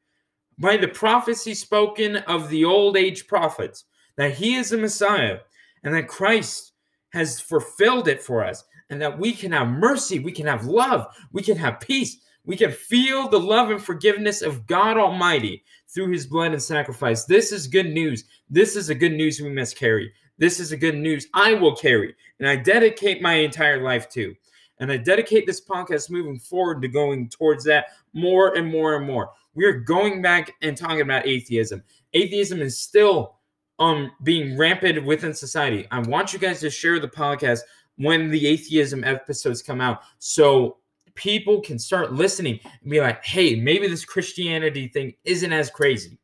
by 0.59 0.77
the 0.77 0.87
prophecy 0.87 1.53
spoken 1.53 2.17
of 2.17 2.49
the 2.49 2.65
old 2.65 2.97
age 2.97 3.27
prophets 3.27 3.85
that 4.17 4.33
he 4.33 4.55
is 4.55 4.69
the 4.69 4.77
Messiah 4.77 5.39
and 5.83 5.93
that 5.93 6.07
Christ 6.07 6.73
has 7.13 7.39
fulfilled 7.39 8.07
it 8.07 8.21
for 8.21 8.43
us 8.43 8.63
and 8.89 9.01
that 9.01 9.17
we 9.17 9.33
can 9.33 9.51
have 9.51 9.67
mercy, 9.67 10.19
we 10.19 10.31
can 10.31 10.47
have 10.47 10.65
love, 10.65 11.07
we 11.31 11.41
can 11.41 11.57
have 11.57 11.79
peace, 11.79 12.17
we 12.45 12.57
can 12.57 12.71
feel 12.71 13.29
the 13.29 13.39
love 13.39 13.71
and 13.71 13.81
forgiveness 13.81 14.41
of 14.41 14.67
God 14.67 14.97
Almighty 14.97 15.63
through 15.87 16.11
his 16.11 16.27
blood 16.27 16.51
and 16.51 16.61
sacrifice. 16.61 17.25
This 17.25 17.51
is 17.51 17.67
good 17.67 17.87
news. 17.87 18.25
This 18.49 18.75
is 18.75 18.89
a 18.89 18.95
good 18.95 19.13
news 19.13 19.39
we 19.39 19.49
must 19.49 19.77
carry. 19.77 20.11
This 20.37 20.59
is 20.59 20.71
a 20.71 20.77
good 20.77 20.95
news 20.95 21.27
I 21.33 21.53
will 21.53 21.75
carry, 21.75 22.15
and 22.39 22.47
I 22.49 22.55
dedicate 22.55 23.21
my 23.21 23.35
entire 23.35 23.81
life 23.81 24.09
to. 24.09 24.35
And 24.79 24.91
I 24.91 24.97
dedicate 24.97 25.45
this 25.45 25.63
podcast 25.63 26.09
moving 26.09 26.39
forward 26.39 26.81
to 26.81 26.87
going 26.87 27.29
towards 27.29 27.63
that 27.65 27.85
more 28.13 28.57
and 28.57 28.69
more 28.69 28.95
and 28.95 29.05
more. 29.05 29.29
We 29.53 29.65
are 29.65 29.79
going 29.79 30.21
back 30.21 30.51
and 30.61 30.75
talking 30.75 31.01
about 31.01 31.27
atheism. 31.27 31.83
Atheism 32.13 32.61
is 32.61 32.81
still 32.81 33.35
um 33.79 34.11
being 34.23 34.57
rampant 34.57 35.03
within 35.05 35.33
society. 35.33 35.87
I 35.91 35.99
want 35.99 36.33
you 36.33 36.39
guys 36.39 36.59
to 36.61 36.69
share 36.69 36.99
the 36.99 37.07
podcast 37.07 37.61
when 37.97 38.29
the 38.29 38.47
atheism 38.47 39.03
episodes 39.03 39.61
come 39.61 39.81
out 39.81 40.01
so 40.19 40.77
people 41.15 41.61
can 41.61 41.77
start 41.77 42.13
listening 42.13 42.59
and 42.81 42.91
be 42.91 42.99
like, 42.99 43.23
hey, 43.23 43.55
maybe 43.55 43.87
this 43.87 44.05
Christianity 44.05 44.87
thing 44.87 45.13
isn't 45.23 45.53
as 45.53 45.69
crazy. 45.69 46.17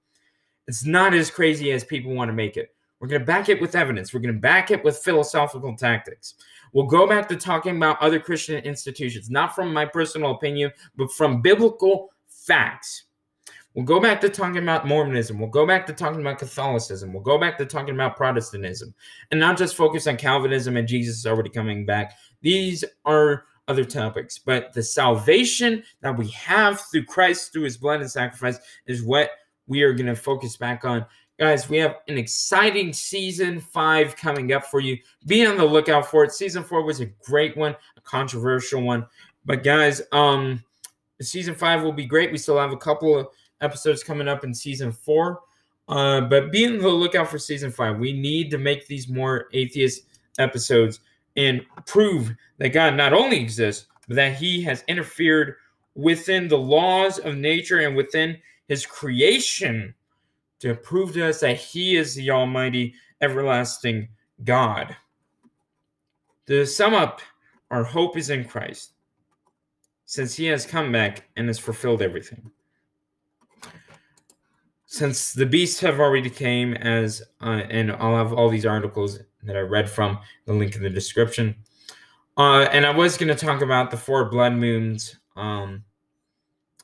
It's 0.68 0.86
not 0.86 1.14
as 1.14 1.32
crazy 1.32 1.72
as 1.72 1.84
people 1.84 2.14
want 2.14 2.30
to 2.30 2.34
make 2.34 2.58
it. 2.58 2.76
We're 3.00 3.08
going 3.08 3.22
to 3.22 3.26
back 3.26 3.50
it 3.50 3.62
with 3.62 3.76
evidence. 3.76 4.14
We're 4.14 4.20
going 4.20 4.34
to 4.34 4.40
back 4.40 4.72
it 4.72 4.84
with 4.84 4.98
philosophical 4.98 5.76
tactics. 5.76 6.36
We'll 6.74 6.86
go 6.86 7.08
back 7.08 7.30
to 7.30 7.36
talking 7.36 7.78
about 7.78 8.02
other 8.02 8.20
Christian 8.20 8.64
institutions, 8.64 9.30
not 9.30 9.56
from 9.56 9.74
my 9.74 9.86
personal 9.86 10.32
opinion, 10.32 10.72
but 10.98 11.12
from 11.12 11.42
biblical 11.42 12.10
facts. 12.28 13.06
We'll 13.80 13.86
go 13.86 14.02
back 14.02 14.20
to 14.20 14.30
talking 14.30 14.62
about 14.62 14.86
Mormonism. 14.86 15.40
We'll 15.40 15.48
go 15.48 15.66
back 15.66 15.88
to 15.88 15.94
talking 15.94 16.20
about 16.20 16.38
Catholicism. 16.38 17.14
We'll 17.14 17.24
go 17.24 17.38
back 17.38 17.58
to 17.60 17.66
talking 17.66 17.94
about 17.96 18.18
Protestantism 18.18 18.94
and 19.32 19.40
not 19.40 19.58
just 19.58 19.78
focus 19.78 20.06
on 20.06 20.18
Calvinism 20.18 20.76
and 20.76 20.86
Jesus 20.86 21.20
is 21.20 21.26
already 21.26 21.50
coming 21.50 21.86
back. 21.86 22.18
These 22.42 22.84
are 23.06 23.46
other 23.70 23.86
topics, 23.86 24.38
but 24.38 24.74
the 24.74 24.84
salvation 24.84 25.82
that 26.02 26.18
we 26.18 26.28
have 26.32 26.82
through 26.92 27.06
Christ, 27.06 27.54
through 27.54 27.62
his 27.62 27.78
blood 27.78 28.02
and 28.02 28.12
sacrifice, 28.12 28.60
is 28.86 29.02
what 29.02 29.30
we 29.66 29.82
are 29.84 29.94
going 29.94 30.08
to 30.08 30.16
focus 30.16 30.58
back 30.58 30.84
on. 30.84 31.06
Guys, 31.40 31.70
we 31.70 31.78
have 31.78 32.00
an 32.10 32.18
exciting 32.18 32.92
season 32.92 33.62
five 33.62 34.14
coming 34.18 34.52
up 34.52 34.66
for 34.66 34.82
you. 34.82 34.98
Be 35.26 35.46
on 35.46 35.56
the 35.56 35.64
lookout 35.64 36.06
for 36.06 36.26
it. 36.26 36.34
Season 36.34 36.66
four 36.66 36.84
was 36.84 37.00
a 37.00 37.06
great 37.06 37.56
one, 37.56 37.78
a 37.96 38.02
controversial 38.02 38.82
one. 38.82 39.06
But 39.46 39.64
guys, 39.64 40.02
um, 40.12 40.66
season 41.22 41.56
five 41.56 41.82
will 41.82 41.94
be 41.94 42.06
great. 42.06 42.34
We 42.34 42.38
still 42.38 42.58
have 42.58 42.74
a 42.74 42.78
couple 42.78 43.18
of 43.18 43.30
episodes 43.62 44.04
coming 44.04 44.28
up 44.28 44.44
in 44.44 44.54
season 44.54 44.92
four. 44.92 45.42
Uh, 45.88 46.22
but 46.22 46.52
be 46.52 46.68
on 46.68 46.78
the 46.78 46.88
lookout 46.88 47.28
for 47.28 47.40
season 47.40 47.72
five. 47.72 47.98
We 47.98 48.14
need 48.14 48.52
to 48.52 48.58
make 48.60 48.86
these 48.86 49.10
more 49.10 49.48
atheist 49.54 50.04
episodes 50.38 51.00
and 51.36 51.66
prove 51.88 52.36
that 52.60 52.70
God 52.70 52.96
not 52.96 53.14
only 53.14 53.40
exists, 53.40 53.88
but 54.08 54.16
that 54.16 54.36
He 54.36 54.62
has 54.64 54.84
interfered 54.88 55.56
within 55.96 56.48
the 56.48 56.58
laws 56.58 57.18
of 57.18 57.36
nature 57.36 57.80
and 57.80 57.96
within 57.96 58.38
His 58.68 58.86
creation 58.86 59.96
to 60.60 60.76
prove 60.76 61.14
to 61.14 61.28
us 61.28 61.40
that 61.40 61.58
He 61.58 61.98
is 61.98 62.14
the 62.14 62.30
Almighty, 62.30 62.94
everlasting 63.22 64.10
God. 64.44 64.96
To 66.48 66.66
sum 66.66 66.94
up, 66.94 67.22
our 67.72 67.84
hope 67.84 68.16
is 68.16 68.30
in 68.30 68.46
Christ, 68.46 68.94
since 70.06 70.36
He 70.36 70.46
has 70.46 70.68
come 70.68 70.92
back 70.92 71.30
and 71.36 71.48
has 71.48 71.58
fulfilled 71.58 72.04
everything 72.04 72.52
since 74.92 75.34
the 75.34 75.46
beasts 75.46 75.80
have 75.80 76.00
already 76.00 76.32
came 76.32 76.74
as 76.74 77.22
uh, 77.42 77.62
and 77.70 77.92
i'll 77.92 78.18
have 78.18 78.34
all 78.34 78.50
these 78.50 78.66
articles 78.66 79.20
that 79.44 79.56
i 79.56 79.60
read 79.60 79.88
from 79.88 80.18
the 80.46 80.54
link 80.54 80.76
in 80.76 80.82
the 80.82 80.90
description. 80.90 81.56
Uh, 82.36 82.68
and 82.72 82.88
i 82.88 82.90
was 82.90 83.16
going 83.16 83.28
to 83.28 83.36
talk 83.36 83.62
about 83.62 83.92
the 83.92 83.98
four 83.98 84.26
blood 84.26 84.54
moons. 84.54 85.16
Um, 85.36 85.84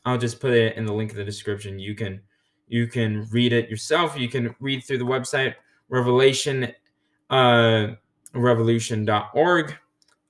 i'll 0.06 0.20
just 0.20 0.40
put 0.40 0.54
it 0.54 0.78
in 0.78 0.86
the 0.86 0.94
link 0.94 1.12
in 1.12 1.18
the 1.18 1.24
description. 1.24 1.80
You 1.80 1.96
can 1.96 2.22
you 2.68 2.86
can 2.86 3.28
read 3.32 3.54
it 3.54 3.70
yourself. 3.70 4.18
You 4.18 4.30
can 4.30 4.56
read 4.60 4.84
through 4.84 5.00
the 5.00 5.06
website 5.06 5.56
revelation 5.90 6.72
uh, 7.32 7.88
revolution.org 8.34 9.76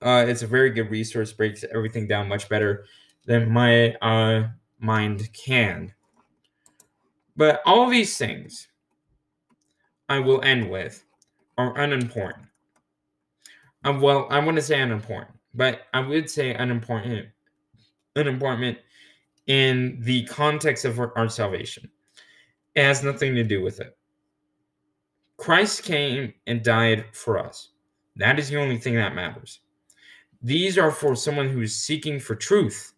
uh, 0.02 0.26
it's 0.27 0.43
a 0.43 0.47
very 0.47 0.69
good 0.69 0.89
resource 0.89 1.34
breaks 1.34 1.65
everything 1.73 2.07
down 2.07 2.30
much 2.30 2.47
better 2.47 2.85
than 3.26 3.52
my 3.52 3.93
uh, 3.95 4.47
mind 4.80 5.27
can 5.34 5.93
but 7.36 7.62
all 7.66 7.90
these 7.90 8.18
things 8.18 8.68
I 10.10 10.20
will 10.20 10.41
end 10.41 10.70
with 10.70 11.03
are 11.57 11.78
unimportant. 11.78 12.48
Um, 13.84 14.02
well, 14.02 14.28
I 14.30 14.40
want 14.40 14.57
to 14.57 14.64
say 14.64 14.82
unimportant, 14.82 15.38
but 15.53 15.82
I 15.94 15.99
would 15.99 16.30
say 16.30 16.53
unimportant, 16.53 17.28
unimportant 18.16 18.80
in 19.48 19.98
the 20.02 20.24
context 20.26 20.86
of 20.86 20.99
our, 20.99 21.16
our 21.18 21.30
salvation. 21.30 21.90
It 22.74 22.84
has 22.84 23.03
nothing 23.03 23.36
to 23.36 23.44
do 23.44 23.62
with 23.62 23.80
it. 23.80 23.95
Christ 25.38 25.84
came 25.84 26.34
and 26.48 26.64
died 26.64 27.06
for 27.12 27.38
us. 27.38 27.70
That 28.16 28.40
is 28.40 28.49
the 28.49 28.60
only 28.60 28.78
thing 28.78 28.95
that 28.95 29.16
matters. 29.16 29.60
These 30.41 30.78
are 30.78 30.91
for 30.91 31.16
someone 31.16 31.49
who 31.49 31.62
is 31.62 31.76
seeking 31.76 32.20
for 32.20 32.36
truth 32.36 32.94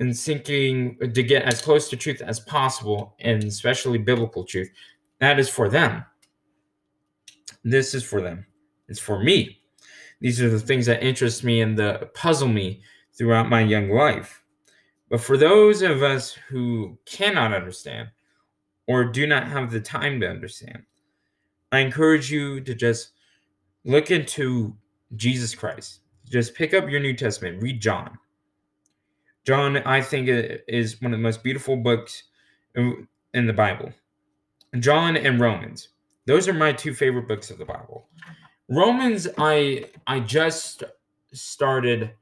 and 0.00 0.16
seeking 0.16 0.96
to 0.98 1.22
get 1.22 1.42
as 1.42 1.60
close 1.60 1.90
to 1.90 1.96
truth 1.96 2.22
as 2.22 2.40
possible, 2.40 3.14
and 3.20 3.44
especially 3.44 3.98
biblical 3.98 4.44
truth. 4.44 4.70
That 5.20 5.38
is 5.38 5.48
for 5.50 5.68
them. 5.68 6.04
This 7.62 7.94
is 7.94 8.02
for 8.02 8.22
them. 8.22 8.46
It's 8.88 8.98
for 8.98 9.22
me. 9.22 9.58
These 10.20 10.40
are 10.40 10.48
the 10.48 10.58
things 10.58 10.86
that 10.86 11.02
interest 11.02 11.44
me 11.44 11.60
and 11.60 11.78
that 11.78 12.14
puzzle 12.14 12.48
me 12.48 12.82
throughout 13.12 13.50
my 13.50 13.60
young 13.60 13.90
life. 13.90 14.42
But 15.10 15.20
for 15.20 15.36
those 15.36 15.82
of 15.82 16.02
us 16.02 16.32
who 16.48 16.98
cannot 17.04 17.52
understand 17.52 18.08
or 18.86 19.04
do 19.04 19.26
not 19.26 19.48
have 19.48 19.70
the 19.70 19.80
time 19.80 20.18
to 20.20 20.30
understand, 20.30 20.82
I 21.72 21.80
encourage 21.80 22.32
you 22.32 22.60
to 22.62 22.74
just 22.74 23.10
look 23.84 24.10
into 24.10 24.76
Jesus 25.16 25.54
Christ. 25.54 26.00
Just 26.30 26.54
pick 26.54 26.72
up 26.72 26.88
your 26.88 27.00
New 27.00 27.14
Testament, 27.14 27.62
read 27.62 27.82
John 27.82 28.18
John, 29.46 29.78
I 29.78 30.00
think, 30.00 30.28
is 30.68 31.00
one 31.00 31.12
of 31.12 31.18
the 31.18 31.22
most 31.22 31.42
beautiful 31.42 31.76
books 31.76 32.24
in 32.74 33.46
the 33.46 33.52
Bible. 33.52 33.92
John 34.78 35.16
and 35.16 35.40
Romans. 35.40 35.88
Those 36.26 36.46
are 36.48 36.52
my 36.52 36.72
two 36.72 36.94
favorite 36.94 37.26
books 37.26 37.50
of 37.50 37.58
the 37.58 37.64
Bible. 37.64 38.08
Romans, 38.68 39.26
I 39.38 39.86
I 40.06 40.20
just 40.20 40.84
started 41.32 42.12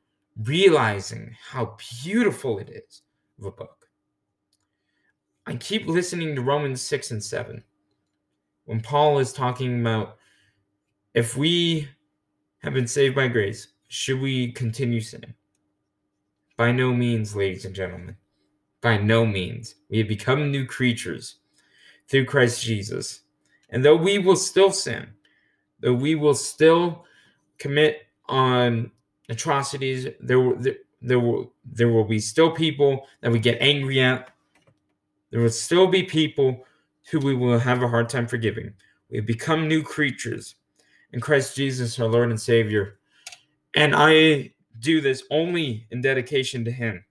realizing 0.44 1.36
how 1.50 1.76
beautiful 2.02 2.58
it 2.58 2.70
is 2.70 3.02
of 3.38 3.46
a 3.46 3.50
book. 3.50 3.88
I 5.46 5.56
keep 5.56 5.86
listening 5.86 6.34
to 6.34 6.42
Romans 6.42 6.80
6 6.82 7.10
and 7.10 7.24
7 7.24 7.62
when 8.66 8.80
Paul 8.80 9.18
is 9.18 9.32
talking 9.32 9.80
about 9.80 10.18
if 11.14 11.36
we 11.36 11.88
have 12.58 12.74
been 12.74 12.86
saved 12.86 13.14
by 13.14 13.28
grace, 13.28 13.68
should 13.88 14.20
we 14.20 14.52
continue 14.52 15.00
sinning? 15.00 15.32
By 16.58 16.72
no 16.72 16.92
means, 16.92 17.36
ladies 17.36 17.64
and 17.64 17.74
gentlemen. 17.74 18.16
By 18.80 18.98
no 18.98 19.24
means. 19.24 19.76
We 19.88 19.98
have 19.98 20.08
become 20.08 20.50
new 20.50 20.66
creatures 20.66 21.36
through 22.08 22.24
Christ 22.24 22.64
Jesus. 22.64 23.20
And 23.70 23.84
though 23.84 23.96
we 23.96 24.18
will 24.18 24.36
still 24.36 24.72
sin, 24.72 25.06
though 25.78 25.94
we 25.94 26.16
will 26.16 26.34
still 26.34 27.04
commit 27.58 28.02
on 28.26 28.90
atrocities, 29.28 30.08
there 30.20 30.40
will 30.40 30.56
there, 30.56 30.78
there 31.00 31.20
will 31.20 31.52
there 31.64 31.90
will 31.90 32.04
be 32.04 32.18
still 32.18 32.50
people 32.50 33.06
that 33.20 33.30
we 33.30 33.38
get 33.38 33.58
angry 33.60 34.00
at. 34.00 34.30
There 35.30 35.40
will 35.40 35.50
still 35.50 35.86
be 35.86 36.02
people 36.02 36.66
who 37.10 37.20
we 37.20 37.36
will 37.36 37.60
have 37.60 37.84
a 37.84 37.88
hard 37.88 38.08
time 38.08 38.26
forgiving. 38.26 38.72
We 39.10 39.18
have 39.18 39.26
become 39.26 39.68
new 39.68 39.84
creatures 39.84 40.56
in 41.12 41.20
Christ 41.20 41.54
Jesus, 41.54 42.00
our 42.00 42.08
Lord 42.08 42.30
and 42.30 42.40
Savior. 42.40 42.98
And 43.74 43.94
I 43.94 44.54
do 44.80 45.00
this 45.00 45.22
only 45.30 45.86
in 45.90 46.00
dedication 46.00 46.64
to 46.64 46.70
Him. 46.70 47.04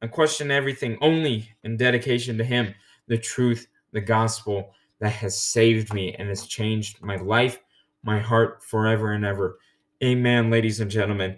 I 0.00 0.06
question 0.06 0.50
everything 0.50 0.98
only 1.00 1.48
in 1.62 1.76
dedication 1.76 2.36
to 2.38 2.44
Him, 2.44 2.74
the 3.06 3.18
truth, 3.18 3.68
the 3.92 4.00
gospel 4.00 4.72
that 5.00 5.12
has 5.12 5.40
saved 5.40 5.92
me 5.92 6.14
and 6.14 6.28
has 6.28 6.46
changed 6.46 7.02
my 7.02 7.16
life, 7.16 7.58
my 8.02 8.20
heart 8.20 8.62
forever 8.62 9.12
and 9.12 9.24
ever. 9.24 9.58
Amen, 10.02 10.50
ladies 10.50 10.80
and 10.80 10.90
gentlemen. 10.90 11.36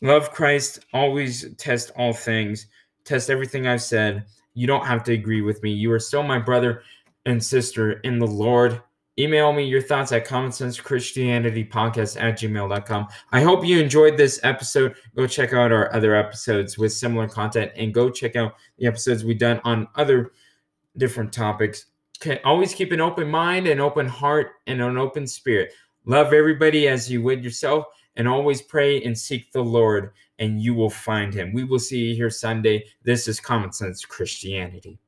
Love 0.00 0.30
Christ, 0.30 0.80
always 0.92 1.54
test 1.56 1.90
all 1.96 2.12
things, 2.12 2.66
test 3.04 3.30
everything 3.30 3.66
I've 3.66 3.82
said. 3.82 4.24
You 4.54 4.66
don't 4.66 4.86
have 4.86 5.02
to 5.04 5.12
agree 5.12 5.40
with 5.40 5.62
me. 5.62 5.72
You 5.72 5.92
are 5.92 5.98
still 5.98 6.22
my 6.22 6.38
brother 6.38 6.82
and 7.26 7.42
sister 7.42 7.92
in 8.00 8.18
the 8.18 8.26
Lord. 8.26 8.82
Email 9.18 9.52
me 9.52 9.64
your 9.64 9.82
thoughts 9.82 10.12
at 10.12 10.26
commonsensechristianitypodcast 10.26 12.20
at 12.20 12.38
gmail.com. 12.38 13.08
I 13.32 13.40
hope 13.40 13.66
you 13.66 13.80
enjoyed 13.80 14.16
this 14.16 14.38
episode. 14.44 14.94
Go 15.16 15.26
check 15.26 15.52
out 15.52 15.72
our 15.72 15.92
other 15.92 16.14
episodes 16.14 16.78
with 16.78 16.92
similar 16.92 17.26
content 17.26 17.72
and 17.74 17.92
go 17.92 18.10
check 18.10 18.36
out 18.36 18.54
the 18.78 18.86
episodes 18.86 19.24
we've 19.24 19.38
done 19.38 19.60
on 19.64 19.88
other 19.96 20.30
different 20.96 21.32
topics. 21.32 21.86
Okay, 22.20 22.40
always 22.44 22.74
keep 22.74 22.92
an 22.92 23.00
open 23.00 23.28
mind, 23.28 23.66
an 23.66 23.80
open 23.80 24.06
heart, 24.06 24.52
and 24.66 24.80
an 24.80 24.96
open 24.96 25.26
spirit. 25.26 25.72
Love 26.04 26.32
everybody 26.32 26.86
as 26.88 27.10
you 27.10 27.20
would 27.22 27.42
yourself, 27.42 27.86
and 28.16 28.28
always 28.28 28.62
pray 28.62 29.02
and 29.02 29.16
seek 29.16 29.50
the 29.52 29.62
Lord, 29.62 30.12
and 30.38 30.60
you 30.60 30.74
will 30.74 30.90
find 30.90 31.34
him. 31.34 31.52
We 31.52 31.64
will 31.64 31.78
see 31.78 32.06
you 32.06 32.14
here 32.14 32.30
Sunday. 32.30 32.84
This 33.02 33.28
is 33.28 33.40
Common 33.40 33.72
Sense 33.72 34.04
Christianity. 34.04 34.98